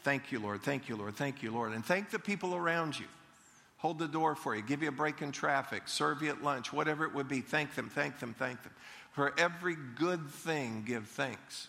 Thank 0.03 0.31
you, 0.31 0.39
Lord. 0.39 0.61
Thank 0.61 0.87
you, 0.87 0.95
Lord. 0.95 1.15
Thank 1.15 1.41
you, 1.41 1.49
Lord. 1.49 1.73
And 1.73 1.83
thank 1.83 2.11
the 2.11 2.19
people 2.19 2.53
around 2.53 2.99
you. 2.99 3.07
Hold 3.77 3.97
the 3.97 4.07
door 4.07 4.35
for 4.35 4.55
you, 4.55 4.61
give 4.61 4.83
you 4.83 4.89
a 4.89 4.91
break 4.91 5.23
in 5.23 5.31
traffic, 5.31 5.87
serve 5.87 6.21
you 6.21 6.29
at 6.29 6.43
lunch, 6.43 6.71
whatever 6.71 7.05
it 7.05 7.15
would 7.15 7.27
be. 7.27 7.41
Thank 7.41 7.73
them, 7.73 7.89
thank 7.89 8.19
them, 8.19 8.35
thank 8.37 8.61
them. 8.61 8.71
For 9.11 9.33
every 9.37 9.75
good 9.95 10.29
thing, 10.29 10.83
give 10.85 11.07
thanks. 11.07 11.67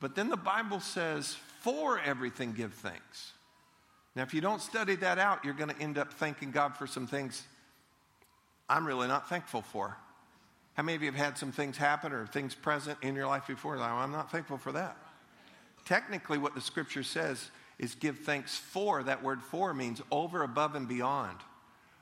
But 0.00 0.14
then 0.14 0.28
the 0.28 0.36
Bible 0.36 0.80
says, 0.80 1.36
for 1.60 2.00
everything, 2.00 2.52
give 2.52 2.72
thanks. 2.74 3.32
Now, 4.16 4.22
if 4.22 4.34
you 4.34 4.40
don't 4.40 4.60
study 4.60 4.96
that 4.96 5.18
out, 5.18 5.44
you're 5.44 5.54
going 5.54 5.70
to 5.70 5.80
end 5.80 5.98
up 5.98 6.12
thanking 6.14 6.50
God 6.50 6.76
for 6.76 6.86
some 6.86 7.06
things 7.06 7.44
I'm 8.68 8.86
really 8.86 9.08
not 9.08 9.28
thankful 9.28 9.62
for. 9.62 9.96
How 10.74 10.84
many 10.84 10.96
of 10.96 11.02
you 11.02 11.10
have 11.10 11.20
had 11.20 11.36
some 11.36 11.52
things 11.52 11.76
happen 11.76 12.12
or 12.12 12.26
things 12.26 12.54
present 12.54 12.98
in 13.02 13.14
your 13.14 13.26
life 13.26 13.46
before? 13.46 13.76
I'm 13.76 14.12
not 14.12 14.30
thankful 14.30 14.58
for 14.58 14.72
that. 14.72 14.96
Technically, 15.84 16.38
what 16.38 16.54
the 16.54 16.60
scripture 16.60 17.02
says 17.02 17.50
is 17.78 17.94
give 17.94 18.20
thanks 18.20 18.56
for. 18.56 19.02
That 19.02 19.22
word 19.22 19.42
for 19.42 19.74
means 19.74 20.00
over, 20.10 20.42
above, 20.42 20.76
and 20.76 20.86
beyond. 20.86 21.38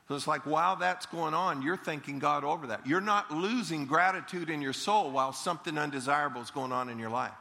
So 0.09 0.15
it's 0.15 0.27
like 0.27 0.47
while 0.47 0.77
that's 0.77 1.07
going 1.07 1.35
on, 1.35 1.63
you're 1.63 1.77
thanking 1.77 2.19
God 2.19 2.43
over 2.43 2.69
that. 2.69 2.87
You're 2.87 3.01
not 3.01 3.31
losing 3.31 3.85
gratitude 3.85 4.49
in 4.49 4.63
your 4.63 4.73
soul 4.73 5.11
while 5.11 5.33
something 5.33 5.77
undesirable 5.77 6.41
is 6.41 6.51
going 6.51 6.73
on 6.73 6.89
in 6.89 6.99
your 6.99 7.11
life. 7.11 7.33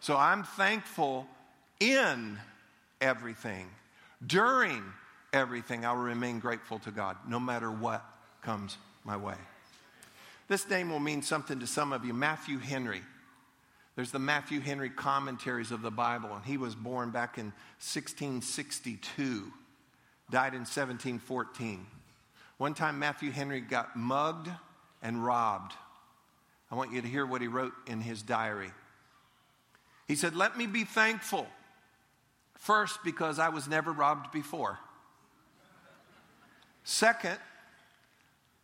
So 0.00 0.16
I'm 0.16 0.44
thankful 0.44 1.26
in 1.80 2.38
everything 3.00 3.68
during 4.24 4.82
everything, 5.32 5.84
I 5.84 5.92
will 5.92 6.02
remain 6.02 6.38
grateful 6.38 6.78
to 6.80 6.90
God, 6.90 7.16
no 7.28 7.38
matter 7.38 7.70
what 7.70 8.04
comes 8.42 8.78
my 9.04 9.16
way. 9.16 9.34
This 10.48 10.68
name 10.68 10.90
will 10.90 11.00
mean 11.00 11.22
something 11.22 11.60
to 11.60 11.66
some 11.66 11.92
of 11.92 12.04
you 12.04 12.14
Matthew 12.14 12.58
Henry. 12.58 13.02
There's 13.96 14.12
the 14.12 14.18
Matthew 14.18 14.60
Henry 14.60 14.90
commentaries 14.90 15.72
of 15.72 15.82
the 15.82 15.90
Bible, 15.90 16.34
and 16.34 16.44
he 16.44 16.56
was 16.56 16.74
born 16.74 17.10
back 17.10 17.38
in 17.38 17.46
1662, 17.80 19.52
died 20.30 20.54
in 20.54 20.60
1714. 20.60 21.86
One 22.58 22.74
time, 22.74 22.98
Matthew 22.98 23.30
Henry 23.30 23.60
got 23.60 23.96
mugged 23.96 24.48
and 25.02 25.24
robbed. 25.24 25.72
I 26.70 26.74
want 26.74 26.92
you 26.92 27.02
to 27.02 27.08
hear 27.08 27.26
what 27.26 27.40
he 27.40 27.48
wrote 27.48 27.74
in 27.86 28.00
his 28.00 28.22
diary. 28.22 28.72
He 30.08 30.16
said, 30.16 30.34
Let 30.34 30.56
me 30.56 30.66
be 30.66 30.84
thankful 30.84 31.46
First, 32.58 33.04
because 33.04 33.38
I 33.38 33.50
was 33.50 33.68
never 33.68 33.92
robbed 33.92 34.32
before. 34.32 34.78
Second, 36.84 37.38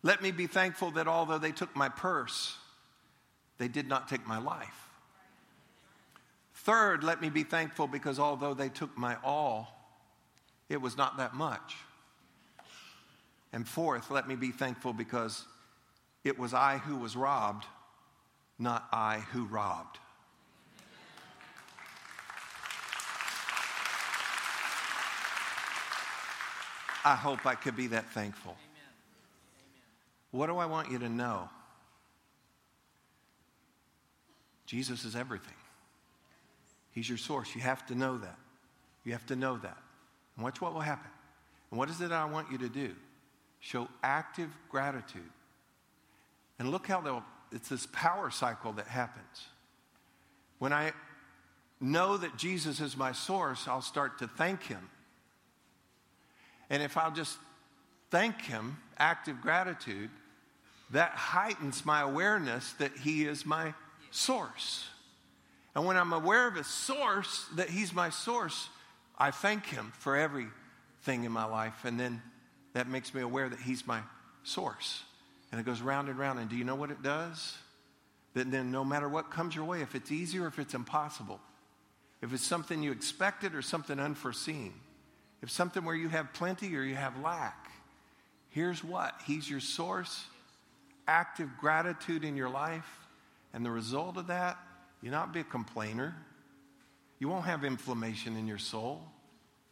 let 0.03 0.23
me 0.23 0.33
be 0.33 0.47
thankful 0.47 0.93
that 0.93 1.07
although 1.07 1.39
they 1.39 1.53
took 1.53 1.77
my 1.77 1.89
purse, 1.89 2.57
they 3.59 3.69
did 3.69 3.89
not 3.89 4.09
take 4.09 4.27
my 4.27 4.39
life. 4.39 4.89
Third, 6.55 7.05
let 7.05 7.21
me 7.21 7.31
be 7.31 7.43
thankful 7.43 7.87
because 7.87 8.19
although 8.19 8.55
they 8.55 8.69
took 8.69 8.97
my 8.97 9.17
all, 9.23 9.82
it 10.73 10.81
was 10.81 10.97
not 10.97 11.19
that 11.19 11.35
much. 11.35 11.77
And 13.53 13.69
fourth, 13.69 14.11
let 14.11 14.27
me 14.27 14.37
be 14.37 14.51
thankful 14.51 14.95
because 14.95 15.45
it 16.25 16.39
was 16.39 16.55
I 16.55 16.79
who 16.79 16.97
was 16.97 17.15
robbed, 17.15 17.67
not 18.59 18.89
I 18.91 19.19
who 19.33 19.45
robbed. 19.45 19.99
I 27.05 27.17
hope 27.17 27.45
I 27.45 27.55
could 27.55 27.77
be 27.77 27.89
that 27.89 28.11
thankful. 28.13 28.57
What 30.31 30.47
do 30.47 30.57
I 30.57 30.65
want 30.65 30.91
you 30.91 30.99
to 31.01 31.09
know? 31.11 31.51
Jesus 34.65 35.05
is 35.05 35.15
everything. 35.15 35.53
He's 36.93 37.11
your 37.11 37.19
source. 37.19 37.55
You 37.55 37.61
have 37.61 37.85
to 37.89 37.95
know 37.95 38.17
that. 38.17 38.39
You 39.05 39.13
have 39.13 39.27
to 39.27 39.37
know 39.37 39.59
that. 39.59 39.77
And 40.37 40.45
watch 40.45 40.61
what 40.61 40.73
will 40.73 40.81
happen. 40.81 41.11
And 41.71 41.79
what 41.79 41.91
is 41.91 42.01
it 42.01 42.13
I 42.13 42.25
want 42.25 42.51
you 42.51 42.59
to 42.59 42.69
do? 42.69 42.95
Show 43.61 43.89
active 44.03 44.51
gratitude. 44.69 45.23
And 46.59 46.71
look 46.71 46.87
how 46.87 47.25
it's 47.51 47.69
this 47.69 47.87
power 47.93 48.31
cycle 48.31 48.73
that 48.75 48.87
happens. 48.87 49.47
When 50.59 50.73
I 50.73 50.93
know 51.81 52.17
that 52.17 52.37
Jesus 52.37 52.81
is 52.81 52.97
my 52.97 53.13
source, 53.13 53.67
I'll 53.67 53.83
start 53.83 54.19
to 54.21 54.29
thank 54.29 54.63
Him 54.65 54.89
and 56.73 56.83
if 56.83 56.97
I'll 56.97 57.13
just 57.13 57.37
thank 58.11 58.41
Him, 58.41 58.79
active 58.99 59.43
gratitude, 59.43 60.09
that 60.91 61.11
heightens 61.11 61.85
my 61.85 62.01
awareness 62.01 62.73
that 62.75 62.97
He 62.97 63.27
is 63.27 63.45
my 63.45 63.75
source. 64.11 64.87
And 65.75 65.85
when 65.85 65.99
I'm 65.99 66.15
aware 66.15 66.49
of 66.49 66.55
His 66.55 66.67
source, 66.67 67.47
that 67.57 67.69
He's 67.69 67.93
my 67.93 68.09
source, 68.09 68.71
I 69.19 69.31
thank 69.31 69.67
Him 69.67 69.93
for 69.99 70.17
everything 70.17 71.25
in 71.25 71.33
my 71.33 71.45
life. 71.45 71.85
And 71.85 71.99
then 71.99 72.23
that 72.73 72.89
makes 72.89 73.15
me 73.15 73.21
aware 73.21 73.49
that 73.49 73.61
He's 73.61 73.87
my 73.87 74.01
source. 74.43 75.03
And 75.51 75.61
it 75.61 75.65
goes 75.65 75.81
round 75.81 76.09
and 76.09 76.19
round. 76.19 76.39
And 76.39 76.49
do 76.49 76.57
you 76.57 76.65
know 76.65 76.75
what 76.75 76.91
it 76.91 77.03
does? 77.03 77.57
That 78.35 78.51
then 78.51 78.71
no 78.71 78.85
matter 78.85 79.09
what 79.09 79.31
comes 79.31 79.55
your 79.55 79.65
way, 79.65 79.83
if 79.83 79.95
it's 79.95 80.11
easy 80.11 80.39
or 80.39 80.47
if 80.47 80.59
it's 80.59 80.75
impossible, 80.75 81.41
if 82.23 82.33
it's 82.33 82.45
something 82.45 82.83
you 82.83 82.93
expected 82.93 83.55
or 83.55 83.63
something 83.63 83.99
unforeseen, 83.99 84.73
if 85.43 85.51
something 85.51 85.85
where 85.85 85.95
you 85.95 86.09
have 86.09 86.33
plenty 86.33 86.75
or 86.77 86.83
you 86.83 86.95
have 86.95 87.21
lack, 87.21 87.71
here's 88.51 88.83
what 88.83 89.21
He's 89.27 89.51
your 89.51 89.61
source, 89.61 90.25
active 91.07 91.51
gratitude 91.61 92.25
in 92.25 92.37
your 92.37 92.49
life. 92.49 93.01
And 93.53 93.67
the 93.67 93.71
result 93.71 94.17
of 94.17 94.29
that, 94.29 94.57
you'll 95.03 95.13
not 95.13 95.35
be 95.35 95.41
a 95.41 95.45
complainer. 95.45 96.15
You 97.23 97.29
won't 97.29 97.45
have 97.45 97.63
inflammation 97.63 98.37
in 98.37 98.49
your 98.49 98.59
soul. 98.59 99.01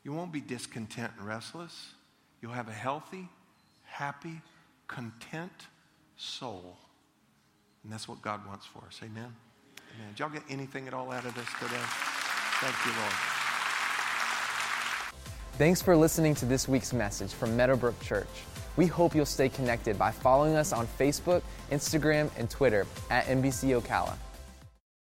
You 0.04 0.12
won't 0.12 0.30
be 0.30 0.40
discontent 0.40 1.10
and 1.18 1.26
restless. 1.26 1.94
You'll 2.40 2.52
have 2.52 2.68
a 2.68 2.72
healthy, 2.72 3.28
happy, 3.82 4.40
content 4.86 5.66
soul. 6.16 6.76
And 7.82 7.92
that's 7.92 8.06
what 8.06 8.22
God 8.22 8.46
wants 8.46 8.66
for 8.66 8.84
us. 8.86 9.00
Amen. 9.02 9.34
Amen. 9.96 10.08
Did 10.10 10.20
y'all 10.20 10.28
get 10.28 10.44
anything 10.48 10.86
at 10.86 10.94
all 10.94 11.10
out 11.10 11.24
of 11.24 11.34
this 11.34 11.48
today? 11.58 11.82
Thank 12.60 12.86
you, 12.86 12.92
Lord. 13.00 13.14
Thanks 15.58 15.82
for 15.82 15.96
listening 15.96 16.36
to 16.36 16.44
this 16.44 16.68
week's 16.68 16.92
message 16.92 17.32
from 17.32 17.56
Meadowbrook 17.56 18.00
Church. 18.00 18.28
We 18.76 18.86
hope 18.86 19.12
you'll 19.12 19.26
stay 19.26 19.48
connected 19.48 19.98
by 19.98 20.12
following 20.12 20.54
us 20.54 20.72
on 20.72 20.86
Facebook, 20.86 21.42
Instagram, 21.72 22.30
and 22.38 22.48
Twitter 22.48 22.86
at 23.10 23.24
MBC 23.26 23.82
Ocala. 23.82 24.16